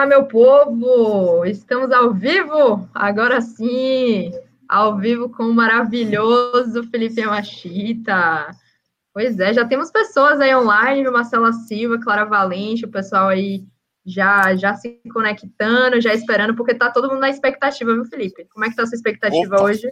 [0.00, 1.44] Olá, meu povo!
[1.44, 4.32] Estamos ao vivo, agora sim,
[4.66, 8.50] ao vivo com o maravilhoso Felipe Machita.
[9.12, 13.62] Pois é, já temos pessoas aí online, Marcela Silva, Clara Valente, o pessoal aí
[14.06, 18.46] já já se conectando, já esperando, porque tá todo mundo na expectativa, viu, Felipe?
[18.46, 19.64] Como é que tá a sua expectativa Opa.
[19.64, 19.86] hoje?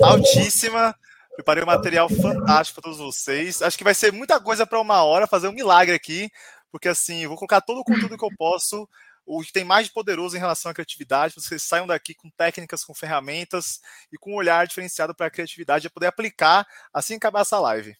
[0.00, 0.94] Altíssima.
[1.34, 3.60] Preparei um material fantástico para todos vocês.
[3.60, 6.30] Acho que vai ser muita coisa para uma hora, fazer um milagre aqui,
[6.70, 8.88] porque assim, vou colocar todo o conteúdo que eu posso,
[9.26, 12.84] o que tem mais de poderoso em relação à criatividade, vocês saiam daqui com técnicas,
[12.84, 13.80] com ferramentas
[14.12, 17.58] e com um olhar diferenciado para a criatividade e poder aplicar assim que acabar essa
[17.58, 17.96] live.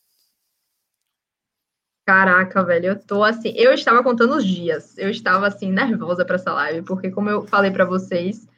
[2.07, 6.37] Caraca, velho, eu tô assim, eu estava contando os dias, eu estava assim nervosa para
[6.37, 8.49] essa live, porque como eu falei para vocês,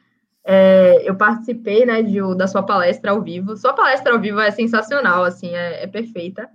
[0.43, 3.55] é, eu participei, né, de, da sua palestra ao vivo.
[3.55, 6.49] Sua palestra ao vivo é sensacional, assim, é, é perfeita.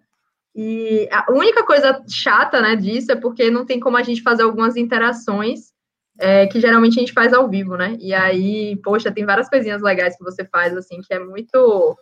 [0.60, 4.42] E a única coisa chata, né, disso é porque não tem como a gente fazer
[4.42, 5.72] algumas interações
[6.18, 7.96] é, que geralmente a gente faz ao vivo, né?
[8.00, 11.96] E aí, poxa, tem várias coisinhas legais que você faz, assim, que é muito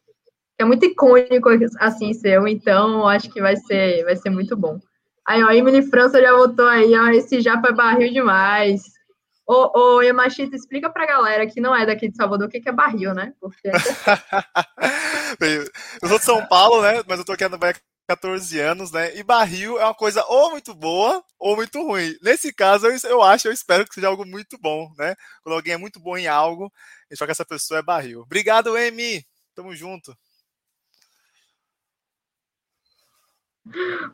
[0.59, 2.49] é muito icônico, assim, seu.
[2.49, 4.81] Então, acho que vai ser, vai ser muito bom.
[5.27, 8.81] Aí, ó, Emily França já voltou aí, ó, esse japa é barril demais.
[9.47, 12.71] Ô, ô Yamashita, explica pra galera que não é daqui de Salvador o que, que
[12.71, 13.35] é barril, né?
[13.39, 13.69] Porque...
[16.01, 17.03] eu sou de São Paulo, né?
[17.07, 17.51] Mas eu tô aqui há
[18.07, 19.17] 14 anos, né?
[19.17, 22.15] E barril é uma coisa ou muito boa ou muito ruim.
[22.23, 25.15] Nesse caso, eu, eu acho, eu espero que seja algo muito bom, né?
[25.43, 28.21] Quando alguém é muito bom em algo, a gente fala que essa pessoa é barril.
[28.21, 29.25] Obrigado, Emi.
[29.55, 30.17] Tamo junto.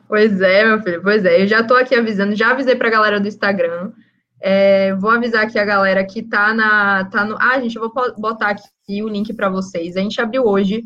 [0.07, 1.41] Pois é, meu filho, pois é.
[1.41, 3.93] Eu já tô aqui avisando, já avisei pra galera do Instagram
[4.45, 7.05] é, vou avisar aqui a galera que tá na.
[7.05, 9.95] Tá no, ah, gente, eu vou botar aqui o link para vocês.
[9.95, 10.83] A gente abriu hoje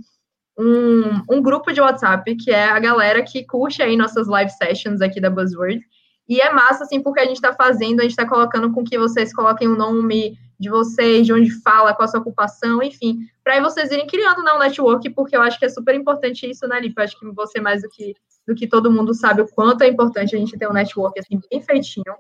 [0.58, 5.02] um, um grupo de WhatsApp que é a galera que curte aí nossas live sessions
[5.02, 5.82] aqui da Buzzword.
[6.28, 8.98] E é massa, assim, porque a gente está fazendo, a gente está colocando com que
[8.98, 13.54] vocês coloquem o nome de vocês, de onde fala, qual a sua ocupação, enfim, para
[13.54, 16.68] aí vocês irem criando né, um network, porque eu acho que é super importante isso,
[16.68, 16.96] né, Lipe?
[16.98, 18.14] Eu acho que você, mais do que,
[18.46, 21.40] do que todo mundo, sabe o quanto é importante a gente ter um network, assim,
[21.50, 22.16] bem feitinho.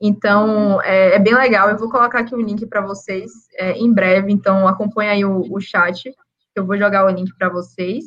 [0.00, 1.68] Então, é, é, bem legal.
[1.68, 4.32] Eu vou colocar aqui o link para vocês é, em breve.
[4.32, 6.12] Então, acompanha aí o, o chat.
[6.54, 8.04] Eu vou jogar o link para vocês.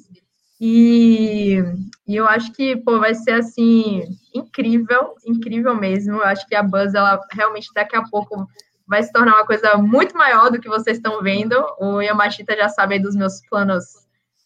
[0.59, 1.61] E,
[2.07, 6.13] e, eu acho que, pô, vai ser, assim, incrível, incrível mesmo.
[6.17, 8.47] Eu acho que a Buzz, ela realmente daqui a pouco
[8.87, 11.55] vai se tornar uma coisa muito maior do que vocês estão vendo.
[11.79, 13.83] O Yamashita já sabe dos meus planos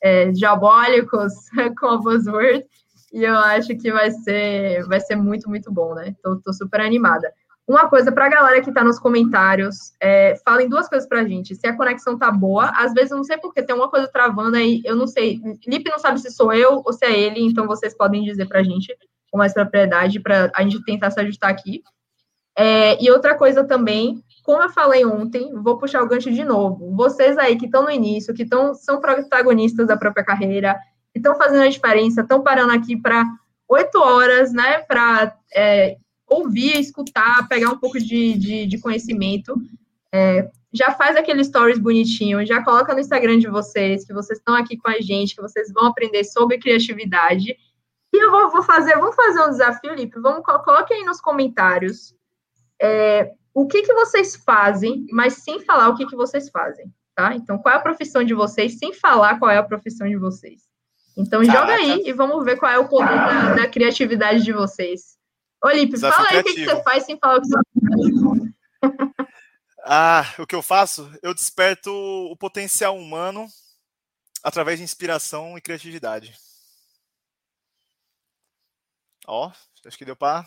[0.01, 1.33] é, diabólicos
[1.79, 2.65] com a Buzzword.
[3.11, 6.15] E eu acho que vai ser, vai ser muito, muito bom, né?
[6.23, 7.31] Tô, tô super animada.
[7.69, 11.23] Uma coisa para a galera que está nos comentários, é, falem duas coisas para a
[11.23, 11.55] gente.
[11.55, 14.57] Se a conexão tá boa, às vezes eu não sei porque tem uma coisa travando
[14.57, 15.39] aí, eu não sei.
[15.67, 18.61] Lipe não sabe se sou eu ou se é ele, então vocês podem dizer para
[18.61, 18.91] a gente
[19.31, 21.83] com mais propriedade para a gente tentar se ajustar aqui.
[22.57, 26.95] É, e outra coisa também, como eu falei ontem, vou puxar o gancho de novo.
[26.95, 30.73] Vocês aí que estão no início, que tão, são protagonistas da própria carreira,
[31.13, 33.23] que estão fazendo a diferença, estão parando aqui para
[33.67, 35.97] oito horas, né, para é,
[36.29, 39.55] ouvir, escutar, pegar um pouco de, de, de conhecimento.
[40.13, 44.55] É, já faz aquele stories bonitinho, já coloca no Instagram de vocês, que vocês estão
[44.55, 47.57] aqui com a gente, que vocês vão aprender sobre criatividade.
[48.13, 52.15] E eu vou, vou fazer, vamos fazer um desafio, Lipe, vamos, coloque aí nos comentários
[52.81, 57.35] é, o que, que vocês fazem, mas sem falar o que, que vocês fazem, tá?
[57.35, 60.69] Então, qual é a profissão de vocês, sem falar qual é a profissão de vocês.
[61.17, 61.59] Então, Caraca.
[61.59, 65.18] joga aí e vamos ver qual é o poder da, da criatividade de vocês.
[65.63, 67.57] Olipe, fala aí o que, que, você faz sem falar o que você
[68.81, 69.19] faz.
[69.91, 71.09] Ah, o que eu faço?
[71.23, 73.47] Eu desperto o potencial humano
[74.43, 76.35] através de inspiração e criatividade.
[79.25, 79.51] Ó,
[79.85, 80.45] acho que deu para.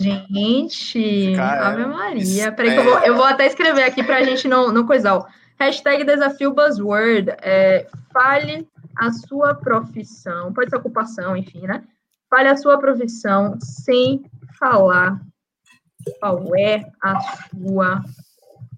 [0.00, 2.52] Gente, Cara, Ave Maria.
[2.52, 2.78] Peraí, é...
[2.78, 5.20] eu, vou, eu vou até escrever aqui para a gente não, não coisar.
[5.58, 7.30] Hashtag desafio buzzword.
[7.42, 11.84] É, fale a sua profissão, pode ser ocupação, enfim, né?
[12.30, 14.22] Fale a sua profissão sem
[14.58, 15.20] falar
[16.20, 17.20] qual é a
[17.50, 18.02] sua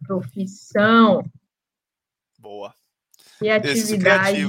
[0.07, 1.25] profissão.
[2.39, 2.75] Boa.
[3.39, 4.47] Criatividade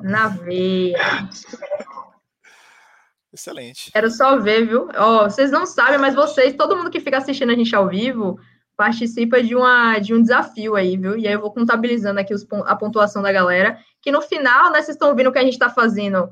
[0.00, 1.28] na veia.
[3.32, 3.90] Excelente.
[3.90, 4.88] Quero só ver, viu?
[4.94, 8.38] Ó, vocês não sabem, mas vocês, todo mundo que fica assistindo a gente ao vivo,
[8.76, 11.16] participa de, uma, de um desafio aí, viu?
[11.16, 14.82] E aí eu vou contabilizando aqui os, a pontuação da galera, que no final, né,
[14.82, 16.30] vocês estão vendo que a gente está fazendo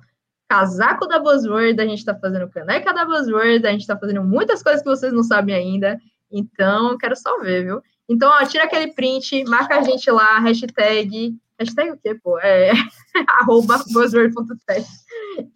[0.53, 4.63] casaco da Buzzword, a gente está fazendo caneca da Buzzword, a gente está fazendo muitas
[4.63, 5.99] coisas que vocês não sabem ainda.
[6.31, 7.81] Então, quero só ver, viu?
[8.07, 11.35] Então, ó, tira aquele print, marca a gente lá, hashtag.
[11.59, 12.39] Hashtag o quê, pô?
[12.39, 12.71] É
[13.41, 14.87] arroba buzzword.tech.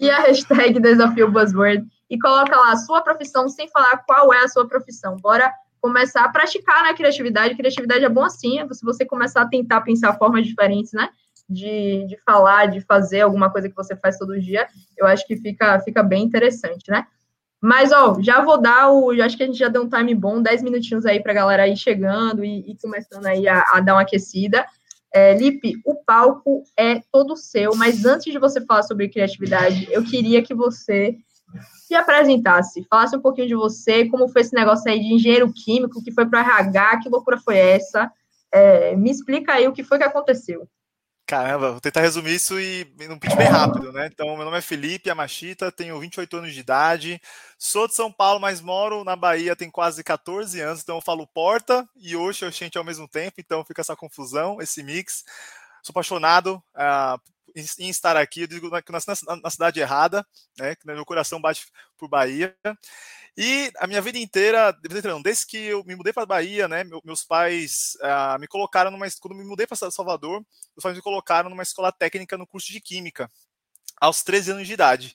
[0.00, 1.86] E a hashtag desafio buzzword.
[2.08, 5.16] E coloca lá a sua profissão sem falar qual é a sua profissão.
[5.16, 7.54] Bora começar a praticar na né, criatividade.
[7.54, 11.10] Criatividade é bom assim, é se você começar a tentar pensar formas diferentes, né?
[11.48, 14.66] De, de falar, de fazer alguma coisa que você faz todo dia,
[14.96, 17.06] eu acho que fica, fica bem interessante, né?
[17.60, 19.10] Mas, ó, já vou dar o.
[19.22, 21.68] Acho que a gente já deu um time bom, 10 minutinhos aí para a galera
[21.68, 24.66] ir chegando e, e começando aí a, a, dar uma aquecida.
[25.12, 30.04] É, Lipe, o palco é todo seu, mas antes de você falar sobre criatividade, eu
[30.04, 31.16] queria que você
[31.86, 36.02] se apresentasse, falasse um pouquinho de você, como foi esse negócio aí de engenheiro químico,
[36.02, 38.10] que foi para RH, que loucura foi essa?
[38.52, 40.68] É, me explica aí o que foi que aconteceu.
[41.26, 44.06] Caramba, vou tentar resumir isso e num pitch bem rápido, né?
[44.06, 47.20] Então, meu nome é Felipe Amachita, tenho 28 anos de idade,
[47.58, 51.26] sou de São Paulo, mas moro na Bahia tem quase 14 anos, então eu falo
[51.26, 55.24] porta e hoje eu ao mesmo tempo, então fica essa confusão, esse mix.
[55.82, 57.20] Sou apaixonado uh,
[57.76, 60.24] em estar aqui, eu digo que nasci na, na cidade errada,
[60.56, 60.76] né?
[60.76, 61.66] Que meu coração bate
[61.98, 62.56] por Bahia.
[63.36, 64.72] E a minha vida inteira,
[65.20, 69.34] desde que eu me mudei para Bahia, né, meus pais uh, me colocaram numa quando
[69.34, 70.40] me mudei para Salvador,
[70.74, 73.30] meus pais me colocaram numa escola técnica no curso de química
[74.00, 75.14] aos 13 anos de idade.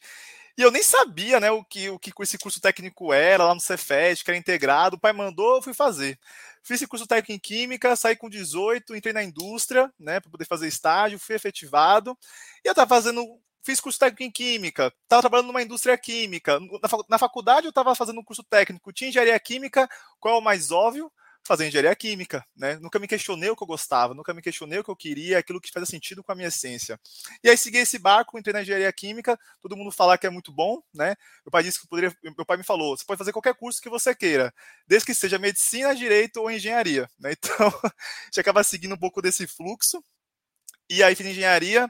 [0.57, 3.61] E eu nem sabia, né, o que o que esse curso técnico era lá no
[3.61, 4.97] Cefet, que era integrado.
[4.97, 6.19] O pai mandou, eu fui fazer.
[6.61, 10.45] Fiz esse curso técnico em química, saí com 18, entrei na indústria, né, para poder
[10.45, 12.15] fazer estágio, fui efetivado.
[12.63, 13.25] E eu estava fazendo
[13.63, 16.59] fiz curso técnico em química, estava trabalhando numa indústria química.
[17.07, 19.87] Na, faculdade eu estava fazendo um curso técnico, tinha engenharia química,
[20.19, 21.11] qual é o mais óbvio?
[21.43, 22.75] Fazer engenharia química, né?
[22.75, 25.59] Nunca me questionei o que eu gostava, nunca me questionei o que eu queria, aquilo
[25.59, 26.99] que fazia sentido com a minha essência.
[27.43, 30.51] E aí segui esse barco, entrei na engenharia química, todo mundo fala que é muito
[30.51, 31.15] bom, né?
[31.43, 33.89] Meu pai disse que poderia, meu pai me falou, você pode fazer qualquer curso que
[33.89, 34.53] você queira,
[34.87, 37.31] desde que seja medicina, direito ou engenharia, né?
[37.41, 40.03] Então, a gente acaba seguindo um pouco desse fluxo,
[40.91, 41.89] e aí fiz engenharia,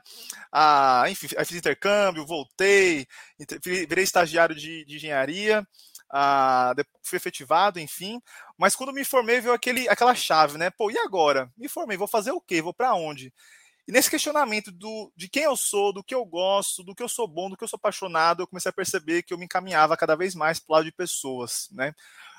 [0.51, 3.07] ah, enfim, aí fiz intercâmbio, voltei,
[3.63, 5.68] virei estagiário de, de engenharia,
[6.12, 8.21] ah, fui efetivado, enfim.
[8.57, 10.69] Mas quando me formei, veio aquele, aquela chave, né?
[10.69, 11.51] Pô, e agora?
[11.57, 12.62] Me formei, vou fazer o quê?
[12.62, 13.33] Vou para onde?
[13.88, 17.09] E nesse questionamento do, de quem eu sou, do que eu gosto, do que eu
[17.09, 19.97] sou bom, do que eu sou apaixonado, eu comecei a perceber que eu me encaminhava
[19.97, 21.94] cada vez mais para o lado de pessoas, né?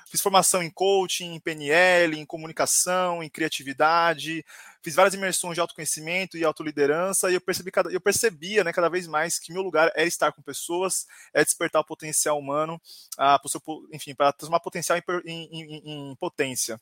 [0.09, 4.45] Fiz formação em coaching, em PNL, em comunicação, em criatividade,
[4.83, 9.07] fiz várias imersões de autoconhecimento e autoliderança, e eu percebi eu percebia, né, cada vez
[9.07, 12.79] mais que meu lugar é estar com pessoas, é despertar o potencial humano,
[13.13, 13.61] uh, pro seu,
[13.93, 16.79] enfim, para transformar potencial em, em, em, em potência.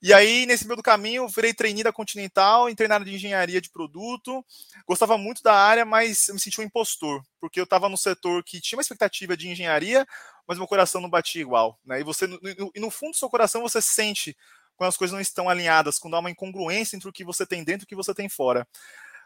[0.00, 3.60] E aí, nesse meio do caminho, virei trainee da Continental, entrei na área de engenharia
[3.60, 4.44] de produto.
[4.86, 8.44] Gostava muito da área, mas eu me senti um impostor, porque eu estava no setor
[8.44, 10.06] que tinha uma expectativa de engenharia,
[10.46, 11.76] mas meu coração não batia igual.
[11.84, 12.00] Né?
[12.00, 12.26] E você,
[12.74, 14.36] e no fundo do seu coração, você sente
[14.78, 17.64] quando as coisas não estão alinhadas, quando há uma incongruência entre o que você tem
[17.64, 18.66] dentro e o que você tem fora.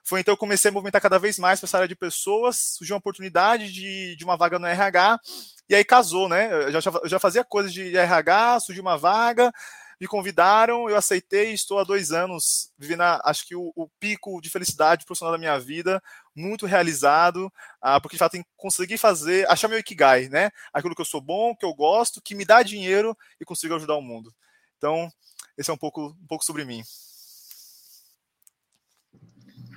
[0.02, 2.56] Foi então que eu comecei a movimentar cada vez mais para essa área de pessoas,
[2.76, 5.20] surgiu uma oportunidade de, de uma vaga no RH,
[5.68, 6.52] e aí casou, né?
[6.52, 9.52] Eu já, eu já fazia coisas de RH, surgiu uma vaga,
[10.00, 14.50] me convidaram, eu aceitei, estou há dois anos vivendo, acho que o, o pico de
[14.50, 16.02] felicidade profissional da minha vida,
[16.34, 20.50] muito realizado, ah, porque de fato tem conseguir fazer, achar meu ikigai, né?
[20.72, 23.94] Aquilo que eu sou bom, que eu gosto, que me dá dinheiro e consigo ajudar
[23.94, 24.34] o mundo.
[24.76, 25.08] Então,
[25.56, 26.82] esse é um pouco, um pouco sobre mim.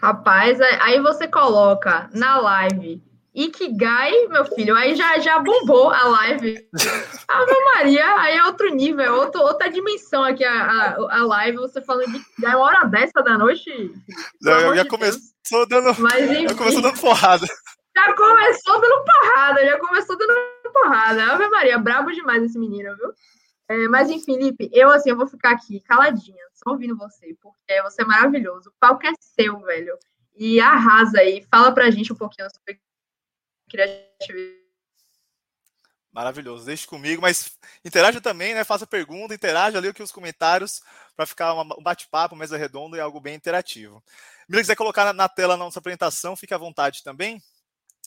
[0.01, 3.03] Rapaz, aí você coloca na live
[3.35, 6.69] Ikigai, meu filho, aí já, já bombou a live.
[7.27, 11.57] Ave Maria, aí é outro nível, é outro, outra dimensão aqui a, a, a live.
[11.57, 13.69] Você falando de Ikigai, é uma hora dessa da noite.
[14.41, 17.45] Não, já começou dando, Mas, enfim, já começou dando porrada.
[17.97, 20.33] Já começou dando porrada, já começou dando
[20.71, 21.33] porrada.
[21.33, 23.13] Ave Maria, brabo demais esse menino, viu?
[23.67, 27.81] É, mas enfim, Felipe, eu assim, eu vou ficar aqui caladinha, só ouvindo você, porque
[27.81, 28.69] você é maravilhoso.
[28.69, 29.97] O palco é seu, velho.
[30.35, 32.79] E arrasa aí, fala pra gente um pouquinho sobre
[33.69, 34.65] criatividade.
[36.15, 38.63] Maravilhoso, deixe comigo, mas interaja também, né?
[38.63, 40.81] Faça pergunta, interaja ali aqui os comentários
[41.13, 44.01] para ficar um bate-papo, mesa redonda e algo bem interativo.
[44.49, 47.43] Se quiser colocar na tela a nossa apresentação, fique à vontade também.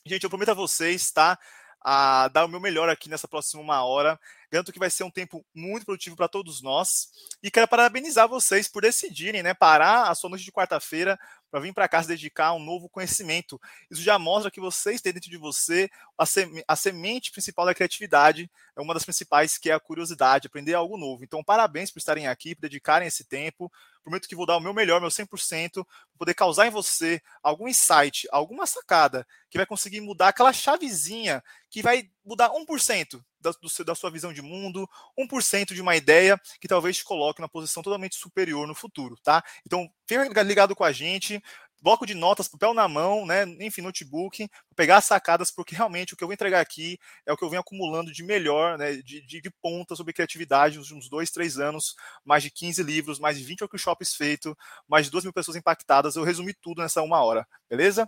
[0.07, 1.39] Gente, eu prometo a vocês, tá?
[1.83, 4.19] A dar o meu melhor aqui nessa próxima uma hora.
[4.51, 7.09] Garanto que vai ser um tempo muito produtivo para todos nós.
[7.43, 9.53] E quero parabenizar vocês por decidirem, né?
[9.53, 11.19] Parar a sua noite de quarta-feira
[11.51, 13.61] para vir para cá se dedicar um novo conhecimento.
[13.91, 17.75] Isso já mostra que vocês têm dentro de você a, seme a semente principal da
[17.75, 21.25] criatividade, é uma das principais, que é a curiosidade, aprender algo novo.
[21.25, 23.73] Então, parabéns por estarem aqui, por dedicarem esse tempo.
[24.03, 25.85] Prometo que vou dar o meu melhor, meu 100%, para
[26.19, 31.83] poder causar em você algum insight, alguma sacada que vai conseguir mudar aquela chavezinha que
[31.83, 36.69] vai mudar 1% da, do, da sua visão de mundo, 1% de uma ideia que
[36.69, 39.43] talvez te coloque na posição totalmente superior no futuro, tá?
[39.65, 41.43] Então, fica ligado com a gente,
[41.81, 43.45] bloco de notas, papel na mão, né?
[43.61, 47.37] Enfim, notebook, pegar as sacadas, porque realmente o que eu vou entregar aqui é o
[47.37, 48.97] que eu venho acumulando de melhor, né?
[48.97, 51.95] De, de, de ponta sobre criatividade nos últimos dois, três anos,
[52.25, 54.55] mais de 15 livros, mais de 20 workshops feitos,
[54.87, 56.15] mais de 2 mil pessoas impactadas.
[56.15, 58.07] Eu resumi tudo nessa uma hora, beleza?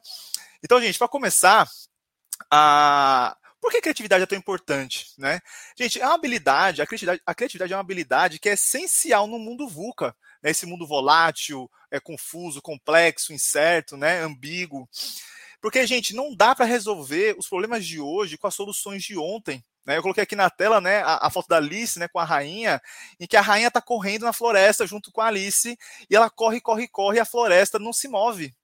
[0.62, 1.66] Então, gente, para começar,
[2.50, 5.08] a por que criatividade é tão importante?
[5.18, 5.40] Né?
[5.78, 9.38] Gente, é uma habilidade, a criatividade, a criatividade é uma habilidade que é essencial no
[9.38, 10.50] mundo VUCA, né?
[10.50, 14.20] esse mundo volátil, é confuso, complexo, incerto, né?
[14.20, 14.88] ambíguo.
[15.60, 19.62] Porque, gente, não dá para resolver os problemas de hoje com as soluções de ontem.
[19.84, 19.98] Né?
[19.98, 22.80] Eu coloquei aqui na tela né, a, a, foto da Alice né, com a rainha,
[23.18, 25.76] em que a rainha está correndo na floresta junto com a Alice,
[26.08, 28.54] e ela corre, corre, corre, e a floresta não se move.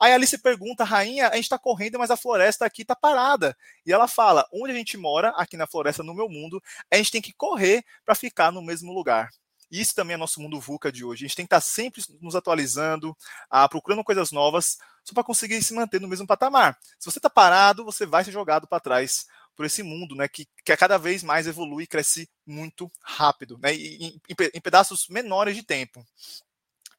[0.00, 3.54] Aí Alice pergunta, rainha, a gente está correndo, mas a floresta aqui está parada.
[3.84, 7.10] E ela fala, onde a gente mora, aqui na floresta, no meu mundo, a gente
[7.10, 9.28] tem que correr para ficar no mesmo lugar.
[9.70, 11.24] Isso também é nosso mundo VUCA de hoje.
[11.24, 13.16] A gente tem que estar tá sempre nos atualizando,
[13.48, 16.76] ah, procurando coisas novas, só para conseguir se manter no mesmo patamar.
[16.98, 20.48] Se você está parado, você vai ser jogado para trás por esse mundo, né, que,
[20.64, 24.20] que cada vez mais evolui e cresce muito rápido, né, em, em,
[24.54, 26.02] em pedaços menores de tempo.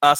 [0.01, 0.15] Ah,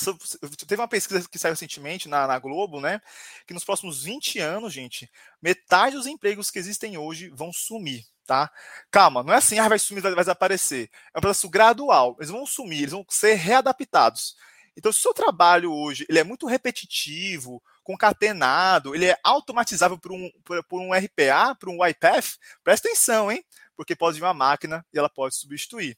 [0.67, 3.01] teve uma pesquisa que saiu recentemente na, na, Globo, né?
[3.47, 5.09] Que nos próximos 20 anos, gente,
[5.41, 8.51] metade dos empregos que existem hoje vão sumir, tá?
[8.91, 10.87] Calma, não é assim, ah, vai sumir, vai desaparecer.
[11.11, 12.15] É um processo gradual.
[12.19, 14.35] Eles vão sumir, eles vão ser readaptados.
[14.77, 20.11] Então, se o seu trabalho hoje ele é muito repetitivo, concatenado, ele é automatizável por
[20.11, 23.43] um, por, por um RPA, por um YPath, presta atenção, hein?
[23.75, 25.97] Porque pode vir uma máquina e ela pode substituir.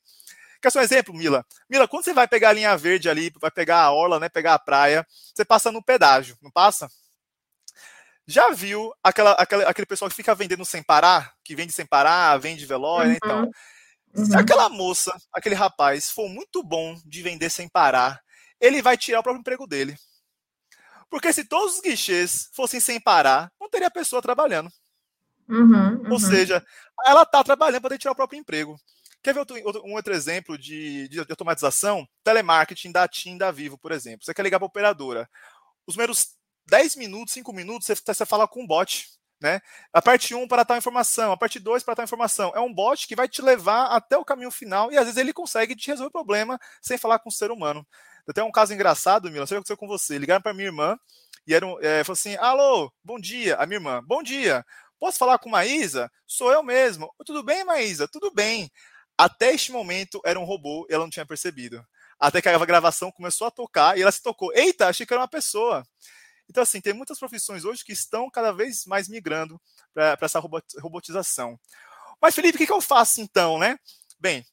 [0.64, 1.46] Quer só um exemplo, Mila?
[1.70, 4.54] Mila, quando você vai pegar a linha verde ali, vai pegar a orla, né, pegar
[4.54, 5.06] a praia,
[5.36, 6.88] você passa no pedágio, não passa?
[8.26, 11.34] Já viu aquela, aquela, aquele pessoal que fica vendendo sem parar?
[11.44, 13.18] Que vende sem parar, vende veloz, né?
[13.18, 13.52] Então,
[14.16, 14.26] uhum.
[14.26, 18.22] se aquela moça, aquele rapaz, for muito bom de vender sem parar,
[18.58, 19.98] ele vai tirar o próprio emprego dele.
[21.10, 24.72] Porque se todos os guichês fossem sem parar, não teria pessoa trabalhando.
[25.50, 26.12] Uhum, uhum.
[26.14, 26.66] Ou seja,
[27.06, 28.80] ela está trabalhando para tirar o próprio emprego.
[29.24, 32.06] Quer ver outro, um outro exemplo de, de, automatização?
[32.26, 34.26] Telemarketing da TIM da Vivo, por exemplo.
[34.26, 35.30] Você quer ligar para a operadora.
[35.88, 39.08] Os primeiros 10 minutos, 5 minutos, você, você fala com um bot.
[39.40, 39.62] Né?
[39.92, 42.52] A parte 1 para tal informação, a parte 2 para tal informação.
[42.54, 45.34] É um bot que vai te levar até o caminho final e às vezes ele
[45.34, 47.86] consegue te resolver o problema sem falar com o ser humano.
[48.28, 50.18] Até um caso engraçado, Mila, sei o que aconteceu com você.
[50.18, 50.98] Ligaram para minha irmã
[51.48, 53.56] e era um, é, falou assim: Alô, bom dia.
[53.58, 54.66] A minha irmã, bom dia.
[55.00, 56.10] Posso falar com Maísa?
[56.26, 57.14] Sou eu mesmo.
[57.26, 58.08] Tudo bem, Maísa?
[58.08, 58.72] Tudo bem.
[59.18, 61.86] Até este momento era um robô e ela não tinha percebido.
[62.20, 64.54] Até que a gravação começou a tocar e ela se tocou.
[64.54, 65.84] Eita, achei que era uma pessoa.
[66.50, 69.60] Então, assim, tem muitas profissões hoje que estão cada vez mais migrando
[69.94, 71.60] para essa robotização.
[72.22, 73.78] Mas, Felipe, o que, que eu faço então, né?
[74.20, 74.46] Bem,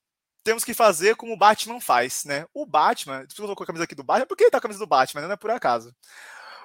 [0.43, 2.47] temos que fazer como o Batman faz, né?
[2.55, 4.81] O Batman, colocou a camisa aqui do Batman, por que ele tá com a camisa
[4.81, 5.23] do Batman?
[5.23, 5.95] Não é por acaso.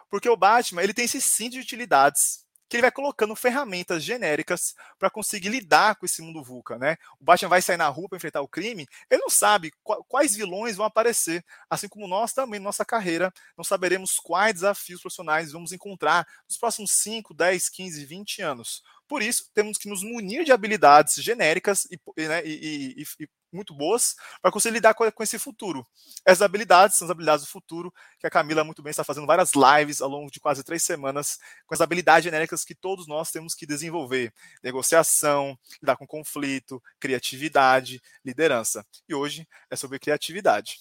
[0.10, 4.75] Porque o Batman, ele tem esse cinto de utilidades que ele vai colocando ferramentas genéricas
[4.98, 6.98] para conseguir lidar com esse mundo VUCA, né?
[7.19, 9.72] O Batman vai sair na rua para enfrentar o crime, ele não sabe
[10.07, 15.51] quais vilões vão aparecer, assim como nós também, nossa carreira, não saberemos quais desafios profissionais
[15.51, 18.84] vamos encontrar nos próximos 5, 10, 15, 20 anos.
[19.07, 23.74] Por isso, temos que nos munir de habilidades genéricas e, né, e, e, e muito
[23.74, 25.85] boas para conseguir lidar com, com, esse futuro.
[26.25, 29.51] Essas habilidades são as habilidades do futuro, que a Camila muito bem está fazendo várias
[29.53, 33.53] lives ao longo de quase três semanas, com as habilidades genéricas que todos nós temos
[33.53, 34.33] que desenvolver:
[34.63, 38.85] negociação, lidar com conflito, criatividade, liderança.
[39.07, 40.77] E hoje é sobre criatividade.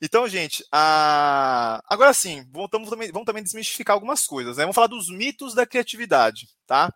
[0.00, 1.82] Então, gente, a...
[1.88, 4.56] agora sim, voltamos também, vamos também desmistificar algumas coisas.
[4.56, 4.64] Né?
[4.64, 6.92] Vamos falar dos mitos da criatividade, tá?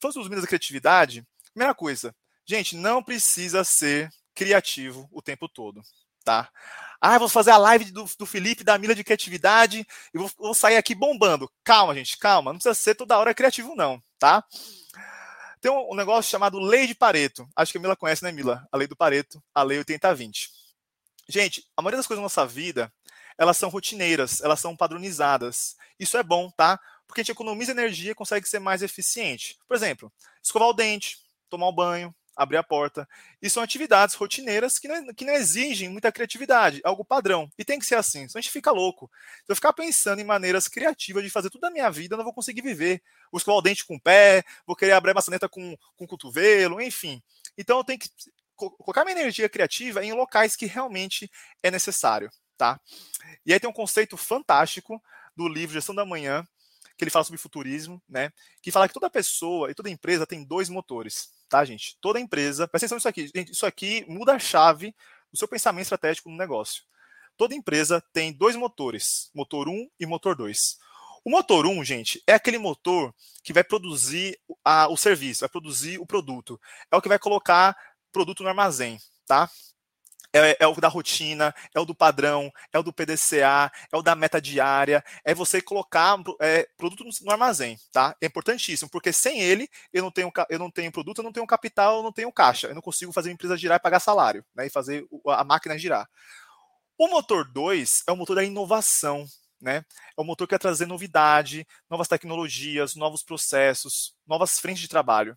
[0.00, 2.14] Falando dos mitos da criatividade, primeira coisa,
[2.48, 5.82] Gente, não precisa ser criativo o tempo todo,
[6.24, 6.48] tá?
[7.00, 10.54] Ah, vou fazer a live do, do Felipe, da Mila de criatividade e vou, vou,
[10.54, 11.50] sair aqui bombando.
[11.64, 12.52] Calma, gente, calma.
[12.52, 14.44] Não precisa ser toda hora criativo, não, tá?
[15.60, 17.48] Tem um, um negócio chamado Lei de Pareto.
[17.56, 18.64] Acho que a Mila conhece, né, Mila?
[18.70, 20.48] A Lei do Pareto, a Lei 80-20.
[21.28, 22.92] Gente, a maioria das coisas da nossa vida,
[23.38, 25.76] elas são rotineiras, elas são padronizadas.
[25.98, 26.78] Isso é bom, tá?
[27.06, 29.58] Porque a gente economiza energia e consegue ser mais eficiente.
[29.66, 31.18] Por exemplo, escovar o dente,
[31.48, 33.08] tomar um banho, abrir a porta.
[33.40, 37.50] E são atividades rotineiras que não, que não exigem muita criatividade, algo padrão.
[37.58, 39.10] E tem que ser assim, senão a gente fica louco.
[39.44, 42.24] Se eu ficar pensando em maneiras criativas de fazer tudo na minha vida, eu não
[42.24, 43.02] vou conseguir viver.
[43.32, 46.08] Vou escovar o dente com o pé, vou querer abrir a maçaneta com, com o
[46.08, 47.22] cotovelo, enfim.
[47.56, 48.10] Então eu tenho que
[48.56, 51.30] colocar minha energia criativa em locais que realmente
[51.62, 52.80] é necessário, tá?
[53.44, 55.02] E aí tem um conceito fantástico
[55.36, 56.46] do livro Gestão da Manhã,
[56.96, 58.32] que ele fala sobre futurismo, né?
[58.62, 61.96] Que fala que toda pessoa e toda empresa tem dois motores tá, gente?
[62.00, 64.94] Toda empresa, presta atenção nisso aqui, gente, isso aqui muda a chave
[65.30, 66.84] do seu pensamento estratégico no negócio.
[67.36, 70.78] toda empresa tem dois motores, motor 1 e motor 2.
[71.22, 75.98] O motor 1, gente, é aquele motor que vai produzir a, o serviço, vai produzir
[75.98, 76.58] o produto.
[76.90, 77.76] É o que vai colocar
[78.16, 79.50] produto no armazém, tá?
[80.32, 84.00] É, é, o da rotina, é o do padrão, é o do PDCA, é o
[84.00, 88.16] da meta diária, é você colocar é, produto no, armazém, tá?
[88.18, 91.46] É importantíssimo, porque sem ele eu não tenho, eu não tenho produto, eu não tenho
[91.46, 94.42] capital, eu não tenho caixa, eu não consigo fazer a empresa girar e pagar salário,
[94.54, 94.66] né?
[94.66, 96.08] E fazer a máquina girar.
[96.98, 99.26] O motor 2 é o motor da inovação,
[99.60, 99.84] né?
[100.16, 105.36] É o motor que vai trazer novidade, novas tecnologias, novos processos, novas frentes de trabalho.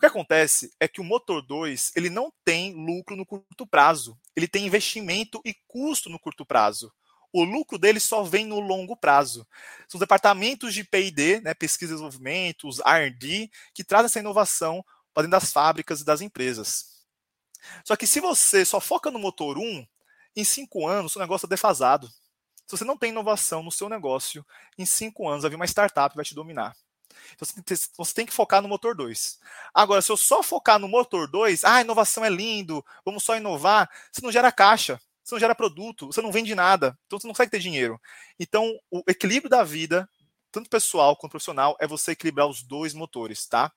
[0.00, 4.18] O que acontece é que o motor 2 ele não tem lucro no curto prazo,
[4.34, 6.90] ele tem investimento e custo no curto prazo.
[7.30, 9.46] O lucro dele só vem no longo prazo.
[9.86, 14.82] São os departamentos de P&D, né, pesquisa e desenvolvimento, os R&D, que trazem essa inovação
[15.12, 17.04] para dentro das fábricas e das empresas.
[17.84, 19.86] Só que se você só foca no motor 1,
[20.34, 22.08] em cinco anos o negócio é defasado.
[22.66, 24.46] Se você não tem inovação no seu negócio,
[24.78, 26.74] em cinco anos vai vir uma startup que vai te dominar.
[27.34, 27.46] Então
[27.96, 29.38] você tem que focar no motor 2.
[29.74, 33.90] Agora, se eu só focar no motor 2, ah, inovação é lindo, vamos só inovar,
[34.12, 37.34] você não gera caixa, você não gera produto, você não vende nada, então você não
[37.34, 38.00] consegue ter dinheiro.
[38.38, 40.08] Então, o equilíbrio da vida,
[40.50, 43.72] tanto pessoal quanto profissional, é você equilibrar os dois motores, tá?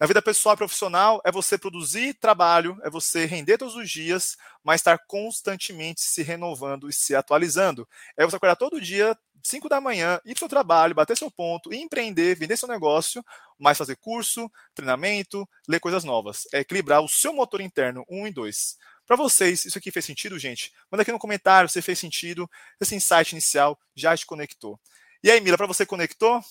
[0.00, 4.34] Na vida pessoal e profissional, é você produzir trabalho, é você render todos os dias,
[4.64, 7.86] mas estar constantemente se renovando e se atualizando.
[8.16, 11.30] É você acordar todo dia, 5 da manhã, ir para o seu trabalho, bater seu
[11.30, 13.22] ponto, empreender, vender seu negócio,
[13.58, 16.48] mas fazer curso, treinamento, ler coisas novas.
[16.50, 18.78] É equilibrar o seu motor interno, um e dois.
[19.06, 20.72] Para vocês, isso aqui fez sentido, gente?
[20.90, 22.48] Manda aqui no comentário se fez sentido,
[22.80, 24.80] esse insight inicial já te conectou.
[25.22, 26.42] E aí, Mila, para você conectou?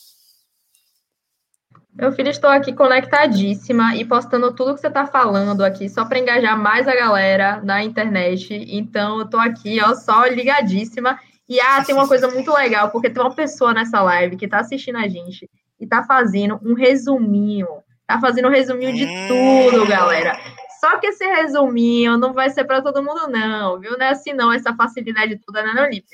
[1.93, 6.19] Meu filho, estou aqui conectadíssima e postando tudo que você está falando aqui, só para
[6.19, 8.53] engajar mais a galera na internet.
[8.69, 11.19] Então, eu estou aqui, ó, só ligadíssima.
[11.47, 14.59] E ah, tem uma coisa muito legal, porque tem uma pessoa nessa live que está
[14.59, 15.49] assistindo a gente
[15.79, 17.67] e está fazendo um resuminho.
[18.07, 20.39] Tá fazendo um resuminho de tudo, galera.
[20.79, 23.97] Só que esse resuminho não vai ser para todo mundo, não, viu?
[23.97, 26.07] Não é assim, não, essa facilidade toda na Nanolipe.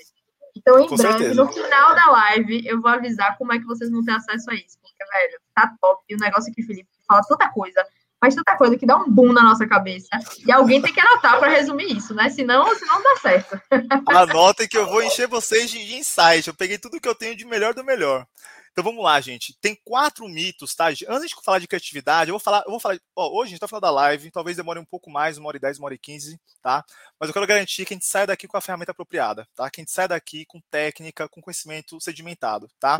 [0.56, 1.44] Então, em Com breve, certeza.
[1.44, 4.56] no final da live, eu vou avisar como é que vocês vão ter acesso a
[4.56, 4.78] isso.
[4.82, 6.04] Porque, velho, tá top.
[6.10, 7.86] E o negócio que o Felipe fala tanta coisa,
[8.20, 10.08] faz tanta coisa que dá um boom na nossa cabeça.
[10.46, 12.30] E alguém tem que anotar para resumir isso, né?
[12.30, 13.62] Senão, senão não dá certo.
[14.10, 16.48] Anotem que eu vou encher vocês de insight.
[16.48, 18.26] Eu peguei tudo que eu tenho de melhor do melhor.
[18.75, 19.57] Então vamos lá, gente.
[19.61, 20.88] Tem quatro mitos, tá?
[21.07, 22.99] Antes de falar de criatividade, eu vou falar, eu vou falar.
[23.15, 25.55] Ó, hoje a gente tá falando da live, talvez demore um pouco mais, uma hora
[25.55, 26.83] e dez, uma hora e quinze, tá?
[27.17, 29.69] Mas eu quero garantir que a gente saia daqui com a ferramenta apropriada, tá?
[29.69, 32.99] Que a gente saia daqui com técnica, com conhecimento sedimentado, tá?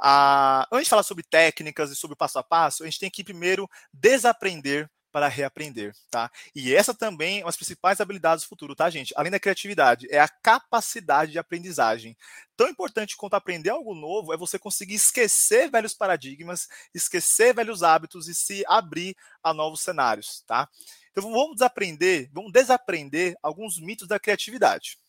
[0.00, 3.22] Ah, antes de falar sobre técnicas e sobre passo a passo, a gente tem que
[3.22, 6.30] primeiro desaprender para reaprender, tá?
[6.54, 9.12] E essa também é uma das principais habilidades do futuro, tá, gente?
[9.16, 12.16] Além da criatividade, é a capacidade de aprendizagem.
[12.56, 18.28] Tão importante quanto aprender algo novo é você conseguir esquecer velhos paradigmas, esquecer velhos hábitos
[18.28, 20.68] e se abrir a novos cenários, tá?
[21.10, 25.00] Então vamos desaprender, vamos desaprender alguns mitos da criatividade.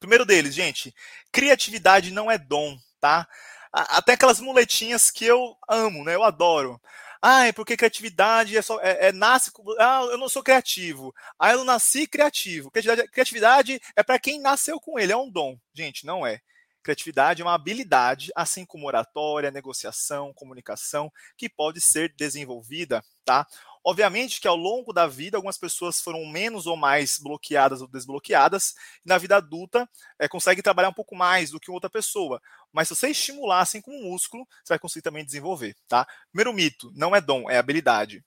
[0.00, 0.92] Primeiro deles, gente,
[1.30, 3.28] criatividade não é dom, tá?
[3.72, 6.16] Até aquelas muletinhas que eu amo, né?
[6.16, 6.80] Eu adoro.
[7.20, 9.50] Ah, é porque criatividade é só é, é nasce.
[9.78, 11.14] Ah, eu não sou criativo.
[11.38, 12.70] Ah, eu nasci criativo.
[12.70, 15.58] Criatividade, criatividade é para quem nasceu com ele, é um dom.
[15.74, 16.40] Gente, não é.
[16.82, 23.44] Criatividade é uma habilidade, assim como oratória, negociação, comunicação, que pode ser desenvolvida, tá?
[23.88, 28.74] Obviamente que ao longo da vida, algumas pessoas foram menos ou mais bloqueadas ou desbloqueadas,
[29.04, 32.42] e na vida adulta é, consegue trabalhar um pouco mais do que outra pessoa.
[32.72, 36.04] Mas se você estimular assim como um músculo, você vai conseguir também desenvolver, tá?
[36.32, 38.24] Primeiro mito, não é dom, é habilidade.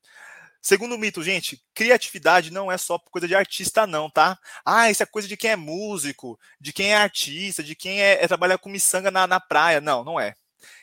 [0.62, 4.40] Segundo mito, gente, criatividade não é só coisa de artista, não, tá?
[4.66, 8.24] Ah, isso é coisa de quem é músico, de quem é artista, de quem é,
[8.24, 9.82] é trabalhar com miçanga na, na praia.
[9.82, 10.36] Não, não é.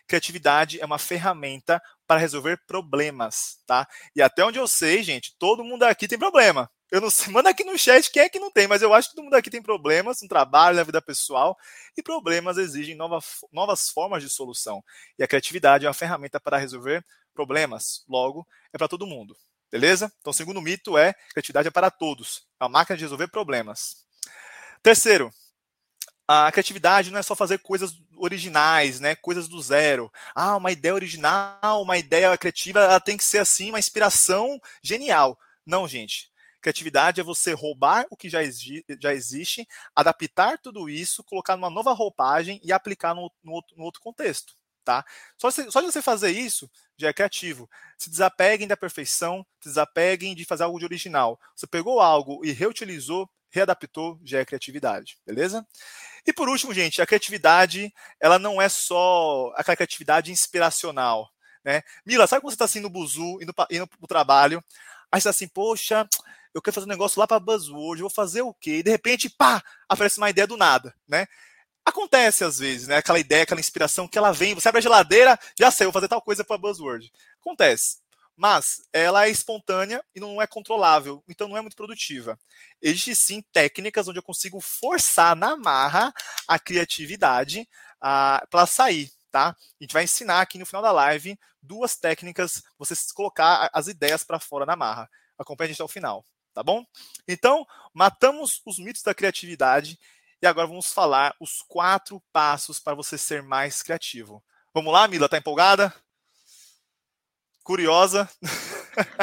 [0.06, 3.86] Criatividade é uma ferramenta para resolver problemas, tá?
[4.14, 6.70] E até onde eu sei, gente, todo mundo aqui tem problema.
[6.90, 9.08] Eu não sei, manda aqui no chat quem é que não tem, mas eu acho
[9.10, 11.56] que todo mundo aqui tem problemas no trabalho, na vida pessoal,
[11.96, 13.18] e problemas exigem nova,
[13.52, 14.82] novas formas de solução.
[15.18, 18.04] E a criatividade é uma ferramenta para resolver problemas.
[18.08, 19.36] Logo, é para todo mundo.
[19.70, 20.12] Beleza?
[20.20, 22.46] Então, o segundo mito é criatividade é para todos.
[22.60, 24.06] É uma máquina de resolver problemas.
[24.82, 25.32] Terceiro,
[26.28, 29.14] a criatividade não é só fazer coisas originais, né?
[29.14, 30.10] Coisas do zero.
[30.34, 35.38] Ah, uma ideia original, uma ideia criativa, ela tem que ser assim, uma inspiração genial.
[35.64, 36.30] Não, gente.
[36.60, 41.70] Criatividade é você roubar o que já, exi já existe, adaptar tudo isso, colocar numa
[41.70, 44.52] nova roupagem e aplicar no, no, outro, no outro contexto.
[44.84, 45.04] Tá?
[45.36, 47.68] Só, só de você fazer isso já é criativo.
[47.98, 51.38] Se desapeguem da perfeição, se desapeguem de fazer algo de original.
[51.54, 55.66] Você pegou algo e reutilizou, readaptou, já é criatividade, beleza?
[56.26, 61.30] E por último, gente, a criatividade, ela não é só aquela criatividade inspiracional,
[61.64, 61.82] né?
[62.04, 64.62] Mila, sabe quando você está assim no buzu, indo, indo pro trabalho,
[65.10, 66.08] aí você tá assim, poxa,
[66.52, 68.78] eu quero fazer um negócio lá para Buzzword, vou fazer o quê?
[68.78, 71.26] E de repente, pá, aparece uma ideia do nada, né?
[71.84, 72.96] Acontece às vezes, né?
[72.96, 76.08] Aquela ideia, aquela inspiração que ela vem, você abre a geladeira, já sei, vou fazer
[76.08, 77.12] tal coisa para Buzzword.
[77.40, 77.98] Acontece.
[78.36, 82.38] Mas ela é espontânea e não é controlável, então não é muito produtiva.
[82.82, 86.12] Existem sim técnicas onde eu consigo forçar na marra
[86.46, 87.66] a criatividade
[87.98, 89.48] para sair, tá?
[89.48, 94.22] A gente vai ensinar aqui no final da live duas técnicas, você colocar as ideias
[94.22, 95.08] para fora na marra.
[95.38, 96.24] Acompanhe a gente até o final
[96.56, 96.82] tá bom?
[97.28, 99.98] Então, matamos os mitos da criatividade
[100.40, 104.42] e agora vamos falar os quatro passos para você ser mais criativo.
[104.72, 105.92] Vamos lá, Mila, tá empolgada?
[107.66, 108.28] Curiosa?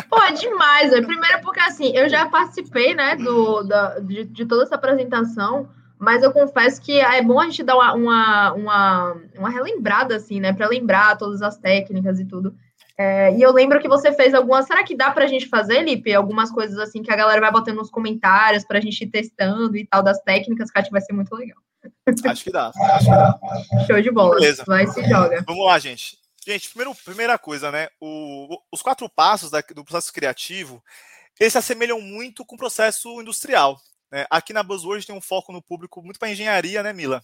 [0.09, 0.91] Pô, é demais.
[0.91, 1.01] Né?
[1.01, 6.21] Primeiro porque, assim, eu já participei, né, do, da, de, de toda essa apresentação, mas
[6.21, 10.51] eu confesso que é bom a gente dar uma, uma, uma, uma relembrada, assim, né,
[10.51, 12.53] para lembrar todas as técnicas e tudo.
[12.97, 14.67] É, e eu lembro que você fez algumas.
[14.67, 16.13] Será que dá para a gente fazer, Lipe?
[16.13, 19.75] Algumas coisas assim que a galera vai botando nos comentários para a gente ir testando
[19.77, 21.57] e tal das técnicas, que acho que vai ser muito legal.
[22.25, 22.71] Acho que dá.
[22.75, 23.39] Acho que dá.
[23.87, 24.35] Show de bola.
[24.35, 24.63] Beleza.
[24.67, 25.43] Vai se joga.
[25.47, 26.22] Vamos lá, gente.
[26.45, 27.87] Gente, primeiro, primeira coisa, né?
[27.99, 30.83] O, os quatro passos da, do processo criativo,
[31.39, 33.79] eles se assemelham muito com o processo industrial.
[34.11, 34.25] Né?
[34.29, 37.23] Aqui na Buzzword tem um foco no público muito para engenharia, né, Mila?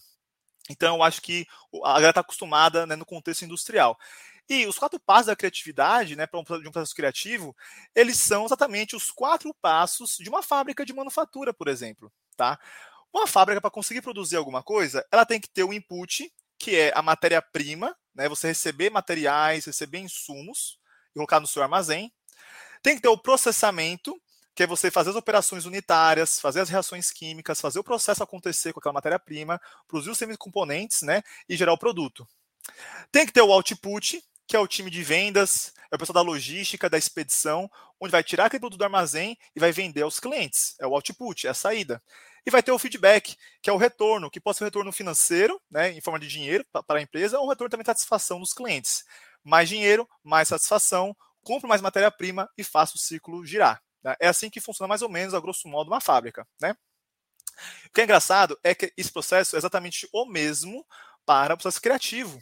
[0.70, 1.46] Então, eu acho que
[1.84, 3.98] a galera está acostumada né, no contexto industrial.
[4.48, 7.54] E os quatro passos da criatividade, né, para um, de um processo criativo,
[7.94, 12.10] eles são exatamente os quatro passos de uma fábrica de manufatura, por exemplo.
[12.36, 12.58] Tá?
[13.12, 16.92] Uma fábrica, para conseguir produzir alguma coisa, ela tem que ter o input, que é
[16.94, 20.78] a matéria-prima, né, você receber materiais, receber insumos
[21.10, 22.12] e colocar no seu armazém.
[22.82, 24.14] Tem que ter o processamento,
[24.54, 28.74] que é você fazer as operações unitárias, fazer as reações químicas, fazer o processo acontecer
[28.74, 32.28] com aquela matéria-prima, produzir os semicomponentes né, e gerar o produto.
[33.10, 36.22] Tem que ter o output, que é o time de vendas, é o pessoal da
[36.22, 40.74] logística, da expedição, onde vai tirar aquele produto do armazém e vai vender aos clientes.
[40.80, 42.02] É o output, é a saída.
[42.46, 45.60] E vai ter o feedback, que é o retorno, que pode ser um retorno financeiro,
[45.70, 48.52] né, em forma de dinheiro para a empresa, ou um retorno também de satisfação dos
[48.52, 49.04] clientes.
[49.44, 53.82] Mais dinheiro, mais satisfação, compro mais matéria-prima e faço o ciclo girar.
[54.02, 54.14] Né?
[54.20, 56.46] É assim que funciona mais ou menos, a grosso modo, uma fábrica.
[56.60, 56.74] Né?
[57.86, 60.86] O que é engraçado é que esse processo é exatamente o mesmo
[61.26, 62.40] para o processo criativo.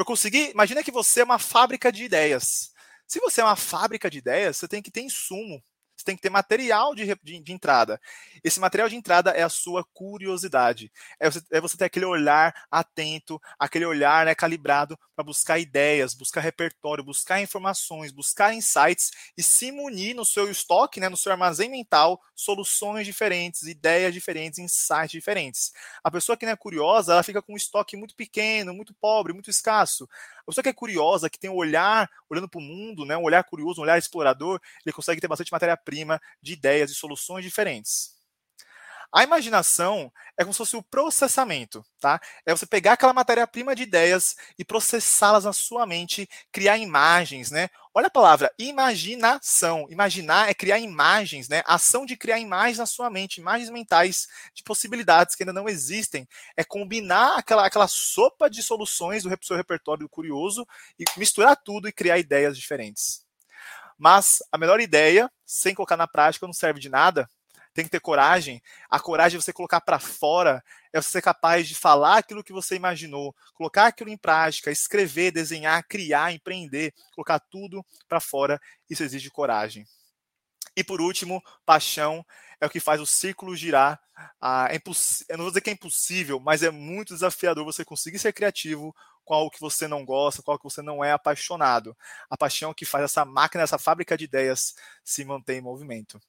[0.00, 2.72] Para conseguir, imagina que você é uma fábrica de ideias.
[3.06, 5.62] Se você é uma fábrica de ideias, você tem que ter insumo,
[6.00, 8.00] você tem que ter material de, de, de, entrada.
[8.42, 10.90] Esse material de entrada é a sua curiosidade.
[11.18, 16.14] É você, é você ter aquele olhar atento, aquele olhar né, calibrado para buscar ideias,
[16.14, 21.32] buscar repertório, buscar informações, buscar insights e se munir no seu estoque, né, no seu
[21.32, 25.72] armazém mental, soluções diferentes, ideias diferentes, insights diferentes.
[26.02, 29.34] A pessoa que não é curiosa, ela fica com um estoque muito pequeno, muito pobre,
[29.34, 30.08] muito escasso.
[30.40, 33.22] A pessoa que é curiosa, que tem um olhar olhando para o mundo, né, um
[33.22, 35.89] olhar curioso, um olhar explorador, ele consegue ter bastante matéria-prima
[36.42, 38.20] de ideias e soluções diferentes.
[39.12, 42.20] A imaginação é como se fosse o processamento, tá?
[42.46, 47.68] É você pegar aquela matéria-prima de ideias e processá-las na sua mente, criar imagens, né?
[47.92, 49.84] Olha a palavra imaginação.
[49.90, 51.60] Imaginar é criar imagens, né?
[51.66, 56.28] Ação de criar imagens na sua mente, imagens mentais de possibilidades que ainda não existem.
[56.56, 60.64] É combinar aquela, aquela sopa de soluções do seu repertório curioso
[60.96, 63.28] e misturar tudo e criar ideias diferentes.
[64.00, 67.28] Mas a melhor ideia, sem colocar na prática, não serve de nada,
[67.74, 68.62] tem que ter coragem.
[68.88, 72.50] A coragem de você colocar para fora é você ser capaz de falar aquilo que
[72.50, 78.58] você imaginou, colocar aquilo em prática, escrever, desenhar, criar, empreender, colocar tudo para fora.
[78.88, 79.86] Isso exige coragem.
[80.74, 82.24] E por último, paixão
[82.58, 84.00] é o que faz o círculo girar.
[84.40, 84.76] Ah, é
[85.28, 88.96] eu não vou dizer que é impossível, mas é muito desafiador você conseguir ser criativo
[89.34, 91.96] algo que você não gosta, algo que você não é apaixonado.
[92.28, 96.20] A paixão é que faz essa máquina, essa fábrica de ideias se manter em movimento.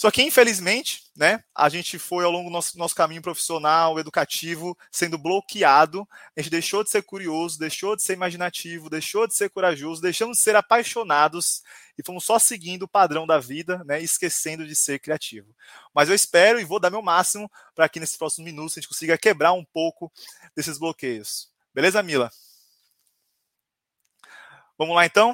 [0.00, 4.78] Só que, infelizmente, né, a gente foi ao longo do nosso, nosso caminho profissional, educativo,
[4.92, 6.08] sendo bloqueado.
[6.36, 10.36] A gente deixou de ser curioso, deixou de ser imaginativo, deixou de ser corajoso, deixamos
[10.36, 11.62] de ser apaixonados
[11.98, 15.52] e fomos só seguindo o padrão da vida, né, esquecendo de ser criativo.
[15.92, 18.88] Mas eu espero e vou dar meu máximo para que nesses próximos minutos a gente
[18.88, 20.12] consiga quebrar um pouco
[20.54, 21.50] desses bloqueios.
[21.78, 22.28] Beleza, Mila?
[24.76, 25.32] Vamos lá então?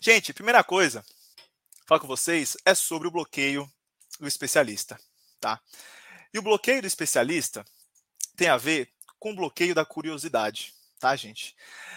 [0.00, 1.04] Gente, primeira coisa,
[1.86, 3.70] falar com vocês é sobre o bloqueio
[4.18, 4.98] do especialista,
[5.38, 5.60] tá?
[6.32, 7.62] E o bloqueio do especialista
[8.34, 11.54] tem a ver com o bloqueio da curiosidade, tá, gente?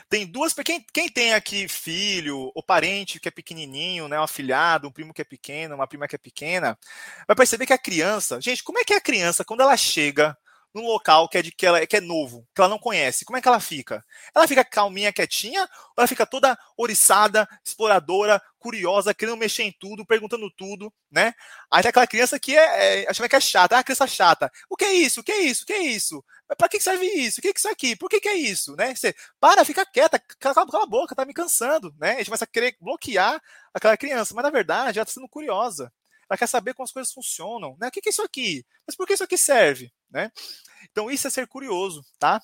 [0.09, 0.53] Tem duas.
[0.55, 4.19] Quem, quem tem aqui filho ou parente que é pequenininho, né?
[4.19, 6.77] Um afilhado, um primo que é pequeno, uma prima que é pequena,
[7.25, 8.41] vai perceber que a criança.
[8.41, 10.37] Gente, como é que é a criança, quando ela chega
[10.73, 13.37] num local que é de que ela que é novo, que ela não conhece, como
[13.37, 14.03] é que ela fica?
[14.35, 20.05] Ela fica calminha, quietinha, ou ela fica toda oriçada, exploradora, curiosa, querendo mexer em tudo,
[20.05, 21.33] perguntando tudo, né?
[21.71, 24.51] Aí tem aquela criança que é, é que é chata, é uma criança chata.
[24.69, 25.21] O que é isso?
[25.21, 25.63] O que é isso?
[25.63, 26.23] O que é isso?
[26.57, 27.39] Para que serve isso?
[27.39, 27.95] O que é isso aqui?
[27.95, 28.75] Por que, que é isso?
[28.75, 28.93] Né?
[28.95, 32.13] Você para, fica quieta, cala, cala a boca, tá me cansando, né?
[32.13, 33.41] A gente começa a querer bloquear
[33.73, 35.91] aquela criança, mas na verdade ela está sendo curiosa.
[36.29, 37.87] Ela quer saber como as coisas funcionam, né?
[37.87, 38.63] O que é isso aqui?
[38.85, 40.31] Mas por que isso aqui serve, né?
[40.91, 42.41] Então isso é ser curioso, tá?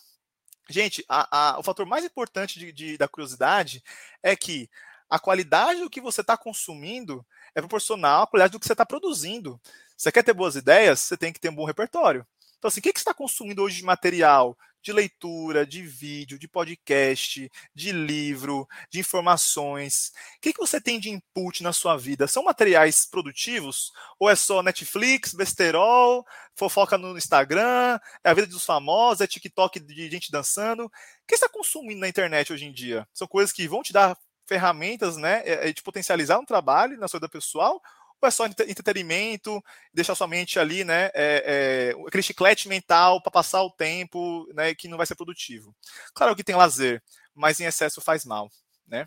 [0.70, 3.84] Gente, a, a, o fator mais importante de, de, da curiosidade
[4.24, 4.70] é que
[5.10, 8.86] a qualidade do que você está consumindo é proporcional à qualidade do que você está
[8.86, 9.62] produzindo.
[9.96, 12.26] Você quer ter boas ideias, você tem que ter um bom repertório.
[12.66, 14.58] Então, assim, o que, você está consumindo hoje de material?
[14.82, 20.12] De leitura, de vídeo, de podcast, de livro, de informações.
[20.38, 22.26] O que, você tem de input na sua vida?
[22.26, 23.92] São materiais produtivos?
[24.18, 26.26] Ou é só Netflix, besterol,
[26.56, 30.86] fofoca no Instagram, é a vida dos famosos, é TikTok de gente dançando?
[30.86, 30.90] O
[31.28, 33.08] que você está consumindo na internet hoje em dia?
[33.14, 37.08] São coisas que vão te dar ferramentas né, é, é de potencializar um trabalho na
[37.08, 37.80] sua vida pessoal
[38.26, 43.62] é só entretenimento, deixar sua mente ali, né, é, é, aquele chiclete mental para passar
[43.64, 45.76] o tempo, né, que não vai ser produtivo.
[46.14, 47.02] Claro que tem lazer,
[47.34, 48.50] mas em excesso faz mal,
[48.88, 49.06] né?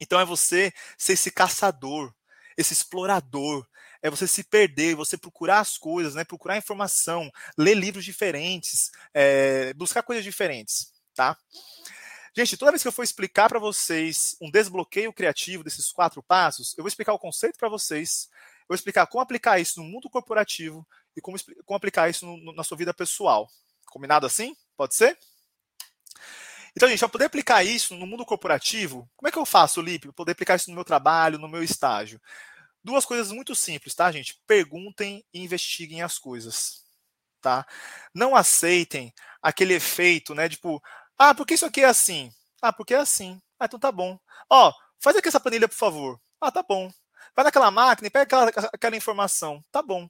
[0.00, 2.12] Então é você ser esse caçador,
[2.56, 3.66] esse explorador,
[4.02, 9.72] é você se perder, você procurar as coisas, né, procurar informação, ler livros diferentes, é,
[9.74, 11.36] buscar coisas diferentes, tá?
[12.38, 16.72] Gente, toda vez que eu for explicar para vocês um desbloqueio criativo desses quatro passos,
[16.78, 18.28] eu vou explicar o conceito para vocês,
[18.60, 22.54] eu vou explicar como aplicar isso no mundo corporativo e como, como aplicar isso no,
[22.54, 23.50] na sua vida pessoal.
[23.86, 24.56] Combinado assim?
[24.76, 25.18] Pode ser?
[26.76, 30.06] Então, gente, para poder aplicar isso no mundo corporativo, como é que eu faço, Lipe,
[30.06, 32.22] para poder aplicar isso no meu trabalho, no meu estágio?
[32.84, 34.40] Duas coisas muito simples, tá, gente?
[34.46, 36.84] Perguntem e investiguem as coisas,
[37.40, 37.66] tá?
[38.14, 40.80] Não aceitem aquele efeito, né, tipo,
[41.18, 42.32] ah, por que isso aqui é assim?
[42.62, 43.40] Ah, porque é assim.
[43.58, 44.18] Ah, então tá bom.
[44.50, 46.20] Ó, faz aqui essa planilha, por favor.
[46.40, 46.90] Ah, tá bom.
[47.34, 49.62] Vai naquela máquina e pega aquela, aquela informação.
[49.70, 50.08] Tá bom.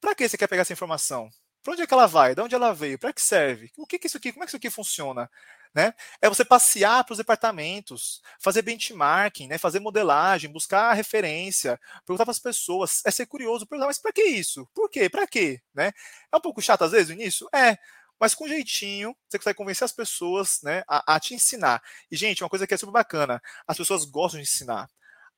[0.00, 1.30] Para que você quer pegar essa informação?
[1.62, 2.34] Para onde é que ela vai?
[2.34, 2.98] De onde ela veio?
[2.98, 3.70] Para que serve?
[3.78, 4.32] O que, que isso aqui?
[4.32, 5.30] Como é que isso aqui funciona?
[5.74, 5.94] Né?
[6.20, 9.56] É você passear para os departamentos, fazer benchmarking, né?
[9.58, 14.22] fazer modelagem, buscar referência, perguntar para as pessoas, é ser curioso, perguntar, mas para que
[14.22, 14.68] isso?
[14.74, 15.08] Por quê?
[15.08, 15.62] Para quê?
[15.72, 15.92] Né?
[16.30, 17.48] É um pouco chato às vezes o início?
[17.54, 17.78] É,
[18.22, 21.82] mas com jeitinho, você consegue convencer as pessoas né, a, a, te ensinar.
[22.08, 24.88] E, gente, uma coisa que é super bacana: as pessoas gostam de ensinar.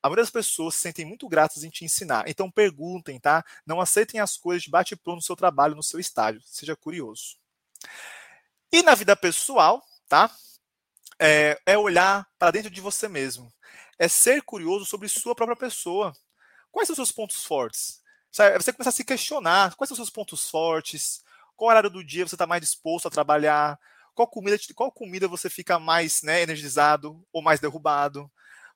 [0.02, 2.28] A maioria das pessoas se sentem muito gratas em te ensinar.
[2.28, 3.42] Então, perguntem, tá?
[3.64, 6.42] Não aceitem as coisas de bate-pronto no seu trabalho, no seu estágio.
[6.44, 7.38] Seja curioso.
[8.70, 10.30] E na vida pessoal, tá?
[11.18, 13.50] É, é olhar para dentro de você mesmo.
[13.98, 16.12] É ser curioso sobre sua própria pessoa.
[16.70, 18.02] Quais são os seus pontos fortes?
[18.38, 19.74] É você começar a se questionar.
[19.74, 21.23] Quais são os seus pontos fortes?
[21.56, 23.78] Qual horário do dia você está mais disposto a trabalhar?
[24.14, 28.30] Qual comida, qual comida você fica mais né, energizado ou mais derrubado?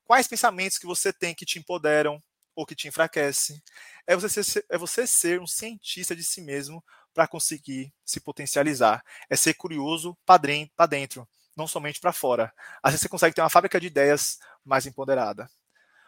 [0.05, 2.21] Quais pensamentos que você tem que te empoderam
[2.55, 3.61] ou que te enfraquecem?
[4.07, 9.03] É você ser, é você ser um cientista de si mesmo para conseguir se potencializar.
[9.29, 12.53] É ser curioso para dentro, não somente para fora.
[12.85, 15.49] Vezes você consegue ter uma fábrica de ideias mais empoderada.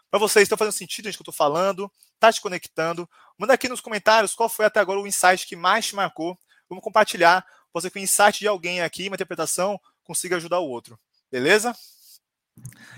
[0.09, 1.89] Para vocês, está fazendo sentido isso que eu estou falando?
[2.15, 3.09] Está te conectando?
[3.37, 6.37] Manda aqui nos comentários qual foi até agora o insight que mais te marcou
[6.71, 7.45] Vamos compartilhar.
[7.73, 10.97] Pode ser que o insight de alguém aqui, uma interpretação, consiga ajudar o outro.
[11.29, 11.75] Beleza?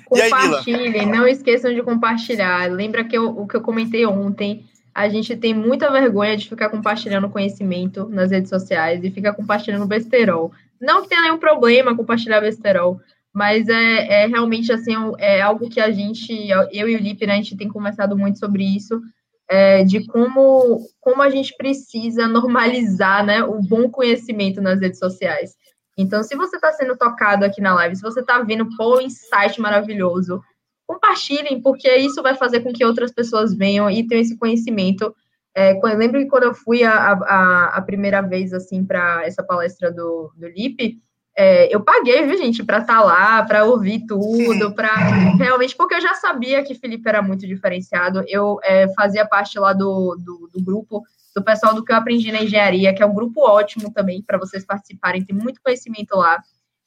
[0.05, 2.71] Compartilhem, não esqueçam de compartilhar.
[2.71, 6.69] Lembra que eu, o que eu comentei ontem, a gente tem muita vergonha de ficar
[6.69, 10.51] compartilhando conhecimento nas redes sociais e ficar compartilhando besterol.
[10.79, 13.01] Não que tenha nenhum problema compartilhar besterol,
[13.33, 16.31] mas é, é realmente assim, é algo que a gente,
[16.71, 19.01] eu e o Lipe, né, a gente tem conversado muito sobre isso,
[19.49, 25.55] é, de como, como a gente precisa normalizar né, o bom conhecimento nas redes sociais.
[25.97, 29.59] Então, se você está sendo tocado aqui na live, se você está vendo, pô, insight
[29.61, 30.41] maravilhoso,
[30.87, 35.13] compartilhem, porque isso vai fazer com que outras pessoas venham e tenham esse conhecimento.
[35.55, 39.91] É, lembro que quando eu fui a, a, a primeira vez, assim, para essa palestra
[39.91, 40.99] do, do LIP,
[41.35, 44.93] é, eu paguei, viu, gente, para estar tá lá, para ouvir tudo, para
[45.37, 48.23] realmente, porque eu já sabia que Felipe era muito diferenciado.
[48.27, 51.01] Eu é, fazia parte lá do, do, do, grupo
[51.35, 54.37] do pessoal do que eu aprendi na engenharia, que é um grupo ótimo também para
[54.37, 56.39] vocês participarem, tem muito conhecimento lá.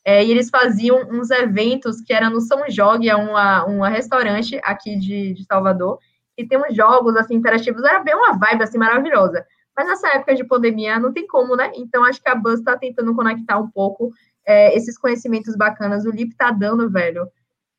[0.04, 4.60] É, e eles faziam uns eventos que era no São Jogue, é uma, uma restaurante
[4.62, 5.98] aqui de, de Salvador,
[6.38, 9.44] e tem uns jogos assim interativos, era bem uma vibe assim maravilhosa.
[9.76, 11.70] Mas nessa época de pandemia não tem como, né?
[11.74, 14.12] Então acho que a Buzz está tentando conectar um pouco
[14.46, 16.04] é, esses conhecimentos bacanas.
[16.04, 17.28] O Lip tá dando, velho.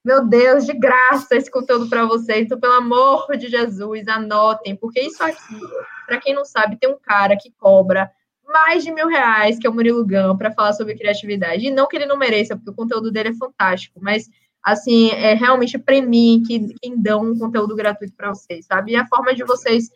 [0.03, 2.45] Meu Deus, de graça esse conteúdo para vocês.
[2.45, 5.59] Então, pelo amor de Jesus, anotem, porque isso aqui,
[6.05, 8.09] para quem não sabe, tem um cara que cobra
[8.45, 11.65] mais de mil reais, que é o Murilo Gão, para falar sobre criatividade.
[11.65, 14.29] E não que ele não mereça, porque o conteúdo dele é fantástico, mas
[14.63, 18.91] assim, é realmente premiem que quem dão um conteúdo gratuito para vocês, sabe?
[18.91, 19.89] E a forma de vocês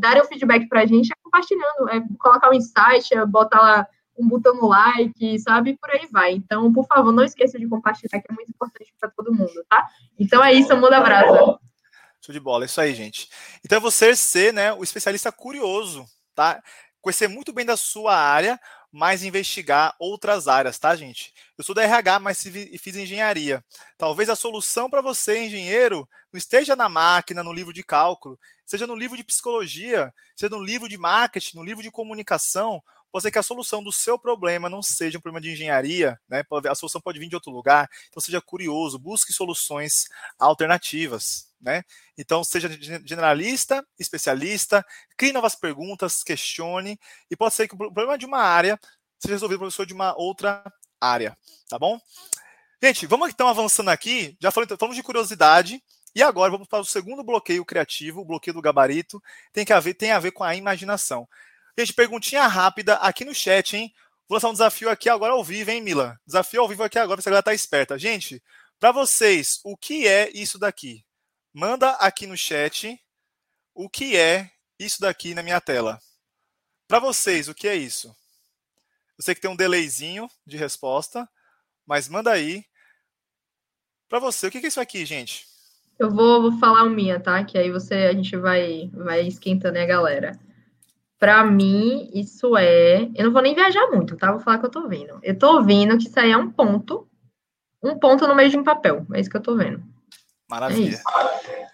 [0.00, 3.88] darem o feedback para a gente é compartilhando, é colocar um insight, é botar lá
[4.16, 5.76] um botão no like, sabe?
[5.76, 6.32] Por aí vai.
[6.32, 9.88] Então, por favor, não esqueça de compartilhar, que é muito importante para todo mundo, tá?
[10.18, 11.58] Então é isso, muda a brasa.
[12.20, 13.28] Show de bola, é isso aí, gente.
[13.64, 16.62] Então é você ser, né, o especialista curioso, tá?
[17.00, 18.60] Conhecer muito bem da sua área,
[18.92, 21.32] mas investigar outras áreas, tá, gente?
[21.56, 23.64] Eu sou da RH, mas fiz engenharia.
[23.96, 28.86] Talvez a solução para você, engenheiro, não esteja na máquina, no livro de cálculo, seja
[28.86, 33.30] no livro de psicologia, seja no livro de marketing, no livro de comunicação, pode ser
[33.30, 36.42] que a solução do seu problema não seja um problema de engenharia, né?
[36.68, 37.88] A solução pode vir de outro lugar.
[38.08, 41.84] Então seja curioso, busque soluções alternativas, né?
[42.16, 42.68] Então seja
[43.04, 44.84] generalista, especialista,
[45.16, 46.98] crie novas perguntas, questione
[47.30, 48.80] e pode ser que o problema de uma área
[49.18, 50.64] seja resolvido por professor de uma outra
[50.98, 51.36] área,
[51.68, 52.00] tá bom?
[52.82, 54.36] Gente, vamos então avançando aqui.
[54.40, 55.80] Já falamos de curiosidade.
[56.14, 59.94] E agora vamos para o segundo bloqueio criativo, o bloqueio do gabarito, tem, que haver,
[59.94, 61.26] tem a ver com a imaginação.
[61.78, 63.92] Gente, perguntinha rápida aqui no chat, hein?
[64.28, 66.18] Vou lançar um desafio aqui agora ao vivo, hein, Mila?
[66.26, 67.98] Desafio ao vivo aqui agora, pra a galera tá esperta.
[67.98, 68.42] Gente,
[68.78, 71.04] para vocês, o que é isso daqui?
[71.52, 72.98] Manda aqui no chat
[73.74, 75.98] o que é isso daqui na minha tela.
[76.86, 78.08] Para vocês, o que é isso?
[79.16, 81.28] Eu sei que tem um delayzinho de resposta,
[81.86, 82.64] mas manda aí.
[84.08, 85.46] Para você, o que é isso aqui, gente?
[85.98, 87.42] Eu vou, vou falar o minha, tá?
[87.44, 90.38] Que aí você a gente vai vai esquentando a galera.
[91.22, 93.02] Para mim, isso é.
[93.14, 94.32] Eu não vou nem viajar muito, tá?
[94.32, 95.20] Vou falar que eu tô vendo.
[95.22, 97.08] Eu tô vendo que isso aí é um ponto.
[97.80, 99.06] Um ponto no meio de um papel.
[99.14, 99.80] É isso que eu tô vendo.
[100.50, 101.00] Maravilha.
[101.46, 101.68] É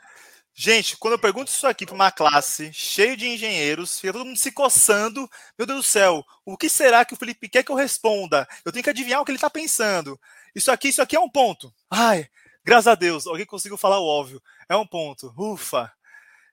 [0.53, 4.37] Gente, quando eu pergunto isso aqui para uma classe cheia de engenheiros, fica todo mundo
[4.37, 5.27] se coçando.
[5.59, 8.47] Meu Deus do céu, o que será que o Felipe quer que eu responda?
[8.67, 10.21] Eu tenho que adivinhar o que ele está pensando.
[10.55, 11.73] Isso aqui, isso aqui é um ponto.
[11.91, 12.29] Ai,
[12.63, 14.43] graças a Deus, alguém conseguiu falar o óbvio.
[14.69, 15.33] É um ponto.
[15.39, 15.91] Ufa.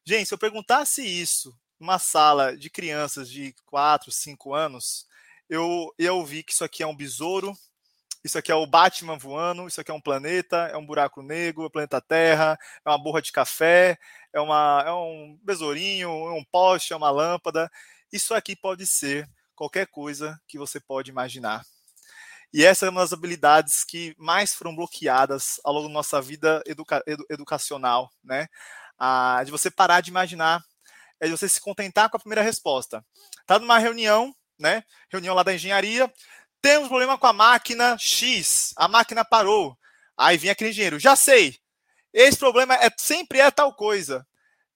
[0.06, 1.54] Gente, se eu perguntasse isso
[1.86, 5.08] uma sala de crianças de 4, 5 anos,
[5.48, 7.56] eu, eu vi que isso aqui é um besouro,
[8.24, 11.64] isso aqui é o Batman voando, isso aqui é um planeta, é um buraco negro,
[11.64, 14.00] é o planeta Terra, é uma borra de café,
[14.34, 17.70] é, uma, é um besourinho, é um poste, é uma lâmpada.
[18.12, 21.64] Isso aqui pode ser qualquer coisa que você pode imaginar.
[22.52, 26.64] E essa é uma das habilidades que mais foram bloqueadas ao longo da nossa vida
[26.66, 28.48] educa edu educacional, né?
[28.98, 30.64] Ah, de você parar de imaginar
[31.20, 33.06] é você se contentar com a primeira resposta.
[33.42, 34.84] Está numa reunião, né?
[35.10, 36.12] Reunião lá da engenharia.
[36.62, 38.74] Temos problema com a máquina X.
[38.76, 39.78] A máquina parou.
[40.18, 41.00] Aí vem aquele engenheiro.
[41.00, 41.60] Já sei.
[42.14, 44.26] Esse problema é sempre é tal coisa.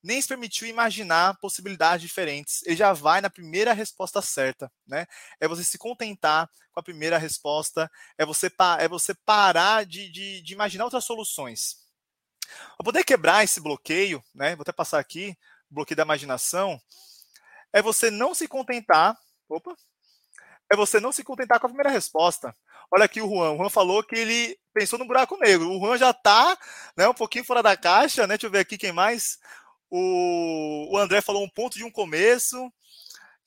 [0.02, 2.62] Nem se permitiu imaginar possibilidades diferentes.
[2.65, 5.06] Ele já vai na primeira resposta certa, né?
[5.39, 7.89] É você se contentar com a primeira resposta.
[8.17, 11.78] É você, é você parar de, de, de imaginar outras soluções.
[12.78, 14.56] Para poder quebrar esse bloqueio, né?
[14.56, 15.38] Vou até passar aqui
[15.70, 16.80] bloqueio da imaginação,
[17.74, 19.18] é você não se contentar.
[19.48, 19.76] Opa!
[20.72, 22.56] É você não se contentar com a primeira resposta.
[22.92, 23.54] Olha aqui o Juan.
[23.54, 25.70] O Juan falou que ele pensou no buraco negro.
[25.70, 26.58] O Juan já está
[26.96, 28.36] né, um pouquinho fora da caixa, né?
[28.36, 29.40] Deixa eu ver aqui quem mais.
[29.90, 32.72] O, o André falou um ponto de um começo.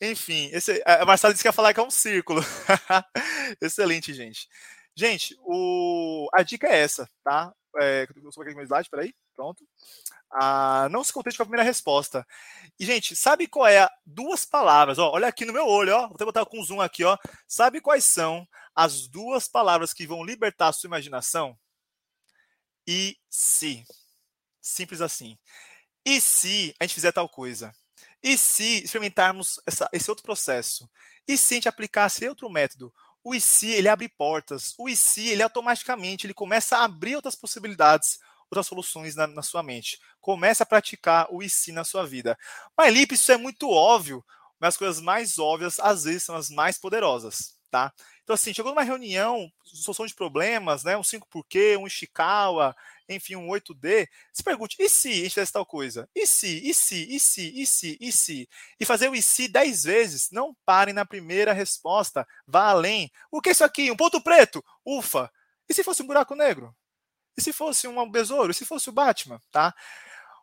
[0.01, 2.41] Enfim, esse, a Marcela disse que ia falar que é um círculo.
[3.63, 4.49] Excelente, gente.
[4.97, 7.53] Gente, o, a dica é essa, tá?
[7.81, 9.15] É, eu aqui no slide, peraí.
[9.35, 9.66] Pronto.
[10.31, 12.27] Ah, não se contente com a primeira resposta.
[12.79, 14.99] E, gente, sabe qual é a, duas palavras?
[14.99, 16.07] Ó, olha aqui no meu olho, ó.
[16.07, 17.16] Vou até botar com zoom aqui, ó.
[17.47, 21.59] Sabe quais são as duas palavras que vão libertar a sua imaginação?
[22.87, 23.85] E se.
[24.61, 25.38] Simples assim.
[26.05, 27.73] E se a gente fizer tal coisa?
[28.23, 30.88] E se experimentarmos essa, esse outro processo?
[31.27, 32.92] E se a gente aplicasse outro método?
[33.25, 34.75] O e se, ele abre portas.
[34.79, 38.18] O e se, ele automaticamente, ele começa a abrir outras possibilidades
[38.53, 39.99] outras soluções na, na sua mente.
[40.21, 42.39] Comece a praticar o IC na sua vida.
[42.76, 44.24] Mas, Lipe, isso é muito óbvio,
[44.61, 47.93] mas as coisas mais óbvias, às vezes, são as mais poderosas, tá?
[48.22, 50.97] Então, assim, chegou numa reunião, solução de problemas, né?
[50.97, 52.76] Um 5 porquê, um Ishikawa,
[53.09, 56.09] enfim, um 8D, se pergunte, e se a gente fizesse tal coisa?
[56.14, 58.49] E se, e se, e se, e se, e se?
[58.79, 63.11] E fazer o e se 10 vezes, não parem na primeira resposta, vá além.
[63.31, 63.91] O que é isso aqui?
[63.91, 64.62] Um ponto preto?
[64.85, 65.31] Ufa!
[65.68, 66.74] E se fosse um buraco negro?
[67.37, 68.51] E se fosse um besouro?
[68.51, 69.41] E se fosse o Batman?
[69.51, 69.74] Tá?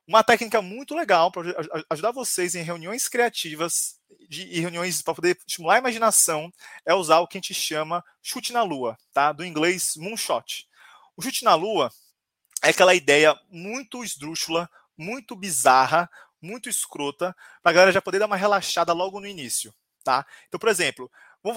[0.07, 1.53] Uma técnica muito legal para
[1.89, 6.51] ajudar vocês em reuniões criativas de, e reuniões para poder estimular a imaginação
[6.85, 9.31] é usar o que a gente chama chute na lua, tá?
[9.31, 10.67] Do inglês moonshot.
[11.15, 11.91] O chute na lua
[12.63, 16.09] é aquela ideia muito esdrúxula, muito bizarra,
[16.41, 19.73] muito escrota, para a galera já poder dar uma relaxada logo no início,
[20.03, 20.25] tá?
[20.47, 21.11] Então, por exemplo,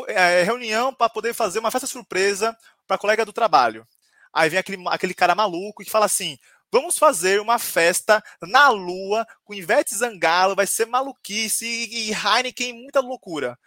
[0.08, 2.56] é, reunião para poder fazer uma festa surpresa
[2.86, 3.86] para colega do trabalho.
[4.32, 6.38] Aí vem aquele, aquele cara maluco que fala assim:
[6.70, 12.72] vamos fazer uma festa na Lua com Ivete Zangalo, vai ser maluquice e, e Heineken,
[12.72, 13.58] muita loucura.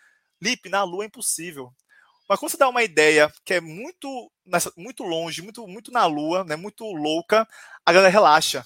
[0.42, 1.74] Lipe, na Lua é impossível.
[2.28, 4.32] Mas quando você dá uma ideia que é muito,
[4.76, 7.48] muito longe, muito, muito na Lua, né, muito louca,
[7.86, 8.66] a galera relaxa.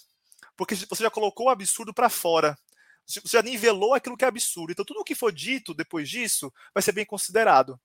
[0.55, 2.57] Porque você já colocou o absurdo para fora.
[3.05, 4.71] Você já nivelou aquilo que é absurdo.
[4.71, 7.79] Então, tudo o que for dito depois disso vai ser bem considerado.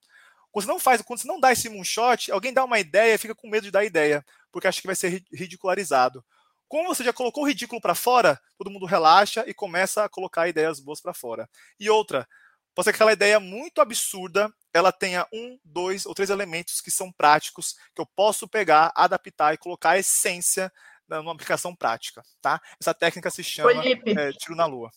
[0.55, 3.17] Quando você não faz, quando você não dá esse moonshot, alguém dá uma ideia e
[3.17, 6.23] fica com medo de dar ideia, porque acha que vai ser ridicularizado.
[6.65, 10.47] Como você já colocou o ridículo para fora, todo mundo relaxa e começa a colocar
[10.47, 11.49] ideias boas para fora.
[11.77, 12.25] E outra,
[12.73, 16.89] pode ser que aquela ideia muito absurda, ela tenha um, dois ou três elementos que
[16.89, 20.71] são práticos, que eu posso pegar, adaptar e colocar a essência
[21.09, 22.61] numa aplicação prática, tá?
[22.79, 24.89] Essa técnica se chama é, tiro na lua.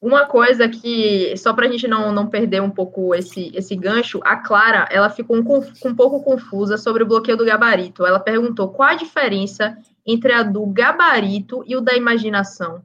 [0.00, 4.20] Uma coisa que, só para a gente não, não perder um pouco esse, esse gancho,
[4.22, 5.42] a Clara, ela ficou um,
[5.84, 8.06] um pouco confusa sobre o bloqueio do gabarito.
[8.06, 9.76] Ela perguntou qual a diferença
[10.06, 12.80] entre a do gabarito e o da imaginação.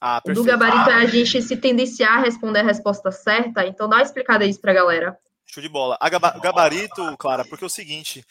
[0.00, 3.64] Ah, o do gabarito ah, é a gente se tendenciar a responder a resposta certa,
[3.64, 5.18] então dá uma explicada isso para a galera.
[5.46, 5.96] Show de bola.
[6.00, 8.24] A gaba gabarito, Clara, porque é o seguinte,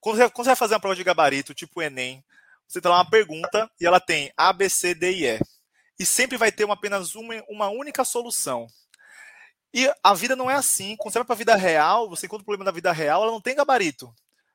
[0.00, 2.24] quando você, quando você vai fazer uma prova de gabarito, tipo Enem,
[2.66, 5.40] você tem lá uma pergunta e ela tem A, B, C, D e E
[6.00, 8.66] e sempre vai ter uma, apenas uma, uma única solução.
[9.72, 10.96] E a vida não é assim.
[10.96, 13.30] Quando você vai para a vida real, você encontra o problema da vida real, ela
[13.30, 14.10] não tem gabarito.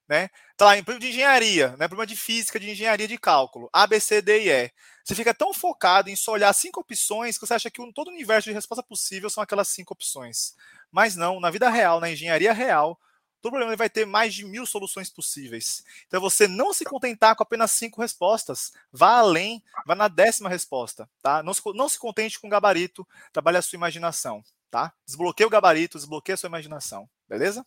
[0.10, 0.30] Né?
[0.58, 1.88] Tá lá, em problema de engenharia, né?
[1.88, 4.72] problema de física, de engenharia de cálculo, A, B, C, D e E.
[5.04, 8.12] Você fica tão focado em só olhar cinco opções que você acha que todo o
[8.12, 10.56] universo de resposta possível são aquelas cinco opções.
[10.92, 13.00] Mas não, na vida real, na engenharia real,
[13.42, 15.84] todo problema vai ter mais de mil soluções possíveis.
[16.08, 18.72] Então, você não se contentar com apenas cinco respostas.
[18.92, 21.10] Vá além, vá na décima resposta.
[21.22, 21.44] Tá?
[21.44, 24.44] Não, se, não se contente com o gabarito, trabalhe a sua imaginação.
[24.72, 24.94] Tá?
[25.06, 27.10] Desbloqueie o gabarito, desbloqueie a sua imaginação.
[27.30, 27.66] Beleza?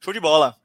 [0.00, 0.56] Show de bola.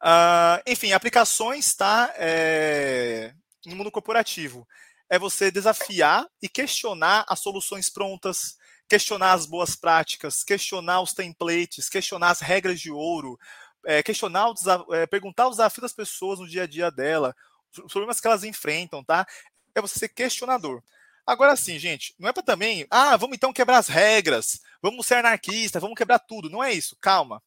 [0.00, 3.34] Uh, enfim, aplicações tá, é,
[3.64, 4.66] no mundo corporativo.
[5.08, 8.56] É você desafiar e questionar as soluções prontas,
[8.88, 13.38] questionar as boas práticas, questionar os templates, questionar as regras de ouro,
[13.84, 14.52] é, questionar,
[14.92, 17.34] é, perguntar os desafios das pessoas no dia a dia dela,
[17.70, 19.26] os problemas que elas enfrentam, tá?
[19.74, 20.82] É você ser questionador.
[21.26, 25.16] Agora sim, gente, não é para também, ah, vamos então quebrar as regras, vamos ser
[25.16, 26.48] anarquistas, vamos quebrar tudo.
[26.48, 27.42] Não é isso, calma.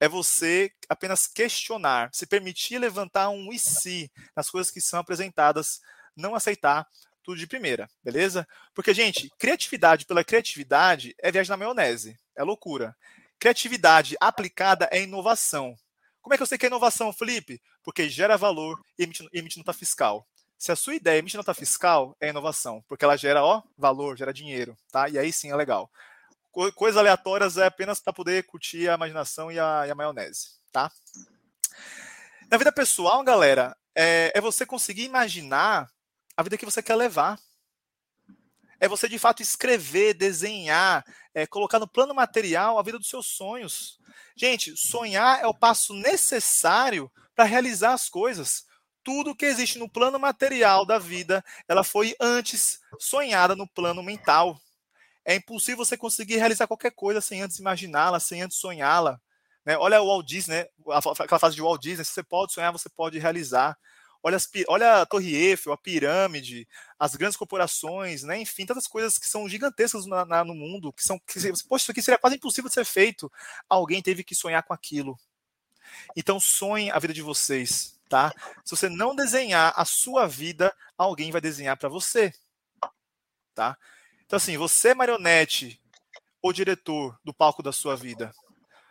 [0.00, 5.80] É você apenas questionar, se permitir levantar um e se nas coisas que são apresentadas,
[6.16, 6.86] não aceitar
[7.24, 8.46] tudo de primeira, beleza?
[8.74, 12.94] Porque, gente, criatividade pela criatividade é viagem na maionese, é loucura.
[13.38, 15.74] Criatividade aplicada é inovação.
[16.20, 17.60] Como é que eu sei que é inovação, Felipe?
[17.82, 20.26] Porque gera valor e emite, emite nota fiscal.
[20.56, 24.32] Se a sua ideia emite nota fiscal, é inovação, porque ela gera ó, valor, gera
[24.32, 25.08] dinheiro, tá?
[25.08, 25.90] E aí sim é legal.
[26.74, 30.90] Coisas aleatórias é apenas para poder curtir a imaginação e a, e a, maionese, tá?
[32.48, 35.90] Na vida pessoal, galera, é, é você conseguir imaginar
[36.36, 37.38] a vida que você quer levar.
[38.80, 43.26] É você de fato escrever, desenhar, é, colocar no plano material a vida dos seus
[43.26, 43.98] sonhos.
[44.36, 48.66] Gente, sonhar é o passo necessário para realizar as coisas.
[49.02, 54.58] Tudo que existe no plano material da vida, ela foi antes sonhada no plano mental.
[55.24, 59.20] É impossível você conseguir realizar qualquer coisa sem antes imaginá-la, sem antes sonhá-la.
[59.64, 59.78] Né?
[59.78, 60.66] Olha o Walt Disney, né?
[61.20, 63.76] aquela fase de Walt Disney, se você pode sonhar, você pode realizar.
[64.26, 66.66] Olha, as, olha a Torre Eiffel, a pirâmide,
[66.98, 68.40] as grandes corporações, né?
[68.40, 71.18] enfim, tantas coisas que são gigantescas na, na, no mundo, que são.
[71.18, 71.34] Que,
[71.68, 73.30] poxa, isso aqui seria quase impossível de ser feito.
[73.68, 75.18] Alguém teve que sonhar com aquilo.
[76.16, 78.32] Então, sonhe a vida de vocês, tá?
[78.64, 82.32] Se você não desenhar a sua vida, alguém vai desenhar para você,
[83.54, 83.76] tá?
[84.24, 85.78] Então, assim, você é marionete
[86.40, 88.32] ou diretor do palco da sua vida.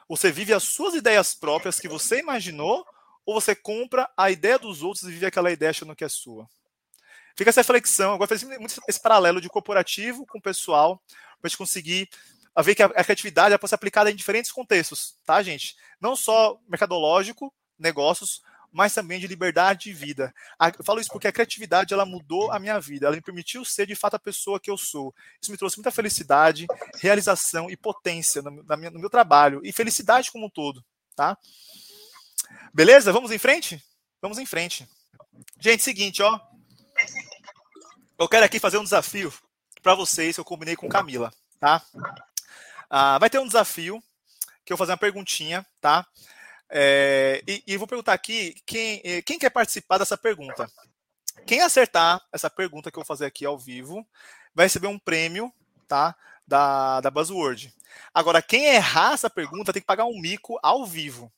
[0.07, 2.85] Você vive as suas ideias próprias que você imaginou
[3.25, 6.47] ou você compra a ideia dos outros e vive aquela ideia achando que é sua?
[7.35, 8.13] Fica essa reflexão.
[8.13, 11.01] Agora, faz muito esse paralelo de corporativo com pessoal,
[11.39, 12.09] para a gente conseguir
[12.63, 15.75] ver que a, criatividade pode ser aplicada em diferentes contextos, tá, gente?
[15.99, 20.33] Não só mercadológico, negócios, mas também de liberdade de vida.
[20.77, 23.87] Eu falo isso porque a criatividade ela mudou a minha vida, ela me permitiu ser
[23.87, 25.13] de fato a pessoa que eu sou.
[25.41, 26.67] Isso me trouxe muita felicidade,
[26.99, 30.83] realização e potência no, no meu trabalho e felicidade como um todo,
[31.15, 31.37] tá?
[32.73, 33.11] Beleza?
[33.11, 33.83] Vamos em frente?
[34.21, 34.87] Vamos em frente.
[35.59, 36.39] Gente, seguinte, ó.
[38.17, 39.33] eu quero aqui fazer um desafio
[39.83, 41.83] para vocês eu combinei com Camila, tá?
[42.89, 44.01] Ah, vai ter um desafio
[44.63, 46.07] que eu vou fazer uma perguntinha, tá?
[46.69, 50.67] É, e, e, vou perguntar aqui quem, eh, quem quer participar dessa pergunta.
[51.45, 54.07] Quem acertar essa pergunta que eu vou fazer aqui ao vivo
[54.55, 55.53] vai receber um prêmio,
[55.87, 56.15] tá?
[56.47, 57.73] Da, da Buzzword.
[58.13, 61.31] Agora, quem errar essa pergunta tem que pagar um mico ao vivo.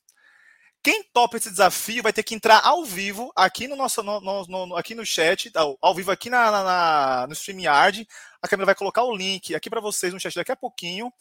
[0.86, 4.46] Quem topa esse desafio vai ter que entrar ao vivo aqui no nosso no, no,
[4.46, 8.06] no, aqui no chat, ao, ao vivo aqui na, na, no StreamYard.
[8.40, 11.12] A câmera vai colocar o link aqui para vocês no chat daqui a pouquinho.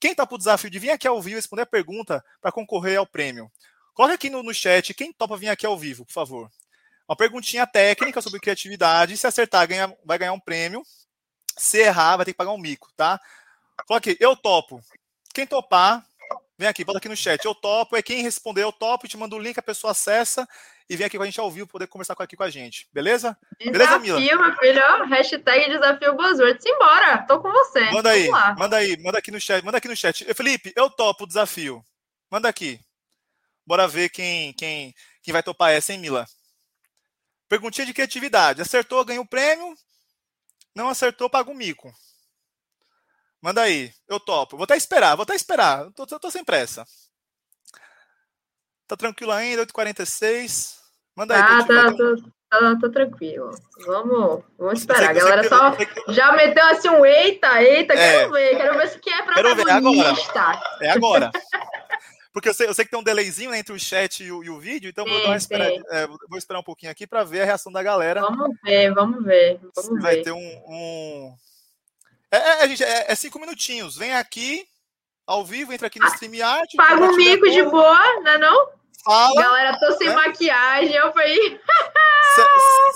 [0.00, 3.06] Quem topa o desafio de vir aqui ao vivo responder a pergunta para concorrer ao
[3.06, 3.48] prêmio?
[3.94, 6.50] Coloque aqui no, no chat quem topa vir aqui ao vivo, por favor.
[7.08, 9.16] Uma perguntinha técnica sobre criatividade.
[9.16, 10.82] Se acertar, ganha, vai ganhar um prêmio.
[11.56, 13.20] Se errar, vai ter que pagar um mico, tá?
[13.86, 14.82] Coloque, eu topo.
[15.32, 16.04] Quem topar,
[16.62, 17.44] Vem aqui, bota aqui no chat.
[17.44, 17.96] Eu topo.
[17.96, 19.08] É quem responder, eu topo.
[19.08, 20.48] Te manda o link, a pessoa acessa
[20.88, 22.88] e vem aqui com a gente ao vivo poder conversar aqui com a gente.
[22.92, 23.36] Beleza?
[23.58, 24.20] Desafio, Beleza, Mila?
[24.20, 25.04] Desafio, meu filho.
[25.08, 26.62] Hashtag desafio Buzzword.
[26.62, 27.26] Simbora.
[27.26, 27.90] Tô com você.
[27.90, 28.28] Manda aí.
[28.56, 28.96] Manda aí.
[29.02, 29.64] Manda aqui no chat.
[29.64, 30.24] Manda aqui no chat.
[30.34, 31.84] Felipe, eu topo o desafio.
[32.30, 32.78] Manda aqui.
[33.66, 36.24] Bora ver quem, quem, quem vai topar essa, hein, Mila?
[37.48, 38.62] Perguntinha de criatividade.
[38.62, 39.74] Acertou, ganha o prêmio.
[40.76, 41.92] Não acertou, paga o mico.
[43.42, 44.56] Manda aí, eu topo.
[44.56, 45.90] Vou até esperar, vou até esperar.
[45.96, 46.86] Tô, tô, tô sem pressa.
[48.86, 50.76] Tá tranquilo ainda, 8h46.
[51.16, 51.40] Manda aí.
[51.42, 53.50] Ah, tá, tô, tô, tô, tranquilo.
[53.84, 55.10] Vamos, vamos esperar.
[55.10, 55.76] A galera só
[56.08, 57.96] já meteu assim um eita, eita, é.
[57.96, 60.40] quero ver, quero ver se que é protagonista.
[60.40, 60.78] Agora.
[60.80, 61.30] É agora.
[62.32, 64.48] Porque eu sei, eu sei que tem um delayzinho entre o chat e o, e
[64.48, 67.44] o vídeo, então sim, vou, esperar, é, vou esperar um pouquinho aqui para ver a
[67.44, 68.22] reação da galera.
[68.22, 69.60] Vamos ver, vamos ver.
[69.76, 70.22] Vamos vai ver.
[70.22, 71.36] ter um, um
[72.32, 73.96] é, é, gente, é, é, cinco minutinhos.
[73.96, 74.66] Vem aqui,
[75.26, 76.74] ao vivo, entra aqui no StreamYard.
[76.76, 78.70] Paga um mico de boa, não é não?
[79.04, 79.42] Fala.
[79.42, 80.14] Galera, tô sem né?
[80.14, 81.60] maquiagem, eu falei...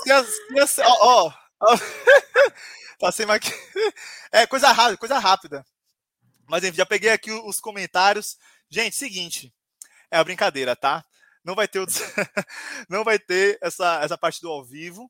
[0.03, 1.31] se, se, se, ó,
[1.61, 1.77] ó,
[2.99, 3.59] tá sem maquiagem.
[4.29, 5.65] É, coisa rápida, coisa rápida.
[6.49, 8.37] Mas enfim, já peguei aqui os comentários.
[8.69, 9.53] Gente, seguinte,
[10.11, 11.03] é uma brincadeira, tá?
[11.43, 11.85] Não vai ter, o...
[12.89, 15.09] não vai ter essa, essa parte do ao vivo,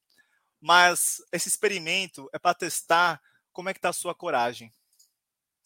[0.61, 3.19] mas esse experimento é para testar
[3.58, 4.72] como é que está a sua coragem?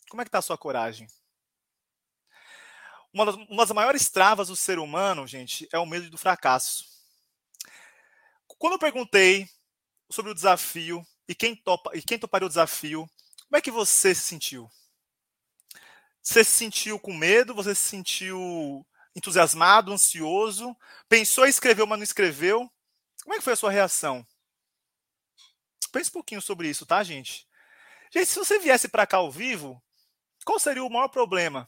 [0.10, 1.08] Como é que está a sua coragem?
[3.14, 6.86] Uma das, uma das maiores travas do ser humano, gente, é o medo do fracasso.
[8.48, 9.46] Quando eu perguntei
[10.10, 13.06] sobre o desafio e quem, topa, e quem toparia o desafio,
[13.50, 14.72] como é que você se sentiu?
[16.24, 17.54] Você se sentiu com medo?
[17.54, 20.74] Você se sentiu entusiasmado, ansioso?
[21.10, 22.72] Pensou em escrever, mas não escreveu?
[23.22, 24.26] Como é que foi a sua reação?
[25.92, 27.51] Pense um pouquinho sobre isso, tá, gente?
[28.14, 29.82] Gente, se você viesse para cá ao vivo,
[30.46, 31.68] qual seria o maior problema?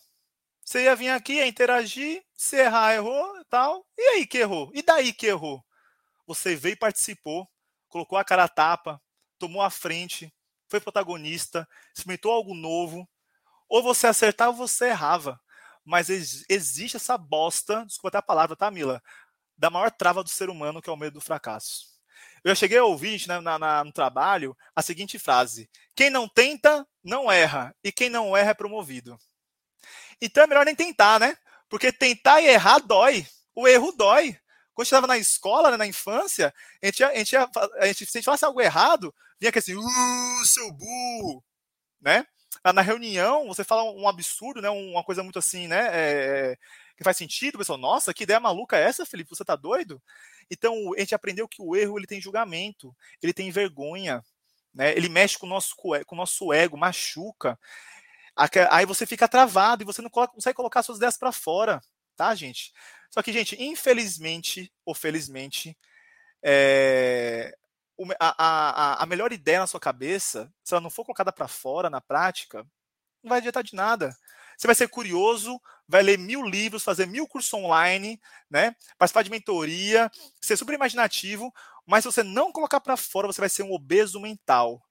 [0.65, 3.87] Você ia vir aqui, ia interagir, se errar, errou e tal.
[3.97, 4.69] E aí que errou?
[4.73, 5.63] E daí que errou?
[6.27, 7.49] Você veio e participou,
[7.87, 9.01] colocou a cara a tapa,
[9.39, 10.33] tomou a frente,
[10.69, 13.07] foi protagonista, experimentou algo novo.
[13.69, 15.39] Ou você acertava ou você errava.
[15.85, 16.09] Mas
[16.49, 19.01] existe essa bosta, desculpa até a palavra, tá, Mila?
[19.57, 21.92] Da maior trava do ser humano, que é o medo do fracasso.
[22.43, 26.85] Eu cheguei a ouvir né, na, na, no trabalho a seguinte frase: quem não tenta,
[27.03, 29.17] não erra, e quem não erra é promovido.
[30.21, 31.37] Então é melhor nem tentar, né?
[31.69, 33.25] Porque tentar e errar dói.
[33.55, 34.37] O erro dói.
[34.73, 37.47] Quando estava na escola, né, na infância, a gente, a, gente, a,
[37.85, 41.43] gente, se a gente falasse algo errado, vinha aqui assim, uh, seu burro,
[42.01, 42.25] né?
[42.73, 44.69] Na reunião, você fala um absurdo, né?
[44.69, 45.89] Uma coisa muito assim, né?
[45.91, 46.57] É,
[47.03, 49.29] que faz sentido, pessoal, nossa, que ideia maluca é essa, Felipe?
[49.29, 50.01] Você tá doido?
[50.49, 54.23] Então, a gente aprendeu que o erro ele tem julgamento, ele tem vergonha,
[54.73, 54.95] né?
[54.95, 57.59] ele mexe com o nosso, com o nosso ego, machuca.
[58.71, 61.81] Aí você fica travado e você não consegue colocar suas ideias para fora,
[62.15, 62.73] tá, gente?
[63.11, 65.77] Só que, gente, infelizmente ou felizmente,
[66.41, 67.55] é,
[68.19, 71.89] a, a, a melhor ideia na sua cabeça, se ela não for colocada para fora
[71.89, 72.65] na prática,
[73.21, 74.15] não vai adiantar de nada.
[74.57, 75.59] Você vai ser curioso,
[75.93, 78.19] vai ler mil livros, fazer mil cursos online,
[78.49, 78.75] né?
[78.97, 80.09] Participar de mentoria,
[80.41, 81.53] ser super imaginativo,
[81.85, 84.83] mas se você não colocar para fora, você vai ser um obeso mental.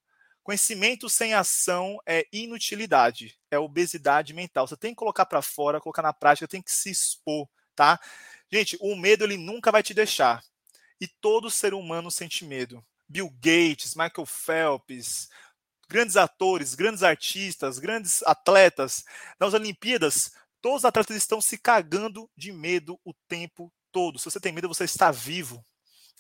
[0.45, 4.69] Conhecimento sem ação é inutilidade, é obesidade mental.
[4.69, 7.99] Você tem que colocar para fora, colocar na prática, tem que se expor, tá?
[8.49, 10.41] Gente, o medo ele nunca vai te deixar.
[11.01, 12.81] E todo ser humano sente medo.
[13.09, 15.29] Bill Gates, Michael Phelps,
[15.89, 19.05] grandes atores, grandes artistas, grandes atletas.
[19.41, 20.31] Nas Olimpíadas,
[20.63, 24.19] todos os atletas estão se cagando de medo o tempo todo.
[24.19, 25.63] Se você tem medo, você está vivo.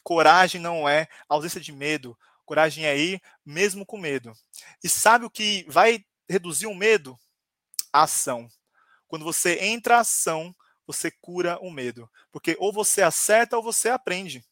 [0.02, 2.18] Coragem não é ausência de medo.
[2.44, 4.32] Coragem é ir mesmo com medo.
[4.82, 7.16] E sabe o que vai reduzir o medo?
[7.92, 8.48] A ação.
[9.06, 10.54] Quando você entra a ação,
[10.86, 12.10] você cura o medo.
[12.32, 14.44] Porque ou você acerta ou você aprende.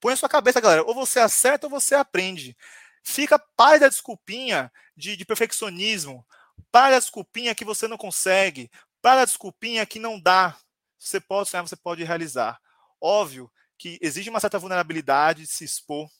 [0.00, 0.84] Põe a sua cabeça, galera.
[0.84, 2.56] Ou você acerta ou você aprende.
[3.02, 6.24] Fica, pare da desculpinha de, de perfeccionismo.
[6.70, 8.70] Para a desculpinha que você não consegue.
[9.00, 10.56] Para a desculpinha que não dá.
[10.98, 12.60] Você pode sonhar, você pode realizar.
[13.00, 16.10] Óbvio que exige uma certa vulnerabilidade de se expor,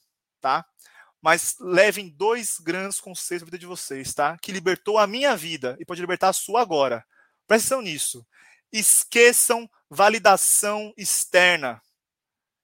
[0.41, 0.65] tá?
[1.21, 4.39] Mas levem dois grandes conceitos na vida de vocês, tá?
[4.39, 7.05] Que libertou a minha vida e pode libertar a sua agora.
[7.47, 8.25] Prestem nisso.
[8.73, 11.83] Esqueçam validação externa.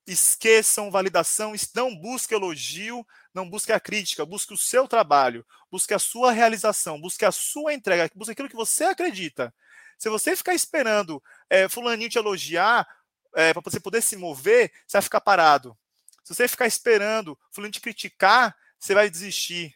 [0.06, 5.98] Esqueçam validação, não busque elogio, não busque a crítica, busque o seu trabalho, busque a
[5.98, 9.52] sua realização, busque a sua entrega, busque aquilo que você acredita.
[9.98, 12.86] Se você ficar esperando é, fulaninho te elogiar
[13.34, 15.76] é, para você poder se mover, você vai ficar parado.
[16.22, 19.74] Se você ficar esperando fulaninho te criticar, você vai desistir.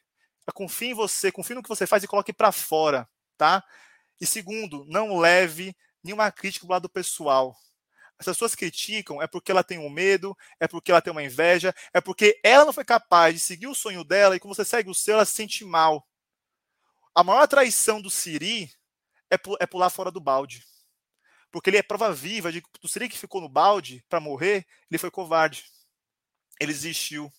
[0.55, 3.63] Confie em você, confie no que você faz e coloque para fora, tá?
[4.21, 7.55] E segundo, não leve nenhuma crítica do lado pessoal.
[8.19, 11.75] As pessoas criticam é porque ela tem um medo, é porque ela tem uma inveja,
[11.93, 14.91] é porque ela não foi capaz de seguir o sonho dela e quando você segue
[14.91, 16.07] o seu, ela se sente mal.
[17.15, 18.71] A maior traição do Siri
[19.31, 20.65] é, é pular fora do balde.
[21.51, 24.67] Porque ele é prova viva de que o Siri que ficou no balde para morrer,
[24.91, 25.65] ele foi covarde.
[26.61, 27.33] Ele desistiu.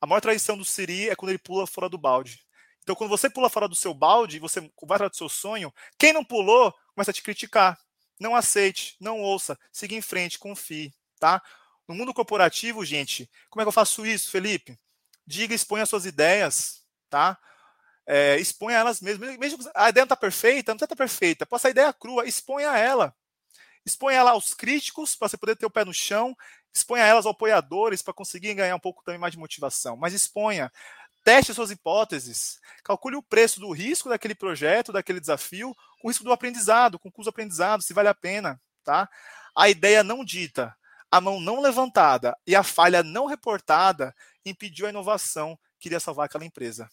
[0.00, 2.44] A maior traição do Siri é quando ele pula fora do balde.
[2.82, 6.12] Então, quando você pula fora do seu balde, você vai atrás do seu sonho, quem
[6.12, 7.78] não pulou começa a te criticar.
[8.20, 11.42] Não aceite, não ouça, siga em frente, confie, tá?
[11.88, 14.78] No mundo corporativo, gente, como é que eu faço isso, Felipe?
[15.26, 17.38] Diga, exponha suas ideias, tá?
[18.06, 19.36] É, exponha elas mesmas.
[19.38, 21.46] Mesmo a ideia não está perfeita, não está perfeita.
[21.46, 23.14] Possa a ideia crua, exponha ela.
[23.84, 26.36] Exponha ela aos críticos, para você poder ter o pé no chão.
[26.72, 29.96] Exponha elas aos apoiadores, para conseguir ganhar um pouco também mais de motivação.
[29.96, 30.72] Mas exponha.
[31.22, 32.60] Teste suas hipóteses.
[32.82, 37.08] Calcule o preço do risco daquele projeto, daquele desafio, com o risco do aprendizado, com
[37.08, 38.60] o do aprendizado, se vale a pena.
[38.84, 39.08] Tá?
[39.56, 40.76] A ideia não dita,
[41.10, 46.26] a mão não levantada e a falha não reportada impediu a inovação que iria salvar
[46.26, 46.90] aquela empresa.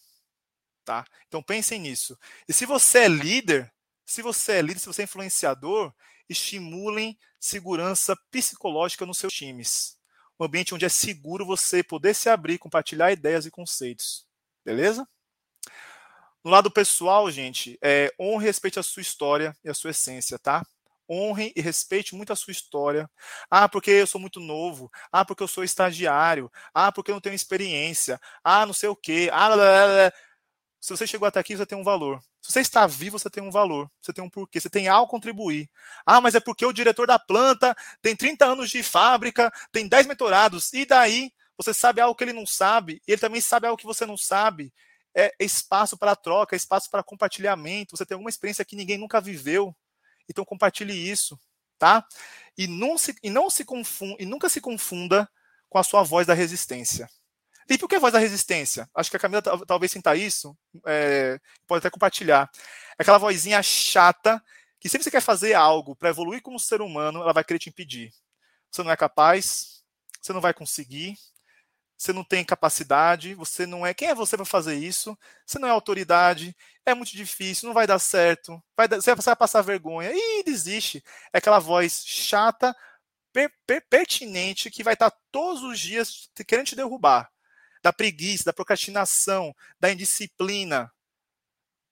[0.84, 1.04] Tá?
[1.28, 2.18] Então pensem nisso.
[2.48, 3.72] E se você é líder,
[4.04, 5.92] se você é líder, se você é influenciador,
[6.28, 9.96] estimulem segurança psicológica nos seus times
[10.42, 14.26] um ambiente onde é seguro você poder se abrir, compartilhar ideias e conceitos.
[14.64, 15.06] Beleza?
[16.44, 20.38] No lado pessoal, gente, é, honre e respeite a sua história e a sua essência,
[20.38, 20.66] tá?
[21.08, 23.08] Honre e respeite muito a sua história.
[23.50, 24.90] Ah, porque eu sou muito novo.
[25.12, 26.50] Ah, porque eu sou estagiário.
[26.74, 28.20] Ah, porque eu não tenho experiência.
[28.42, 29.28] Ah, não sei o quê.
[29.32, 30.12] Ah, blá, blá, blá.
[30.82, 32.20] Se você chegou até aqui, você tem um valor.
[32.42, 33.88] Se você está vivo, você tem um valor.
[34.00, 34.60] Você tem um porquê.
[34.60, 35.70] Você tem algo a contribuir.
[36.04, 37.72] Ah, mas é porque o diretor da planta
[38.02, 40.72] tem 30 anos de fábrica, tem 10 mentorados.
[40.72, 41.30] E daí?
[41.56, 43.00] Você sabe algo que ele não sabe.
[43.06, 44.74] E ele também sabe algo que você não sabe.
[45.14, 47.96] É espaço para troca, é espaço para compartilhamento.
[47.96, 49.72] Você tem alguma experiência que ninguém nunca viveu.
[50.28, 51.38] Então compartilhe isso,
[51.78, 52.04] tá?
[52.58, 55.30] E não se, e não se confunda, e nunca se confunda
[55.68, 57.08] com a sua voz da resistência.
[57.68, 58.88] E por que a voz da resistência?
[58.94, 60.56] Acho que a Camila talvez sinta isso,
[60.86, 62.50] é, pode até compartilhar.
[62.98, 64.42] É aquela vozinha chata
[64.80, 67.68] que sempre você quer fazer algo para evoluir como ser humano, ela vai querer te
[67.68, 68.12] impedir.
[68.70, 69.84] Você não é capaz,
[70.20, 71.16] você não vai conseguir,
[71.96, 73.94] você não tem capacidade, você não é.
[73.94, 75.16] Quem é você para fazer isso?
[75.46, 79.36] Você não é autoridade, é muito difícil, não vai dar certo, vai dar, você vai
[79.36, 80.10] passar vergonha.
[80.12, 81.02] e desiste.
[81.32, 82.74] É aquela voz chata,
[83.32, 87.31] per, per, pertinente, que vai estar todos os dias querendo te derrubar
[87.82, 90.92] da preguiça, da procrastinação, da indisciplina.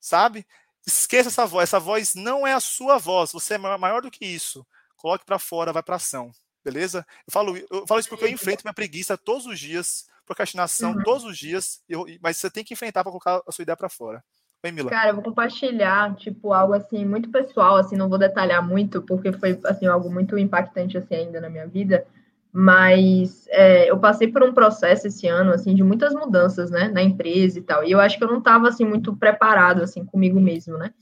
[0.00, 0.46] Sabe?
[0.86, 1.68] Esqueça essa voz.
[1.68, 3.32] Essa voz não é a sua voz.
[3.32, 4.66] Você é maior do que isso.
[4.96, 6.32] Coloque para fora, vai para ação.
[6.64, 7.06] Beleza?
[7.26, 11.02] Eu falo, eu falo isso porque eu enfrento minha preguiça todos os dias, procrastinação uhum.
[11.02, 13.88] todos os dias, eu, mas você tem que enfrentar para colocar a sua ideia para
[13.88, 14.22] fora.
[14.62, 14.90] Vem, Mila.
[14.90, 19.32] Cara, eu vou compartilhar, tipo, algo assim, muito pessoal, assim, não vou detalhar muito, porque
[19.32, 22.06] foi, assim, algo muito impactante, assim, ainda na minha vida,
[22.52, 27.02] mas é, eu passei por um processo esse ano assim de muitas mudanças né na
[27.02, 27.84] empresa e tal.
[27.84, 30.92] E eu acho que eu não estava assim muito preparado assim comigo mesmo né.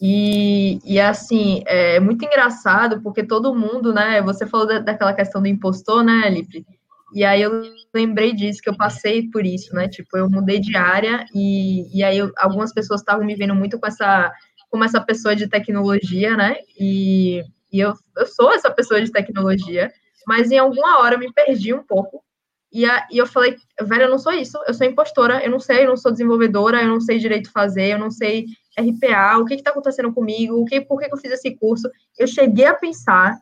[0.00, 5.40] E, e assim é muito engraçado porque todo mundo né você falou da, daquela questão
[5.42, 6.64] do impostor né Lipe
[7.14, 9.88] e aí eu lembrei disso que eu passei por isso né.
[9.88, 13.78] Tipo eu mudei de área e, e aí eu, algumas pessoas estavam me vendo muito
[13.78, 14.32] com essa
[14.70, 16.58] como essa pessoa de tecnologia né.
[16.78, 17.42] E,
[17.72, 19.90] e eu, eu sou essa pessoa de tecnologia
[20.26, 22.22] mas em alguma hora eu me perdi um pouco.
[22.72, 25.60] E, a, e eu falei, velho, eu não sou isso, eu sou impostora, eu não
[25.60, 28.46] sei, eu não sou desenvolvedora, eu não sei direito fazer, eu não sei
[28.78, 31.90] RPA, o que está acontecendo comigo, o que, por que, que eu fiz esse curso.
[32.18, 33.38] Eu cheguei a pensar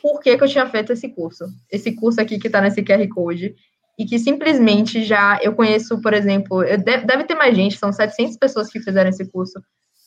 [0.00, 1.44] por que, que eu tinha feito esse curso.
[1.70, 3.54] Esse curso aqui que está nesse QR Code,
[3.98, 8.36] e que simplesmente já eu conheço, por exemplo, deve, deve, ter mais gente, são 700
[8.36, 9.60] pessoas que fizeram esse curso,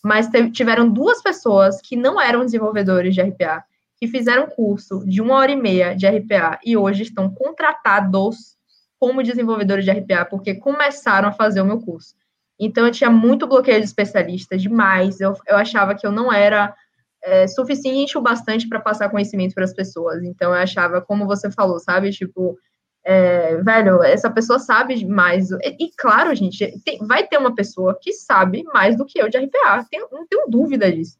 [0.03, 3.63] mas tiveram duas pessoas que não eram desenvolvedores de RPA,
[3.99, 8.57] que fizeram curso de uma hora e meia de RPA e hoje estão contratados
[8.97, 12.15] como desenvolvedores de RPA, porque começaram a fazer o meu curso.
[12.59, 15.21] Então, eu tinha muito bloqueio de especialista, demais.
[15.21, 16.75] Eu, eu achava que eu não era
[17.23, 20.21] é, suficiente o bastante para passar conhecimento para as pessoas.
[20.23, 22.11] Então, eu achava, como você falou, sabe?
[22.11, 22.57] Tipo,
[23.03, 25.49] é, velho, essa pessoa sabe mais.
[25.51, 29.29] E, e claro, gente, tem, vai ter uma pessoa que sabe mais do que eu
[29.29, 31.17] de RPA, não tenho dúvida disso.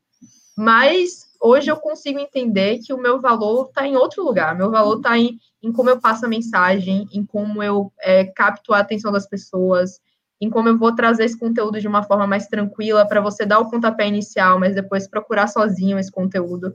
[0.57, 4.56] Mas hoje eu consigo entender que o meu valor está em outro lugar.
[4.56, 8.74] Meu valor está em, em como eu passo a mensagem, em como eu é, capto
[8.74, 10.00] a atenção das pessoas,
[10.42, 13.60] em como eu vou trazer esse conteúdo de uma forma mais tranquila para você dar
[13.60, 16.74] o pontapé inicial, mas depois procurar sozinho esse conteúdo.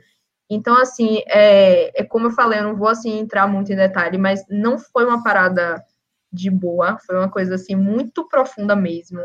[0.48, 4.18] Então, assim, é, é como eu falei, eu não vou assim entrar muito em detalhe,
[4.18, 5.82] mas não foi uma parada
[6.30, 9.20] de boa, foi uma coisa assim muito profunda mesmo.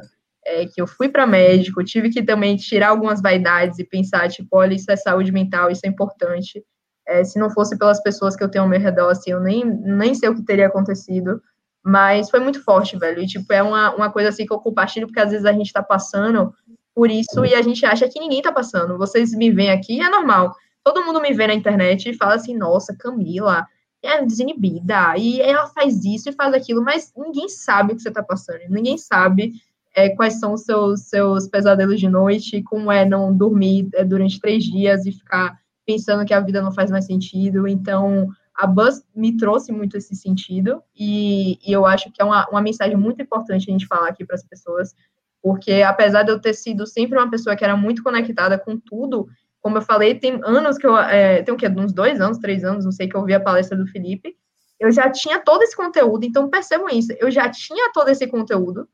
[0.51, 4.47] É, que eu fui para médico, tive que também tirar algumas vaidades e pensar, tipo,
[4.53, 6.63] olha, isso é saúde mental, isso é importante.
[7.07, 9.63] É, se não fosse pelas pessoas que eu tenho ao meu redor, assim, eu nem,
[9.63, 11.39] nem sei o que teria acontecido.
[11.83, 13.21] Mas foi muito forte, velho.
[13.21, 15.71] E, tipo, é uma, uma coisa assim que eu compartilho, porque às vezes a gente
[15.71, 16.51] tá passando
[16.95, 18.97] por isso e a gente acha que ninguém tá passando.
[18.97, 20.55] Vocês me veem aqui, é normal.
[20.83, 23.67] Todo mundo me vê na internet e fala assim, nossa, Camila
[24.01, 28.11] é desinibida, e ela faz isso e faz aquilo, mas ninguém sabe o que você
[28.11, 28.59] tá passando.
[28.69, 29.53] Ninguém sabe
[29.95, 34.39] é, quais são os seus, seus pesadelos de noite, como é não dormir é, durante
[34.39, 37.67] três dias e ficar pensando que a vida não faz mais sentido.
[37.67, 42.47] Então, a Buzz me trouxe muito esse sentido, e, e eu acho que é uma,
[42.49, 44.93] uma mensagem muito importante a gente falar aqui para as pessoas,
[45.41, 49.27] porque apesar de eu ter sido sempre uma pessoa que era muito conectada com tudo,
[49.61, 50.97] como eu falei, tem anos que eu.
[50.97, 51.67] É, tem o quê?
[51.67, 54.35] Uns dois anos, três anos, não sei, que eu vi a palestra do Felipe.
[54.79, 57.13] Eu já tinha todo esse conteúdo, então percebam isso.
[57.19, 58.87] Eu já tinha todo esse conteúdo,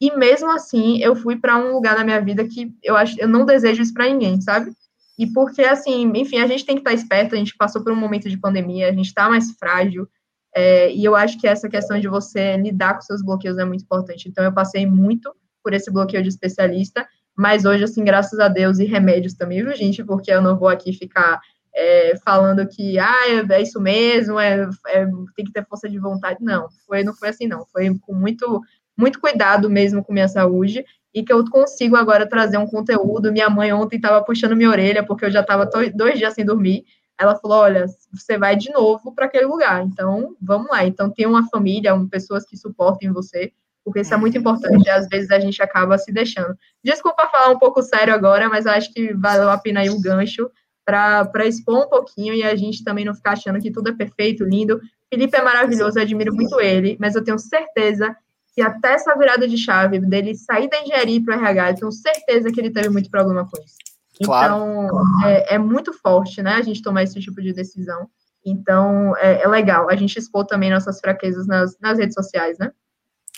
[0.00, 3.28] e mesmo assim eu fui para um lugar na minha vida que eu acho eu
[3.28, 4.72] não desejo isso para ninguém, sabe?
[5.18, 7.96] E porque, assim, enfim, a gente tem que estar esperto, a gente passou por um
[7.96, 10.08] momento de pandemia, a gente está mais frágil,
[10.54, 13.82] é, e eu acho que essa questão de você lidar com seus bloqueios é muito
[13.82, 14.28] importante.
[14.28, 18.78] Então, eu passei muito por esse bloqueio de especialista, mas hoje, assim, graças a Deus,
[18.78, 20.04] e remédios também, viu, gente?
[20.04, 21.40] Porque eu não vou aqui ficar
[21.74, 25.98] é, falando que, ah, é, é isso mesmo, é, é, tem que ter força de
[25.98, 26.38] vontade.
[26.40, 27.66] Não, foi, não foi assim, não.
[27.66, 28.60] Foi com muito,
[28.98, 30.84] muito cuidado mesmo com minha saúde
[31.14, 33.32] e que eu consigo agora trazer um conteúdo.
[33.32, 36.84] Minha mãe ontem estava puxando minha orelha, porque eu já estava dois dias sem dormir.
[37.18, 40.84] Ela falou: Olha, você vai de novo para aquele lugar, então vamos lá.
[40.84, 43.52] Então, tem uma família, um, pessoas que suportem você,
[43.84, 44.86] porque isso é muito importante.
[44.86, 46.56] E às vezes a gente acaba se deixando.
[46.82, 50.50] Desculpa falar um pouco sério agora, mas acho que valeu a pena aí o gancho
[50.84, 54.42] para expor um pouquinho e a gente também não ficar achando que tudo é perfeito,
[54.42, 54.80] lindo.
[55.12, 58.16] Felipe é maravilhoso, eu admiro muito ele, mas eu tenho certeza
[58.58, 61.92] que até essa virada de chave dele sair da engenharia para o RH, eu tenho
[61.92, 63.76] certeza que ele teve muito problema com isso.
[64.24, 64.56] Claro.
[64.56, 68.10] Então, é, é, muito forte, né, a gente tomar esse tipo de decisão.
[68.44, 72.72] Então, é, é legal a gente expor também nossas fraquezas nas, nas redes sociais, né?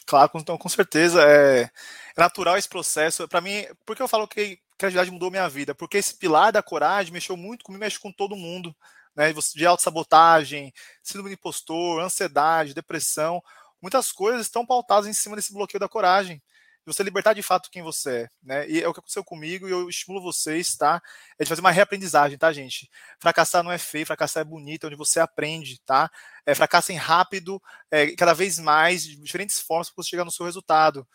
[0.07, 1.23] Claro, então, com certeza.
[1.23, 1.71] É, é
[2.17, 3.29] natural esse processo.
[3.29, 5.75] Para mim, por que eu falo que criatividade mudou minha vida?
[5.75, 8.75] Porque esse pilar da coragem mexeu muito comigo, mexe com todo mundo.
[9.15, 13.43] Né, de autossabotagem, síndrome de impostor, ansiedade, depressão
[13.81, 16.43] muitas coisas estão pautadas em cima desse bloqueio da coragem,
[16.87, 18.69] de você libertar de fato quem você é, né?
[18.69, 21.01] E é o que aconteceu comigo e eu estimulo vocês, tá?
[21.39, 22.91] É de fazer uma reaprendizagem, tá, gente?
[23.19, 26.11] Fracassar não é feio, fracassar é bonito, é onde você aprende, tá?
[26.47, 30.47] É, fracassem rápido, é, cada vez mais, de diferentes formas para você chegar no seu
[30.47, 31.07] resultado.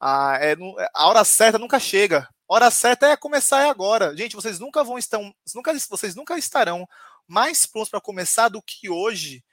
[0.00, 0.56] Ah, é,
[0.94, 2.28] a hora certa nunca chega.
[2.48, 4.16] A hora certa é começar é agora.
[4.16, 5.18] Gente, vocês nunca vão estar,
[5.54, 6.86] nunca, vocês nunca estarão
[7.26, 9.44] mais prontos para começar do que hoje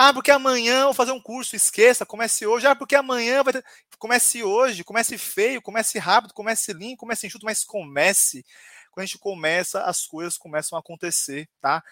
[0.00, 2.68] ah, porque amanhã eu vou fazer um curso, esqueça, comece hoje.
[2.68, 3.64] Ah, porque amanhã vai ter.
[3.98, 8.44] Comece hoje, comece feio, comece rápido, comece limpo, comece enxuto, mas comece.
[8.92, 11.82] Quando a gente começa, as coisas começam a acontecer, tá?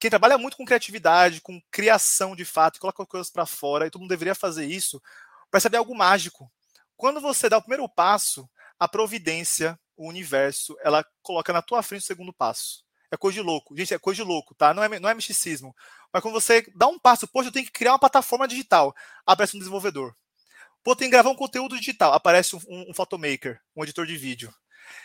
[0.00, 4.00] Quem trabalha muito com criatividade, com criação de fato, coloca coisas para fora, e todo
[4.00, 5.02] mundo deveria fazer isso,
[5.50, 6.50] percebe algo mágico.
[6.96, 12.02] Quando você dá o primeiro passo, a providência, o universo, ela coloca na tua frente
[12.02, 12.84] o segundo passo.
[13.14, 13.76] É coisa de louco.
[13.76, 14.74] Gente, é coisa de louco, tá?
[14.74, 15.74] Não é, não é misticismo.
[16.12, 18.92] Mas quando você dá um passo, poxa, eu tenho que criar uma plataforma digital,
[19.24, 20.16] aparece um desenvolvedor.
[20.82, 24.16] Pô, tem que gravar um conteúdo digital, aparece um, um, um photomaker, um editor de
[24.16, 24.52] vídeo.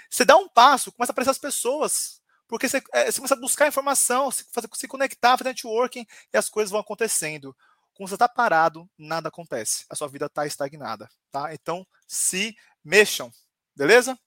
[0.10, 2.20] Você dá um passo, começa a aparecer as pessoas.
[2.47, 6.38] Porque você, é, você começa a buscar informação, se, fazer, se conectar, fazer networking, e
[6.38, 7.55] as coisas vão acontecendo.
[7.93, 9.86] Quando você está parado, nada acontece.
[9.88, 11.07] A sua vida está estagnada.
[11.32, 11.53] Tá?
[11.53, 13.32] Então, se mexam.
[13.76, 14.18] Beleza?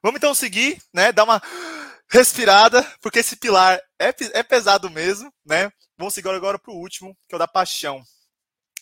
[0.00, 1.10] Vamos então seguir, né?
[1.10, 1.42] Dar uma
[2.10, 5.70] respirada, porque esse pilar é, é pesado mesmo, né?
[5.96, 8.02] Vamos seguir agora para o último, que é o da paixão,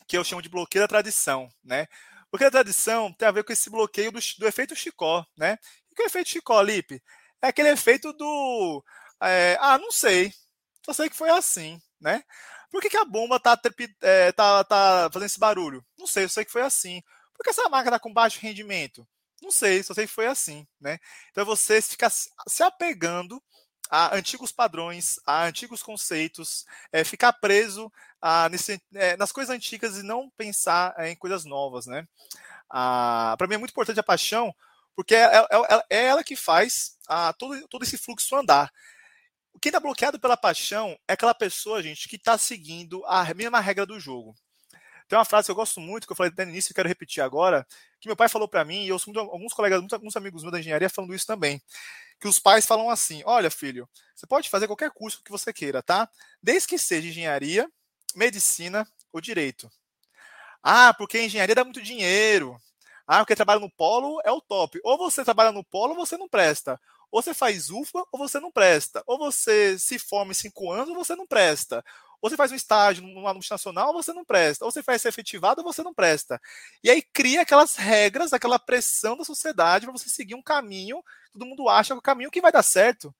[0.06, 1.86] que eu chamo de bloqueio da tradição, né?
[2.30, 5.58] Bloqueio da tradição tem a ver com esse bloqueio do, do efeito Chicó, né?
[5.90, 7.02] O que é o efeito Chicó, Lipe?
[7.42, 8.82] É aquele efeito do.
[9.22, 10.32] É, ah, não sei.
[10.84, 12.22] Só sei que foi assim, né?
[12.70, 13.58] Por que, que a bomba tá,
[14.02, 15.84] é, tá, tá fazendo esse barulho?
[15.98, 17.02] Não sei, eu sei que foi assim.
[17.34, 19.06] Por que essa máquina tá com baixo rendimento?
[19.42, 20.98] Não sei, só sei que foi assim, né?
[21.30, 23.42] Então você fica se apegando
[23.90, 29.96] a antigos padrões, a antigos conceitos, é, ficar preso a, nesse, é, nas coisas antigas
[29.96, 32.06] e não pensar é, em coisas novas, né?
[32.70, 34.54] Ah, Para mim é muito importante a paixão,
[34.94, 36.96] porque é, é, é, é ela que faz
[37.38, 38.70] todo, todo esse fluxo andar.
[39.60, 43.86] Quem está bloqueado pela paixão é aquela pessoa, gente, que está seguindo a mesma regra
[43.86, 44.34] do jogo.
[45.08, 47.22] Tem uma frase que eu gosto muito, que eu falei no início e quero repetir
[47.22, 47.66] agora,
[47.98, 50.60] que meu pai falou para mim, e eu alguns colegas, muitos, alguns amigos meus da
[50.60, 51.60] engenharia falando isso também.
[52.20, 55.82] Que os pais falam assim: olha, filho, você pode fazer qualquer curso que você queira,
[55.82, 56.08] tá?
[56.42, 57.70] Desde que seja engenharia,
[58.14, 59.70] medicina ou direito.
[60.62, 62.56] Ah, porque engenharia dá muito dinheiro.
[63.06, 64.78] Ah, porque trabalha no polo é o top.
[64.84, 66.78] Ou você trabalha no polo ou você não presta.
[67.10, 69.02] Ou você faz UFA ou você não presta.
[69.06, 71.82] Ou você se forma em cinco anos ou você não presta.
[72.20, 74.64] Ou você faz um estágio numa multinacional, você não presta.
[74.64, 76.40] Ou você faz ser efetivado, você não presta.
[76.82, 81.02] E aí cria aquelas regras, aquela pressão da sociedade para você seguir um caminho.
[81.32, 83.14] Todo mundo acha que é o caminho que vai dar certo.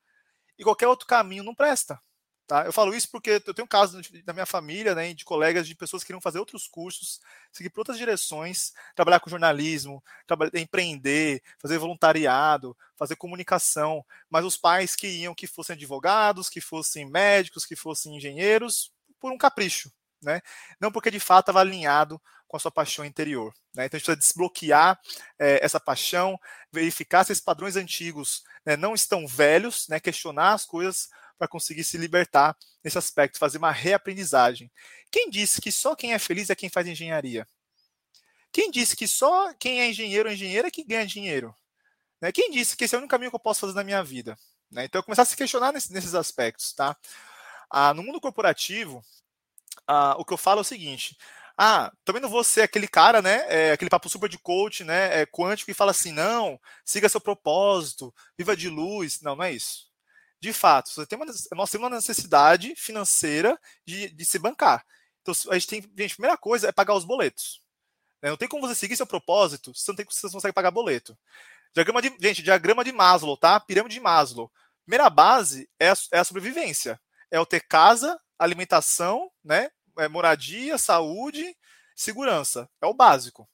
[0.58, 2.00] E qualquer outro caminho não presta.
[2.48, 2.64] Tá?
[2.64, 6.02] Eu falo isso porque eu tenho casos da minha família, né, de colegas, de pessoas
[6.02, 7.20] que queriam fazer outros cursos,
[7.52, 14.56] seguir por outras direções, trabalhar com jornalismo, trabalhar, empreender, fazer voluntariado, fazer comunicação, mas os
[14.56, 18.90] pais queriam que fossem advogados, que fossem médicos, que fossem engenheiros,
[19.20, 19.92] por um capricho,
[20.22, 20.40] né?
[20.80, 22.18] Não porque de fato estava alinhado
[22.48, 23.54] com a sua paixão interior.
[23.74, 23.84] Né?
[23.84, 24.98] Então a gente precisa desbloquear
[25.38, 26.38] é, essa paixão,
[26.72, 31.84] verificar se esses padrões antigos né, não estão velhos, né, questionar as coisas para conseguir
[31.84, 34.72] se libertar nesse aspecto, fazer uma reaprendizagem.
[35.10, 37.46] Quem disse que só quem é feliz é quem faz engenharia?
[38.50, 41.54] Quem disse que só quem é engenheiro ou engenheira é que ganha dinheiro?
[42.20, 42.32] Né?
[42.32, 44.36] Quem disse que esse é o único caminho que eu posso fazer na minha vida?
[44.70, 44.84] Né?
[44.84, 46.72] Então, começar a se questionar nesse, nesses aspectos.
[46.72, 46.96] Tá?
[47.70, 49.04] Ah, no mundo corporativo,
[49.86, 51.16] ah, o que eu falo é o seguinte:
[51.58, 53.44] ah, também não vou ser aquele cara, né?
[53.48, 55.22] É, aquele papo super de coach, né?
[55.22, 59.20] É, quântico que fala assim, não, siga seu propósito, viva de luz.
[59.20, 59.88] Não, não é isso
[60.40, 64.84] de fato, você tem uma, nós temos uma necessidade financeira de, de se bancar.
[65.22, 67.60] Então, a gente tem, gente, a primeira coisa é pagar os boletos.
[68.22, 68.30] Né?
[68.30, 70.70] Não tem como você seguir seu propósito se você não, tem, você não consegue pagar
[70.70, 71.18] boleto.
[71.74, 73.58] Diagrama de, gente, diagrama de Maslow, tá?
[73.60, 74.50] Pirâmide de Maslow.
[74.86, 77.00] Primeira base é a, é a sobrevivência.
[77.30, 79.70] É o ter casa, alimentação, né?
[79.98, 81.56] É moradia, saúde,
[81.94, 82.68] segurança.
[82.80, 83.48] É o básico.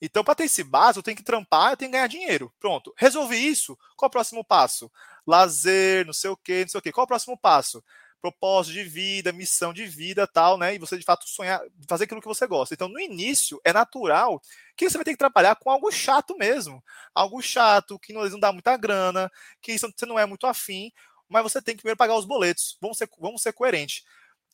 [0.00, 2.52] Então, para ter esse básico, eu tenho que trampar, eu tenho que ganhar dinheiro.
[2.60, 2.94] Pronto.
[2.96, 3.76] Resolvi isso.
[3.96, 4.90] Qual é o próximo passo?
[5.26, 6.92] Lazer, não sei o quê, não sei o quê.
[6.92, 7.82] Qual é o próximo passo?
[8.20, 10.74] Propósito de vida, missão de vida, tal, né?
[10.74, 12.74] E você de fato sonhar, fazer aquilo que você gosta.
[12.74, 14.40] Então, no início, é natural
[14.76, 16.82] que você vai ter que trabalhar com algo chato mesmo.
[17.14, 19.30] Algo chato, que não dá muita grana,
[19.60, 20.92] que você não é muito afim,
[21.28, 22.76] mas você tem que primeiro pagar os boletos.
[22.80, 24.04] Vamos ser, vamos ser coerentes.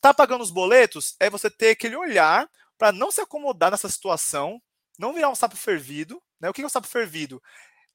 [0.01, 4.61] Tá pagando os boletos é você ter aquele olhar para não se acomodar nessa situação,
[4.99, 6.21] não virar um sapo fervido.
[6.39, 6.49] Né?
[6.49, 7.41] O que é um sapo fervido?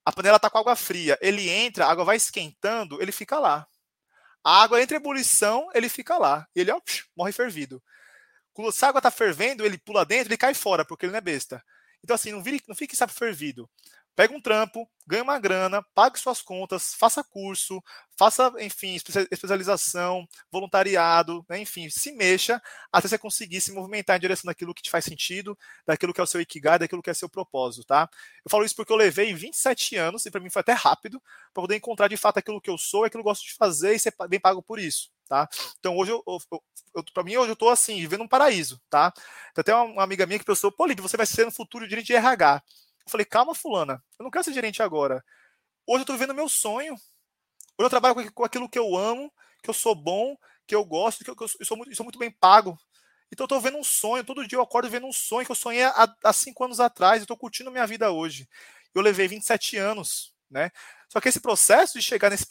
[0.05, 1.19] A panela está com água fria.
[1.21, 3.67] Ele entra, a água vai esquentando, ele fica lá.
[4.43, 6.47] A água entra em ebulição, ele fica lá.
[6.55, 6.81] Ele ó,
[7.17, 7.83] morre fervido.
[8.73, 11.23] Se a água está fervendo, ele pula dentro, ele cai fora, porque ele não é
[11.23, 11.63] besta.
[12.03, 13.69] Então, assim, não, vire, não fique sapo fervido.
[14.17, 17.83] Pega um trampo, ganha uma grana, pague suas contas, faça curso,
[18.17, 18.95] faça, enfim,
[19.31, 22.61] especialização, voluntariado, né, enfim, se mexa
[22.93, 25.57] até você conseguir se movimentar em direção daquilo que te faz sentido,
[25.87, 28.09] daquilo que é o seu ikigai, daquilo que é seu propósito, tá?
[28.45, 31.21] Eu falo isso porque eu levei 27 anos, e para mim foi até rápido,
[31.53, 33.95] para poder encontrar de fato aquilo que eu sou, aquilo que eu gosto de fazer
[33.95, 35.11] e ser bem pago por isso.
[35.31, 35.49] Tá?
[35.79, 36.39] Então hoje eu, eu,
[36.97, 39.13] eu para mim hoje eu estou assim, vivendo um paraíso, tá?
[39.55, 42.07] Tem até uma, amiga minha que pensou, pô, Lid, você vai ser no futuro gerente
[42.09, 42.61] de RH.
[43.05, 45.25] Eu falei, calma, fulana, eu não quero ser gerente agora.
[45.87, 46.95] Hoje eu estou vivendo meu sonho.
[46.95, 49.33] Hoje eu trabalho com aquilo que eu amo,
[49.63, 50.37] que eu sou bom,
[50.67, 52.79] que eu gosto, que eu, que eu sou, muito, sou muito bem pago.
[53.33, 55.57] Então eu estou vendo um sonho, todo dia eu acordo vendo um sonho que eu
[55.57, 58.49] sonhei há, há cinco anos atrás, eu estou curtindo minha vida hoje.
[58.95, 60.71] Eu levei 27 anos, né?
[61.09, 62.47] Só que esse processo de chegar nesse,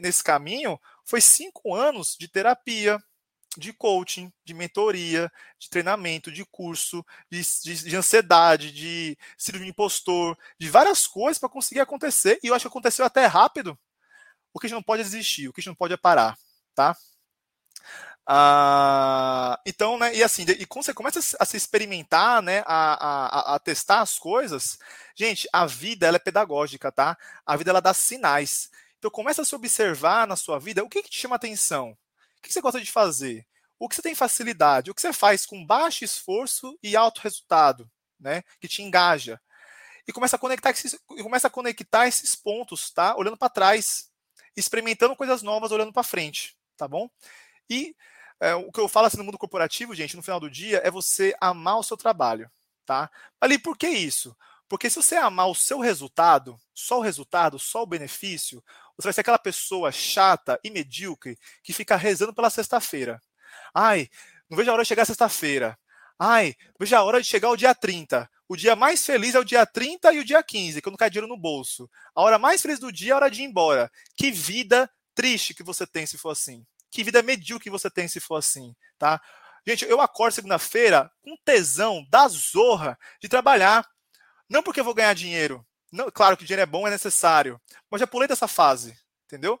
[0.00, 2.98] nesse caminho foi cinco anos de terapia,
[3.56, 9.70] de coaching, de mentoria, de treinamento, de curso, de, de, de ansiedade, de síndrome de
[9.70, 12.38] impostor, de várias coisas para conseguir acontecer.
[12.42, 13.78] E eu acho que aconteceu até rápido.
[14.52, 16.36] O que a gente não pode desistir, o que a gente não pode é parar,
[16.74, 16.96] tá?
[18.26, 23.54] Ah, então, né, e assim, e quando você começa a se experimentar, né, a, a,
[23.56, 24.78] a, testar as coisas,
[25.16, 27.18] gente, a vida ela é pedagógica, tá?
[27.44, 28.70] A vida ela dá sinais.
[28.98, 31.96] Então começa a se observar na sua vida o que, que te chama atenção.
[32.40, 33.46] O que você gosta de fazer?
[33.78, 34.90] O que você tem facilidade?
[34.90, 38.42] O que você faz com baixo esforço e alto resultado, né?
[38.58, 39.40] Que te engaja.
[40.08, 43.14] E começa a conectar esses, começa a conectar esses pontos, tá?
[43.16, 44.10] Olhando para trás,
[44.56, 47.08] experimentando coisas novas, olhando para frente, tá bom?
[47.68, 47.94] E
[48.40, 50.90] é, o que eu falo assim no mundo corporativo, gente, no final do dia, é
[50.90, 52.50] você amar o seu trabalho,
[52.86, 53.10] tá?
[53.40, 54.34] Ali, por que isso?
[54.68, 58.64] Porque se você amar o seu resultado, só o resultado, só o benefício,
[59.00, 63.20] você vai ser aquela pessoa chata e medíocre que fica rezando pela sexta-feira.
[63.74, 64.08] Ai,
[64.48, 65.78] não vejo a hora de chegar sexta-feira.
[66.18, 68.28] Ai, vejo a hora de chegar o dia 30.
[68.48, 71.28] O dia mais feliz é o dia 30 e o dia 15, quando cai dinheiro
[71.28, 71.88] no bolso.
[72.14, 73.90] A hora mais feliz do dia é a hora de ir embora.
[74.16, 76.66] Que vida triste que você tem se for assim.
[76.90, 79.20] Que vida medíocre que você tem se for assim, tá?
[79.66, 83.88] Gente, eu acordo segunda-feira com tesão da zorra de trabalhar.
[84.48, 85.64] Não porque eu vou ganhar dinheiro.
[85.92, 87.60] Não, claro que dinheiro é bom, é necessário.
[87.90, 89.58] Mas já pulei dessa fase, entendeu?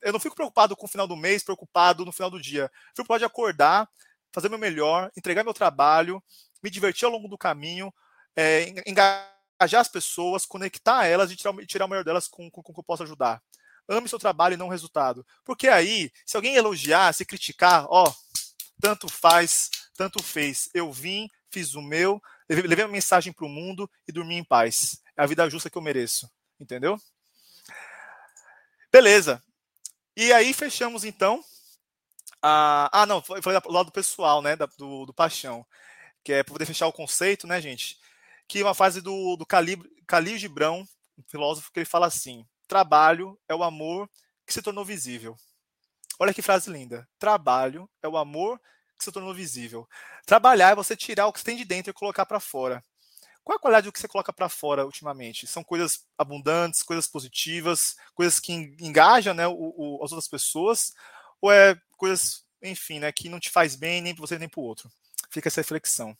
[0.00, 2.62] Eu não fico preocupado com o final do mês, preocupado no final do dia.
[2.62, 3.88] Eu fico preocupado de acordar,
[4.32, 6.22] fazer meu melhor, entregar meu trabalho,
[6.62, 7.92] me divertir ao longo do caminho,
[8.36, 12.80] é, engajar as pessoas, conectar elas e tirar, tirar o melhor delas com o que
[12.80, 13.42] eu posso ajudar.
[13.88, 15.26] Ame seu trabalho e não o resultado.
[15.44, 18.12] Porque aí, se alguém elogiar, se criticar, ó,
[18.80, 20.68] tanto faz, tanto fez.
[20.72, 25.00] Eu vim, fiz o meu, levei uma mensagem para o mundo e dormi em paz.
[25.16, 26.30] É a vida justa que eu mereço.
[26.58, 27.00] Entendeu?
[28.92, 29.42] Beleza.
[30.16, 31.42] E aí fechamos então.
[32.40, 34.56] Ah, ah não, foi, foi do lado pessoal, né?
[34.56, 35.66] Do, do Paixão.
[36.22, 37.98] Que é para poder fechar o conceito, né, gente?
[38.46, 43.54] Que uma fase do, do Khalil Gibran, um filósofo, que ele fala assim: trabalho é
[43.54, 44.08] o amor
[44.46, 45.36] que se tornou visível.
[46.18, 47.08] Olha que frase linda.
[47.18, 48.60] Trabalho é o amor
[48.96, 49.88] que se tornou visível.
[50.24, 52.82] Trabalhar é você tirar o que você tem de dentro e colocar para fora.
[53.44, 55.46] Qual é a qualidade do que você coloca para fora ultimamente?
[55.46, 60.94] São coisas abundantes, coisas positivas, coisas que engajam né, o, o, as outras pessoas?
[61.42, 64.60] Ou é coisas, enfim, né, que não te faz bem nem para você nem para
[64.60, 64.90] o outro?
[65.30, 66.16] Fica essa reflexão.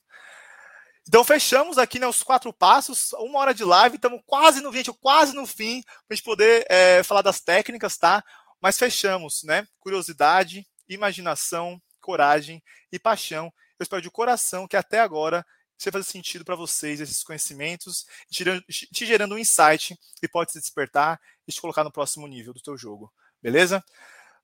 [1.08, 4.92] Então fechamos aqui né, os quatro passos, uma hora de live, estamos quase no 20,
[4.94, 8.22] quase no fim, para a gente poder é, falar das técnicas, tá?
[8.60, 9.66] Mas fechamos, né?
[9.80, 12.62] Curiosidade, imaginação, coragem
[12.92, 13.52] e paixão.
[13.78, 15.44] Eu espero de coração que até agora
[15.76, 21.20] você fazer sentido para vocês esses conhecimentos, te gerando um insight que pode se despertar
[21.46, 23.12] e te colocar no próximo nível do teu jogo.
[23.42, 23.84] Beleza?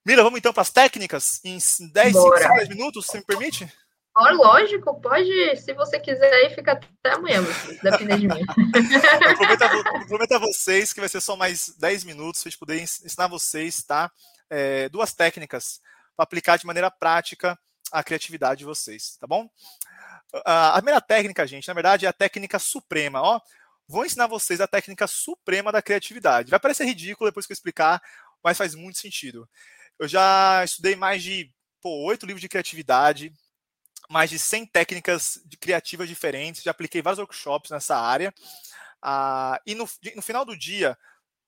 [0.05, 1.59] Mira, vamos então para as técnicas em
[1.93, 3.71] 10, 5, 10 minutos, se me permite?
[4.17, 7.43] Ó, lógico, pode, se você quiser aí, fica até amanhã,
[7.83, 8.41] depende de mim.
[10.01, 12.81] eu prometo, a vocês que vai ser só mais 10 minutos para a gente poder
[12.81, 14.11] ensinar vocês, tá?
[14.49, 15.81] É, duas técnicas
[16.17, 17.59] para aplicar de maneira prática
[17.93, 19.49] a criatividade de vocês, tá bom?
[20.45, 23.41] A primeira técnica, gente, na verdade, é a técnica suprema, ó.
[23.89, 26.51] Vou ensinar vocês a técnica suprema da criatividade.
[26.51, 28.01] Vai parecer ridículo depois que eu explicar,
[28.43, 29.49] mas faz muito sentido.
[29.99, 31.53] Eu já estudei mais de
[31.85, 33.33] oito livros de criatividade,
[34.09, 38.33] mais de 100 técnicas criativas diferentes, já apliquei vários workshops nessa área.
[39.03, 40.97] Ah, e no, no, final do dia,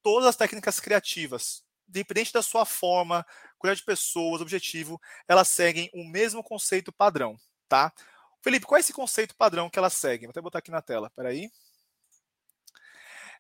[0.03, 3.27] todas as técnicas criativas, independente da sua forma,
[3.59, 7.37] quantidade de pessoas, objetivo, elas seguem o mesmo conceito padrão,
[7.69, 7.93] tá?
[8.43, 10.27] Felipe, qual é esse conceito padrão que elas seguem?
[10.27, 11.51] Vou até botar aqui na tela, peraí.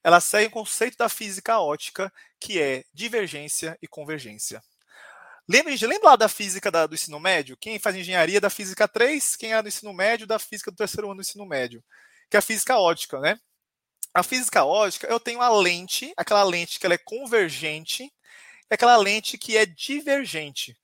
[0.05, 4.63] Elas seguem o conceito da física ótica, que é divergência e convergência.
[5.49, 7.57] Lembra, gente, lembra lá da física da, do ensino médio?
[7.57, 11.09] Quem faz engenharia da física 3, quem é do ensino médio, da física do terceiro
[11.09, 11.83] ano do ensino médio,
[12.31, 13.39] que é a física ótica, né?
[14.15, 18.97] A física ótica, eu tenho a lente, aquela lente que ela é convergente, e aquela
[18.97, 20.77] lente que é divergente.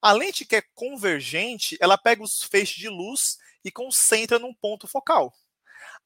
[0.00, 4.86] A lente que é convergente, ela pega os feixes de luz e concentra num ponto
[4.86, 5.34] focal.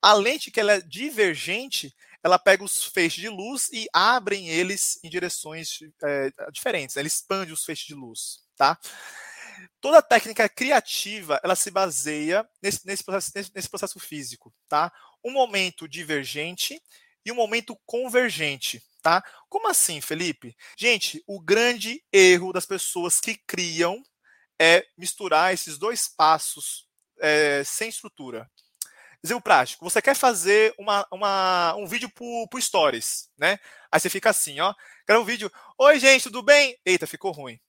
[0.00, 4.98] A lente que ela é divergente, ela pega os feixes de luz e abrem eles
[5.04, 6.96] em direções é, diferentes.
[6.96, 8.78] Ela expande os feixes de luz, tá?
[9.78, 14.90] Toda técnica criativa, ela se baseia nesse, nesse, processo, nesse, nesse processo físico, tá?
[15.22, 16.80] Um momento divergente
[17.22, 19.22] e um momento convergente, tá?
[19.50, 20.56] Como assim, Felipe?
[20.78, 24.02] Gente, o grande erro das pessoas que criam
[24.58, 26.89] é misturar esses dois passos
[27.20, 28.50] é, sem estrutura.
[29.22, 33.58] Exemplo prático, você quer fazer uma, uma, um vídeo pro Stories, né?
[33.92, 34.72] Aí você fica assim, ó.
[35.06, 35.50] Quero um vídeo.
[35.78, 36.74] Oi, gente, tudo bem?
[36.86, 37.60] Eita, ficou ruim.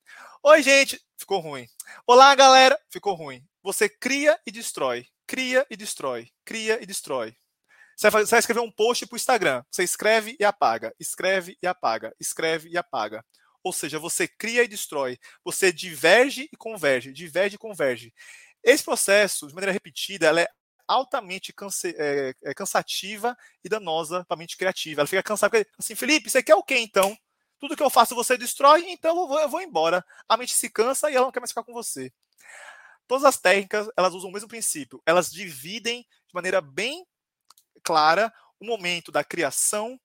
[0.44, 1.68] Oi, gente, ficou ruim.
[2.08, 3.44] Olá, galera, ficou ruim.
[3.62, 5.06] Você cria e destrói.
[5.28, 6.30] Cria e destrói.
[6.46, 7.36] Cria e destrói.
[7.96, 9.64] Você vai, você vai escrever um post pro Instagram.
[9.70, 10.94] Você escreve e apaga.
[11.00, 12.14] Escreve e apaga.
[12.20, 13.24] Escreve e apaga.
[13.64, 15.20] Ou seja, você cria e destrói.
[15.44, 17.12] Você diverge e converge.
[17.14, 18.14] Diverge e converge.
[18.64, 20.48] Esse processo, de maneira repetida, ela é
[20.88, 25.02] altamente canse, é, é cansativa e danosa para a mente criativa.
[25.02, 27.18] Ela fica cansada, porque, assim, Felipe, você quer o quê então?
[27.60, 30.04] Tudo que eu faço você destrói, então eu vou, eu vou embora.
[30.28, 32.12] A mente se cansa e ela não quer mais ficar com você.
[33.08, 35.02] Todas as técnicas, elas usam o mesmo princípio.
[35.06, 37.06] Elas dividem de maneira bem
[37.84, 40.00] clara o momento da criação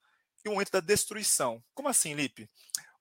[0.44, 1.62] e o momento da destruição.
[1.74, 2.48] Como assim, Lipe?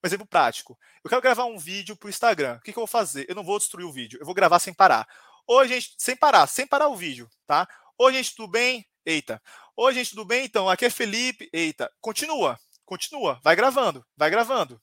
[0.02, 0.78] Um exemplo prático.
[1.02, 2.56] Eu quero gravar um vídeo para o Instagram.
[2.56, 3.26] O que, que eu vou fazer?
[3.28, 4.18] Eu não vou destruir o vídeo.
[4.20, 5.08] Eu vou gravar sem parar.
[5.48, 7.68] Oi, gente, sem parar, sem parar o vídeo, tá?
[7.96, 8.84] Oi, gente, tudo bem?
[9.04, 9.40] Eita.
[9.76, 10.44] Oi, gente, tudo bem?
[10.44, 11.48] Então, aqui é Felipe.
[11.52, 11.88] Eita.
[12.00, 13.40] Continua, continua.
[13.44, 14.82] Vai gravando, vai gravando.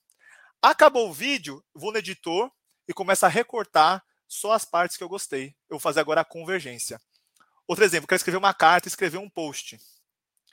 [0.62, 2.50] Acabou o vídeo, vou no editor
[2.88, 5.48] e começo a recortar só as partes que eu gostei.
[5.70, 6.98] Eu vou fazer agora a convergência.
[7.68, 9.78] Outro exemplo, quero escrever uma carta, escrever um post.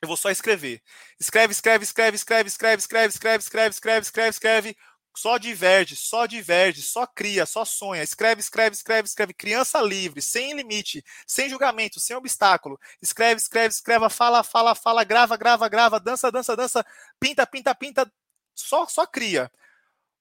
[0.03, 0.83] Eu vou só escrever.
[1.21, 4.77] Escreve, escreve, escreve, escreve, escreve, escreve, escreve, escreve, escreve, escreve, escreve.
[5.15, 8.03] Só diverge, só diverge, só cria, só sonha.
[8.03, 9.35] Escreve, escreve, escreve, escreve.
[9.35, 12.79] Criança livre, sem limite, sem julgamento, sem obstáculo.
[13.03, 16.87] Escreve, escreve, escreve, fala, fala, fala, grava, grava, grava, dança, dança, dança,
[17.19, 18.11] pinta, pinta, pinta.
[18.55, 19.51] Só, só cria.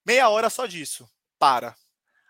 [0.06, 1.08] Meia hora só disso.
[1.38, 1.76] Para.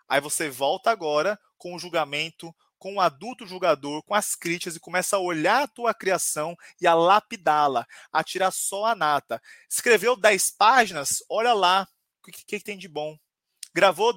[0.08, 4.80] Aí você volta agora com o julgamento, com o adulto julgador, com as críticas e
[4.80, 9.40] começa a olhar a tua criação e a lapidá-la, a tirar só a nata.
[9.68, 11.88] Escreveu 10 páginas, olha lá
[12.30, 13.16] o que, que, tem de bom.
[13.74, 14.14] Gravou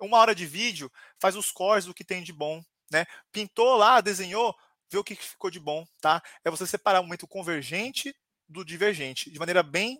[0.00, 0.90] uma hora de vídeo,
[1.20, 2.62] faz os cores do que tem de bom.
[2.90, 3.06] Né?
[3.30, 4.54] Pintou lá, desenhou,
[4.90, 5.84] vê o que ficou de bom.
[6.00, 6.22] Tá?
[6.44, 8.14] É você separar o momento convergente
[8.48, 9.98] do divergente, de maneira bem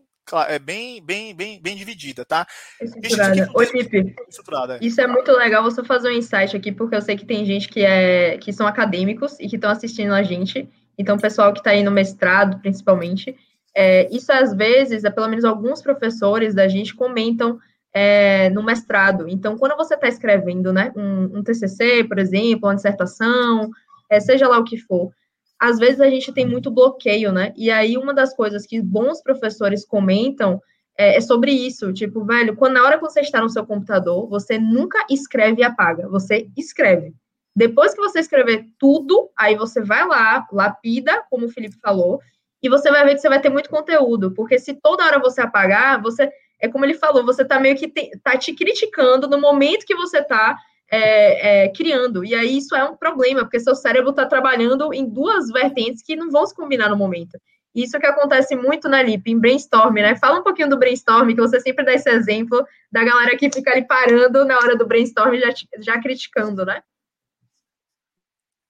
[0.49, 2.47] é bem, bem, bem, bem dividida, tá?
[2.81, 3.51] Estruturada.
[3.55, 4.79] Ô, Lipe, é.
[4.81, 7.69] isso é muito legal você fazer um insight aqui, porque eu sei que tem gente
[7.69, 11.59] que, é, que são acadêmicos e que estão assistindo a gente, então o pessoal que
[11.59, 13.37] está aí no mestrado, principalmente,
[13.75, 17.59] é, isso às vezes, é, pelo menos alguns professores da gente comentam
[17.93, 19.29] é, no mestrado.
[19.29, 23.71] Então, quando você está escrevendo né, um, um, TCC, por exemplo, uma dissertação,
[24.11, 25.11] é, seja lá o que for,
[25.59, 27.53] às vezes a gente tem muito bloqueio, né?
[27.57, 30.61] E aí uma das coisas que bons professores comentam
[30.99, 34.29] é, é, sobre isso, tipo, velho, quando na hora que você está no seu computador,
[34.29, 37.15] você nunca escreve e apaga, você escreve.
[37.55, 42.21] Depois que você escrever tudo, aí você vai lá, lapida, como o Felipe falou,
[42.63, 45.41] e você vai ver que você vai ter muito conteúdo, porque se toda hora você
[45.41, 49.41] apagar, você, é como ele falou, você tá meio que te, tá te criticando no
[49.41, 50.57] momento que você tá
[50.91, 52.25] é, é, criando.
[52.25, 56.15] E aí isso é um problema, porque seu cérebro está trabalhando em duas vertentes que
[56.15, 57.37] não vão se combinar no momento.
[57.75, 60.15] Isso que acontece muito na LIP, em brainstorm, né?
[60.17, 63.71] Fala um pouquinho do brainstorm, que você sempre dá esse exemplo da galera que fica
[63.71, 65.49] ali parando na hora do brainstorm já,
[65.79, 66.83] já criticando, né?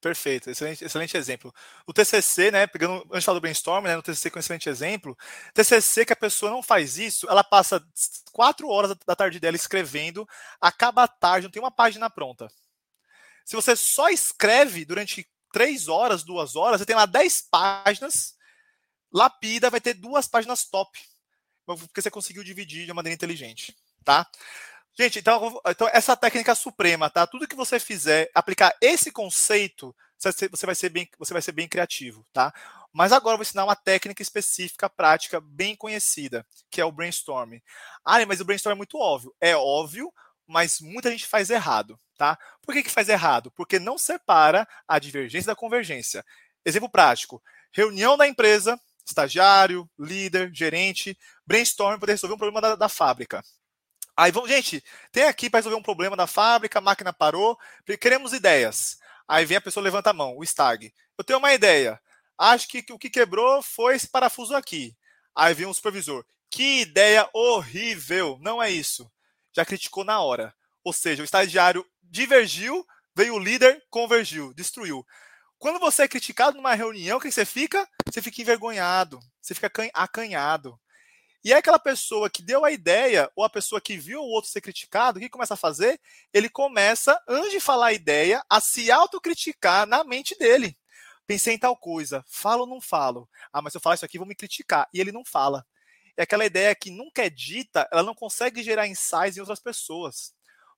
[0.02, 1.54] Perfeito, excelente, excelente exemplo.
[1.86, 5.16] O TCC, né, pegando, antes do brainstorm, né, no TCC com um excelente exemplo,
[5.54, 7.80] TCC que a pessoa não faz isso, ela passa
[8.32, 10.28] quatro horas da tarde dela escrevendo,
[10.60, 12.48] acaba a tarde, não tem uma página pronta.
[13.44, 18.34] Se você só escreve durante três horas, duas horas, você tem lá dez páginas,
[19.12, 20.98] lapida, vai ter duas páginas top,
[21.64, 24.28] porque você conseguiu dividir de maneira inteligente, tá?
[24.98, 27.26] Gente, então, então essa técnica suprema, tá?
[27.26, 31.66] Tudo que você fizer, aplicar esse conceito, você vai ser bem, você vai ser bem
[31.66, 32.52] criativo, tá?
[32.92, 37.60] Mas agora eu vou ensinar uma técnica específica, prática, bem conhecida, que é o brainstorming.
[38.04, 39.34] Ah, mas o brainstorming é muito óbvio.
[39.40, 40.12] É óbvio,
[40.46, 42.38] mas muita gente faz errado, tá?
[42.60, 43.50] Por que, que faz errado?
[43.52, 46.22] Porque não separa a divergência da convergência.
[46.66, 52.88] Exemplo prático: reunião da empresa, estagiário, líder, gerente, brainstorm para resolver um problema da, da
[52.90, 53.42] fábrica.
[54.16, 57.58] Aí vamos, gente, tem aqui para resolver um problema da fábrica, a máquina parou,
[58.00, 58.98] queremos ideias.
[59.26, 60.92] Aí vem a pessoa levanta a mão, o stag.
[61.16, 62.00] Eu tenho uma ideia.
[62.36, 64.96] Acho que o que quebrou foi esse parafuso aqui.
[65.34, 66.24] Aí vem um supervisor.
[66.50, 68.38] Que ideia horrível!
[68.40, 69.10] Não é isso.
[69.52, 70.54] Já criticou na hora.
[70.84, 75.06] Ou seja, o estagiário divergiu, veio o líder, convergiu, destruiu.
[75.58, 77.88] Quando você é criticado numa reunião, o que você fica?
[78.10, 80.78] Você fica envergonhado, você fica acanhado.
[81.44, 84.48] E é aquela pessoa que deu a ideia, ou a pessoa que viu o outro
[84.48, 86.00] ser criticado, o que começa a fazer?
[86.32, 90.78] Ele começa, antes de falar a ideia, a se autocriticar na mente dele.
[91.26, 93.28] Pensei em tal coisa, falo ou não falo?
[93.52, 94.88] Ah, mas se eu falar isso aqui, vão me criticar.
[94.94, 95.66] E ele não fala.
[96.16, 100.32] É aquela ideia que nunca é dita, ela não consegue gerar insights em outras pessoas.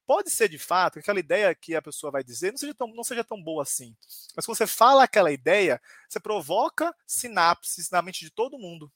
[0.07, 2.89] Pode ser de fato que aquela ideia que a pessoa vai dizer não seja tão,
[2.89, 3.95] não seja tão boa assim.
[4.35, 8.91] Mas quando você fala aquela ideia, você provoca sinapses na mente de todo mundo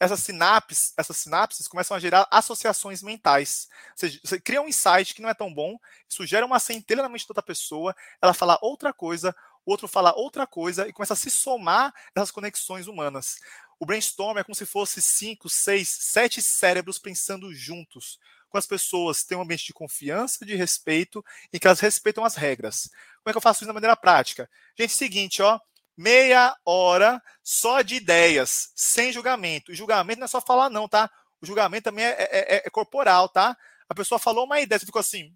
[0.00, 3.68] essas sinapses, essas sinapses começam a gerar associações mentais.
[3.90, 7.02] Ou seja, você cria um insight que não é tão bom, isso gera uma centelha
[7.02, 9.34] na mente de outra pessoa, ela fala outra coisa,
[9.66, 13.38] o outro fala outra coisa e começa a se somar essas conexões humanas.
[13.80, 18.18] O brainstorm é como se fosse cinco, seis, sete cérebros pensando juntos.
[18.48, 22.34] Com as pessoas têm um ambiente de confiança, de respeito, e que elas respeitam as
[22.34, 22.88] regras.
[23.22, 24.50] Como é que eu faço isso de maneira prática?
[24.76, 25.60] Gente, seguinte, ó,
[25.98, 29.72] meia hora só de ideias, sem julgamento.
[29.72, 31.10] E julgamento não é só falar, não, tá?
[31.42, 33.56] O julgamento também é, é, é, é corporal, tá?
[33.88, 35.34] A pessoa falou uma ideia, você ficou assim.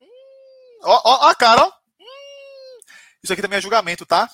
[0.00, 1.72] Hum, ó, ó, ó, cara, ó.
[1.98, 2.78] Hum,
[3.24, 4.30] isso aqui também é julgamento, tá?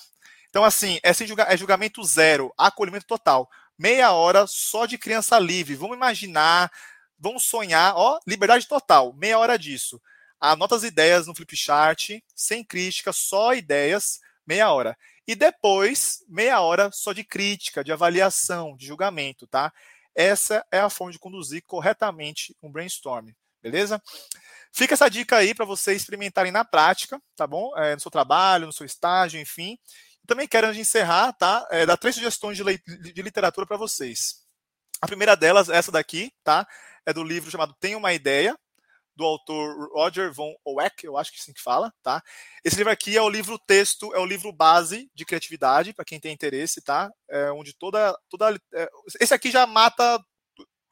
[0.49, 3.49] Então, assim, é, sem julga, é julgamento zero, acolhimento total.
[3.77, 5.75] Meia hora só de criança livre.
[5.75, 6.69] Vamos imaginar
[7.23, 10.01] vamos sonhar, ó, liberdade total, meia hora disso.
[10.41, 14.97] Anota as ideias no flipchart, sem crítica, só ideias, meia hora.
[15.27, 19.71] E depois, meia hora só de crítica, de avaliação, de julgamento, tá?
[20.13, 23.29] Essa é a forma de conduzir corretamente um brainstorm,
[23.61, 24.01] beleza?
[24.71, 27.71] Fica essa dica aí para vocês experimentarem na prática, tá bom?
[27.77, 29.77] É, no seu trabalho, no seu estágio, enfim.
[30.27, 31.67] Também quero, antes de encerrar, tá?
[31.71, 32.63] É, dar três sugestões de,
[33.13, 34.43] de literatura para vocês.
[35.01, 36.67] A primeira delas, essa daqui, tá?
[37.05, 38.57] É do livro chamado Tenho uma Ideia,
[39.15, 42.21] do autor Roger von Oeck, eu acho que é assim que fala, tá?
[42.63, 46.19] Esse livro aqui é o livro texto, é o livro base de criatividade, para quem
[46.19, 47.11] tem interesse, tá?
[47.29, 48.17] É onde toda.
[48.29, 50.19] toda é, esse aqui já mata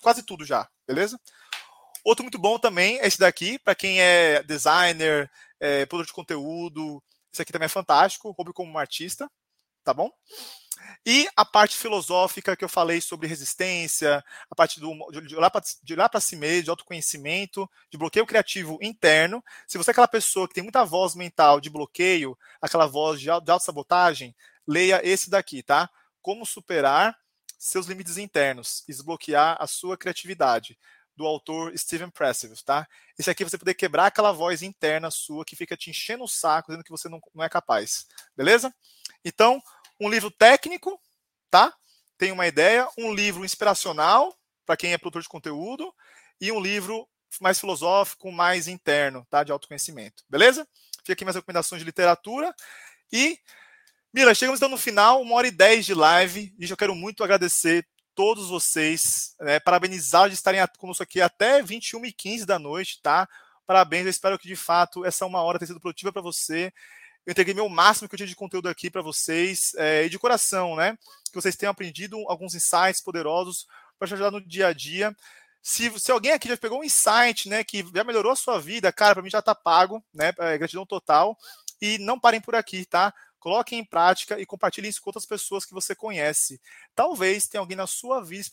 [0.02, 1.20] quase tudo já, beleza?
[2.04, 5.30] Outro muito bom também é esse daqui, para quem é designer,
[5.60, 7.04] é, produtor de conteúdo.
[7.32, 9.30] Esse aqui também é fantástico, Roube como um artista,
[9.84, 10.12] tá bom?
[11.06, 16.22] E a parte filosófica que eu falei sobre resistência, a parte do, de olhar para
[16.22, 19.44] si mesmo, de autoconhecimento, de bloqueio criativo interno.
[19.68, 23.26] Se você é aquela pessoa que tem muita voz mental de bloqueio, aquela voz de,
[23.26, 24.36] de autossabotagem,
[24.68, 25.90] leia esse daqui, tá?
[26.22, 27.18] Como superar
[27.58, 30.78] seus limites internos, desbloquear a sua criatividade
[31.16, 32.88] do autor Steven Pressfield, tá?
[33.18, 36.70] Esse aqui você poder quebrar aquela voz interna sua que fica te enchendo o saco,
[36.70, 38.08] dizendo que você não, não é capaz.
[38.36, 38.74] Beleza?
[39.24, 39.62] Então,
[40.02, 41.00] um livro técnico,
[41.50, 41.72] tá?
[42.18, 45.94] Tem uma ideia, um livro inspiracional para quem é produtor de conteúdo
[46.40, 47.08] e um livro
[47.40, 49.44] mais filosófico, mais interno, tá?
[49.44, 50.24] De autoconhecimento.
[50.28, 50.68] Beleza?
[50.98, 52.54] Fica aqui minhas recomendações de literatura
[53.14, 53.40] e
[54.14, 57.24] Mila, chegamos então no final, uma hora e dez de live, e eu quero muito
[57.24, 63.02] agradecer todos vocês, né, parabenizar de estarem conosco aqui até 21 e 15 da noite,
[63.02, 63.26] tá?
[63.66, 66.74] Parabéns, eu espero que de fato essa uma hora tenha sido produtiva para você.
[67.26, 70.18] Eu entreguei meu máximo que eu tinha de conteúdo aqui para vocês, é, e de
[70.18, 70.98] coração, né?
[71.32, 73.68] Que vocês tenham aprendido alguns insights poderosos
[74.00, 75.16] para te ajudar no dia a dia.
[75.62, 78.92] Se, se alguém aqui já pegou um insight, né, que já melhorou a sua vida,
[78.92, 80.34] cara, para mim já está pago, né?
[80.40, 81.38] É, gratidão total.
[81.80, 83.14] E não parem por aqui, tá?
[83.42, 86.62] Coloquem em prática e compartilhem isso com outras pessoas que você conhece.
[86.94, 88.46] Talvez tenha alguém na sua vida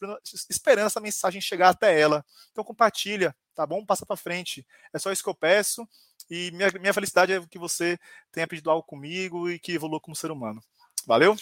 [0.48, 2.24] esperando essa mensagem chegar até ela.
[2.50, 3.84] Então compartilha, tá bom?
[3.84, 4.66] Passa para frente.
[4.90, 5.86] É só isso que eu peço.
[6.30, 7.98] E minha, minha felicidade é que você
[8.32, 10.58] tenha pedido algo comigo e que evolua como ser humano.
[11.06, 11.36] Valeu?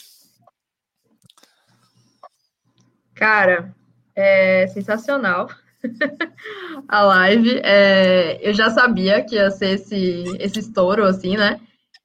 [3.14, 3.72] Cara,
[4.12, 5.48] é sensacional
[6.88, 7.60] a live.
[7.62, 11.60] É, eu já sabia que ia ser esse, esse estouro, assim, né?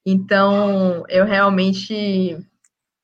[0.06, 2.38] Então, eu realmente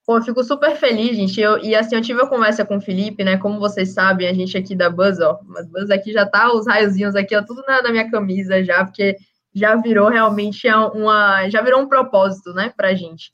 [0.07, 1.41] Pô, eu fico super feliz, gente.
[1.41, 3.37] Eu, e assim, eu tive uma conversa com o Felipe, né?
[3.37, 5.37] Como vocês sabem, a gente aqui da Buzz, ó.
[5.45, 8.85] Mas Buzz aqui já tá, os raiozinhos aqui, ó, tudo na, na minha camisa já,
[8.85, 9.17] porque
[9.53, 11.49] já virou realmente uma.
[11.49, 13.33] Já virou um propósito, né, pra gente.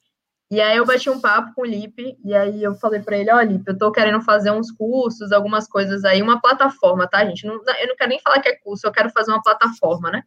[0.50, 3.32] E aí eu bati um papo com o Lipe, e aí eu falei para ele,
[3.32, 7.24] ó, oh, Lipe, eu tô querendo fazer uns cursos, algumas coisas aí, uma plataforma, tá,
[7.26, 7.46] gente?
[7.46, 10.24] Não, eu não quero nem falar que é curso, eu quero fazer uma plataforma, né?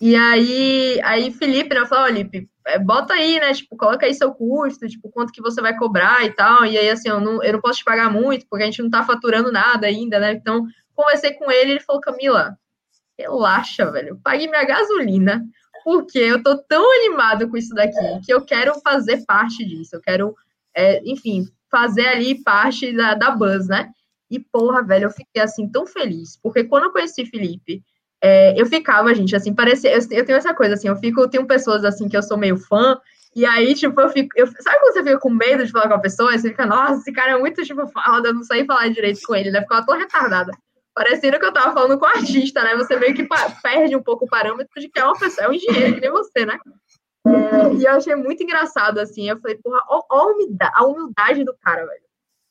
[0.00, 4.14] E aí, aí Felipe, né, falou, ó, Lipe, é, bota aí, né, tipo, coloca aí
[4.14, 7.42] seu custo, tipo, quanto que você vai cobrar e tal, e aí, assim, eu não,
[7.42, 10.32] eu não posso te pagar muito, porque a gente não tá faturando nada ainda, né,
[10.32, 10.64] então,
[10.94, 12.56] conversei com ele, ele falou, Camila,
[13.18, 15.44] relaxa, velho, pague minha gasolina,
[15.82, 20.00] porque eu tô tão animado com isso daqui, que eu quero fazer parte disso, eu
[20.00, 20.32] quero,
[20.76, 23.90] é, enfim, fazer ali parte da, da Buzz, né,
[24.30, 27.82] e porra, velho, eu fiquei, assim, tão feliz, porque quando eu conheci Felipe,
[28.22, 31.28] é, eu ficava, gente, assim, parecia, eu, eu, tenho essa coisa, assim, eu fico, eu
[31.28, 32.98] tenho pessoas, assim, que eu sou meio fã,
[33.34, 35.94] e aí, tipo, eu fico, eu, sabe quando você fica com medo de falar com
[35.94, 38.88] a pessoa, você fica, nossa, esse cara é muito, tipo, foda, eu não sei falar
[38.88, 40.52] direito com ele, né, ficava toda retardada,
[40.94, 43.28] parecendo que eu tava falando com o artista, né, você meio que
[43.62, 46.10] perde um pouco o parâmetro de que é uma pessoa, é um engenheiro, que nem
[46.10, 46.58] você, né,
[47.26, 50.84] é, e eu achei muito engraçado, assim, eu falei, porra, ó, ó a, humildade, a
[50.84, 52.07] humildade do cara, velho,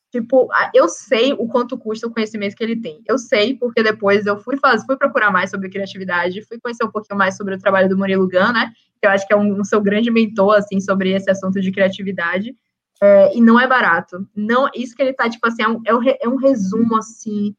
[0.10, 3.02] Tipo, eu sei o quanto custa o conhecimento que ele tem.
[3.06, 6.92] Eu sei, porque depois eu fui fazer, fui procurar mais sobre criatividade, fui conhecer um
[6.92, 8.72] pouquinho mais sobre o trabalho do Murilo Gun, né?
[9.02, 11.72] Que eu acho que é um, um seu grande mentor, assim, sobre esse assunto de
[11.72, 12.56] criatividade.
[13.02, 14.28] É, e não é barato.
[14.36, 17.54] Não, isso que ele tá, tipo assim, é um, é um, é um resumo, assim,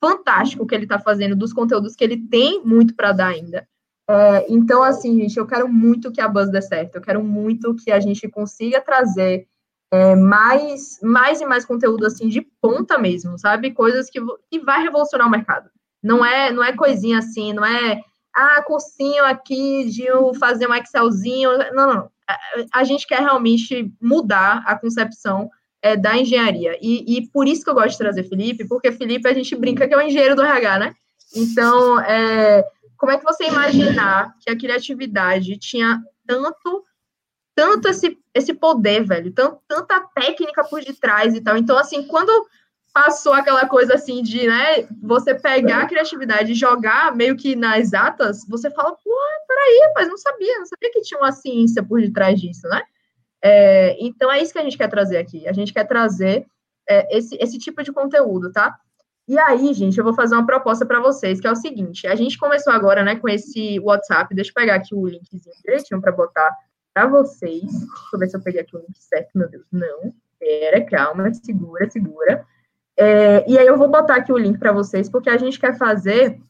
[0.00, 3.68] fantástico que ele tá fazendo dos conteúdos que ele tem muito para dar ainda.
[4.08, 6.96] É, então, assim, gente, eu quero muito que a Buzz dê certo.
[6.96, 9.46] Eu quero muito que a gente consiga trazer
[9.92, 13.72] é, mais, mais e mais conteúdo assim de ponta mesmo, sabe?
[13.72, 14.18] Coisas que,
[14.50, 15.68] que vai revolucionar o mercado.
[16.02, 18.00] Não é, não é coisinha assim, não é
[18.34, 20.06] ah, cursinho aqui de
[20.38, 21.50] fazer um Excelzinho.
[21.74, 22.10] Não, não.
[22.72, 25.50] A, gente quer realmente mudar a concepção
[25.82, 26.78] é, da engenharia.
[26.80, 29.86] E, e, por isso que eu gosto de trazer Felipe, porque Felipe a gente brinca
[29.86, 30.94] que é o engenheiro do RH, né?
[31.36, 32.64] Então, é,
[32.96, 36.82] como é que você imaginar que a criatividade tinha tanto
[37.54, 41.56] tanto esse, esse poder, velho, tanto, tanta técnica por detrás e tal.
[41.56, 42.30] Então, assim, quando
[42.92, 47.94] passou aquela coisa assim de, né, você pegar a criatividade e jogar meio que nas
[47.94, 49.18] atas, você fala, pô,
[49.48, 52.82] peraí, mas não sabia, não sabia que tinha uma ciência por detrás disso, né?
[53.42, 55.48] É, então é isso que a gente quer trazer aqui.
[55.48, 56.46] A gente quer trazer
[56.88, 58.78] é, esse, esse tipo de conteúdo, tá?
[59.26, 62.14] E aí, gente, eu vou fazer uma proposta para vocês, que é o seguinte: a
[62.14, 64.34] gente começou agora, né, com esse WhatsApp.
[64.34, 66.50] Deixa eu pegar aqui o linkzinho direitinho para botar
[66.92, 67.62] para vocês.
[67.62, 69.64] Deixa eu ver se eu peguei aqui o link certo, meu Deus.
[69.72, 72.46] Não, pera, calma, segura, segura.
[72.98, 75.76] É, e aí eu vou botar aqui o link para vocês, porque a gente quer
[75.76, 76.40] fazer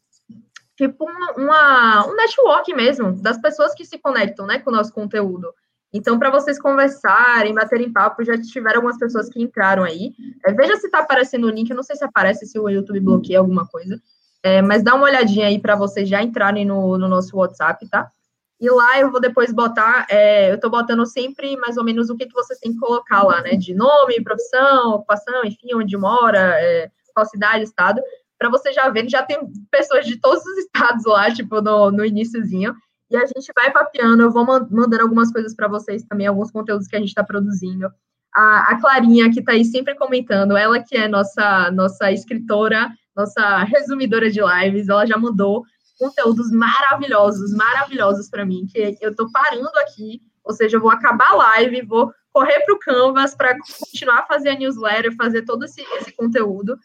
[0.76, 4.92] tipo uma, uma, um network mesmo das pessoas que se conectam, né, com o nosso
[4.92, 5.52] conteúdo.
[5.92, 10.14] Então, para vocês conversarem, baterem papo, já tiveram algumas pessoas que entraram aí.
[10.44, 12.98] É, veja se está aparecendo o link, eu não sei se aparece, se o YouTube
[13.00, 14.00] bloqueia alguma coisa.
[14.42, 18.10] É, mas dá uma olhadinha aí para vocês já entrarem no, no, nosso WhatsApp, tá?
[18.62, 22.16] E lá eu vou depois botar, é, eu estou botando sempre mais ou menos o
[22.16, 23.56] que, que vocês têm que colocar lá, né?
[23.56, 28.00] De nome, profissão, ocupação, enfim, onde mora, é, qual cidade, estado,
[28.38, 32.04] para você já ver, já tem pessoas de todos os estados lá, tipo, no, no
[32.04, 32.72] iníciozinho.
[33.10, 36.86] E a gente vai papeando, eu vou mandando algumas coisas para vocês também, alguns conteúdos
[36.86, 37.90] que a gente está produzindo.
[38.32, 43.64] A, a, Clarinha, que está aí sempre comentando, ela que é nossa, nossa escritora, nossa
[43.64, 45.64] resumidora de lives, ela já mandou
[46.02, 51.30] conteúdos maravilhosos, maravilhosos para mim, que eu estou parando aqui, ou seja, eu vou acabar
[51.30, 55.64] a live, vou correr para o Canvas para continuar a fazer a newsletter, fazer todo
[55.64, 56.76] esse, esse conteúdo.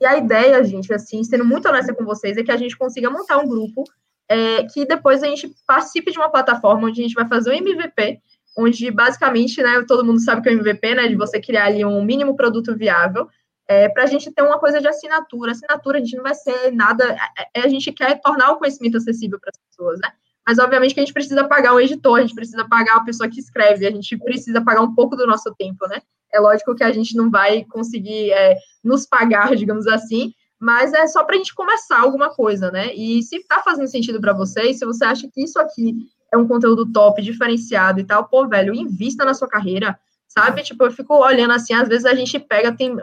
[0.00, 3.08] E a ideia, gente, assim, sendo muito honesta com vocês, é que a gente consiga
[3.08, 3.84] montar um grupo
[4.28, 7.54] é, que depois a gente participe de uma plataforma onde a gente vai fazer um
[7.54, 8.18] MVP,
[8.58, 11.84] onde basicamente, né, todo mundo sabe que é o MVP, né, de você criar ali
[11.84, 13.28] um mínimo produto viável,
[13.68, 15.52] é, para a gente ter uma coisa de assinatura.
[15.52, 18.96] Assinatura a gente não vai ser nada, é, é a gente quer tornar o conhecimento
[18.96, 20.10] acessível para as pessoas, né?
[20.46, 23.28] Mas obviamente que a gente precisa pagar o editor, a gente precisa pagar a pessoa
[23.28, 26.02] que escreve, a gente precisa pagar um pouco do nosso tempo, né?
[26.32, 31.06] É lógico que a gente não vai conseguir é, nos pagar, digamos assim, mas é
[31.06, 32.94] só para a gente começar alguma coisa, né?
[32.94, 35.96] E se está fazendo sentido para vocês, se você acha que isso aqui
[36.32, 40.62] é um conteúdo top, diferenciado e tal, pô, velho, invista na sua carreira, sabe?
[40.62, 42.96] Tipo, eu fico olhando assim, às vezes a gente pega, tem,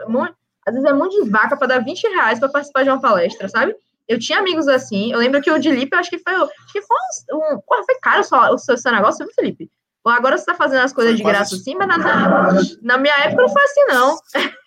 [0.66, 3.48] às vezes é monte de vaca para dar 20 reais para participar de uma palestra,
[3.48, 3.74] sabe?
[4.08, 6.82] Eu tinha amigos assim, eu lembro que o Felipe, eu acho que foi, acho que
[6.82, 6.96] foi
[7.32, 9.70] um, um foi caro só, o seu, seu negócio, viu, Felipe?
[10.04, 12.52] Agora você tá fazendo as coisas de graça assim, mas na, na,
[12.82, 14.18] na minha época não foi assim, não.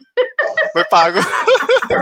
[0.72, 1.22] Foi pago.
[1.22, 1.98] foi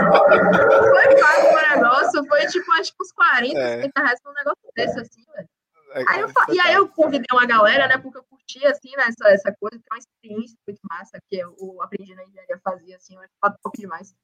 [1.20, 3.82] pago o negócio, foi tipo, acho que uns 40, é.
[3.82, 5.48] 50 reais um negócio desse, assim, velho.
[5.94, 8.24] É, aí eu, e aí eu convidei uma galera, né, porque eu
[8.66, 12.14] assim, né, essa, essa coisa, que é uma experiência muito massa, que eu, eu aprendi
[12.14, 14.14] na engenharia, fazia, assim, um top demais.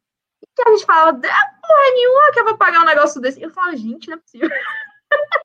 [0.42, 3.42] E que a gente fala, porra nenhuma que eu vou pagar um negócio desse.
[3.42, 4.48] Eu falo, gente, não é possível.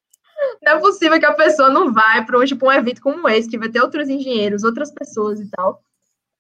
[0.64, 3.50] não é possível que a pessoa não vai para um, tipo, um evento como esse,
[3.50, 5.82] que vai ter outros engenheiros, outras pessoas e tal.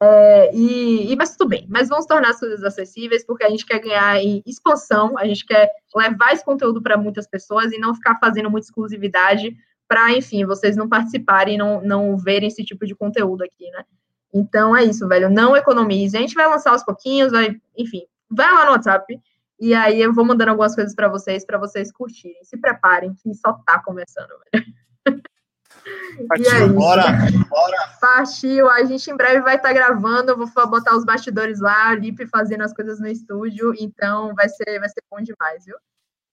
[0.01, 3.65] É, e, e, mas tudo bem, mas vamos tornar as coisas acessíveis, porque a gente
[3.65, 7.95] quer ganhar em expansão, a gente quer levar esse conteúdo para muitas pessoas e não
[7.95, 9.55] ficar fazendo muita exclusividade
[9.87, 13.83] para, enfim, vocês não participarem, não, não verem esse tipo de conteúdo aqui, né?
[14.33, 15.29] Então é isso, velho.
[15.29, 16.17] Não economize.
[16.17, 19.19] A gente vai lançar aos pouquinhos, vai, enfim, vai lá no WhatsApp
[19.59, 22.43] e aí eu vou mandando algumas coisas para vocês, para vocês curtirem.
[22.43, 24.65] Se preparem, que só tá começando, velho.
[26.27, 27.03] Partiu, é bora,
[27.47, 27.77] bora.
[28.01, 28.69] Partiu.
[28.69, 30.31] A gente em breve vai estar tá gravando.
[30.31, 33.73] Eu vou botar os bastidores lá, a Lipe fazendo as coisas no estúdio.
[33.79, 35.77] Então vai ser, vai ser bom demais, viu?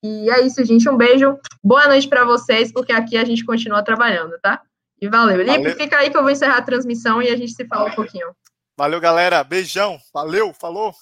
[0.03, 0.89] E é isso, gente.
[0.89, 1.39] Um beijo.
[1.63, 4.61] Boa noite para vocês, porque aqui a gente continua trabalhando, tá?
[5.01, 5.39] E valeu.
[5.39, 5.63] valeu.
[5.63, 7.95] Lipe, fica aí que eu vou encerrar a transmissão e a gente se fala um
[7.95, 8.35] pouquinho.
[8.77, 9.45] Valeu, galera.
[9.45, 9.99] Beijão.
[10.13, 10.93] Valeu, falou.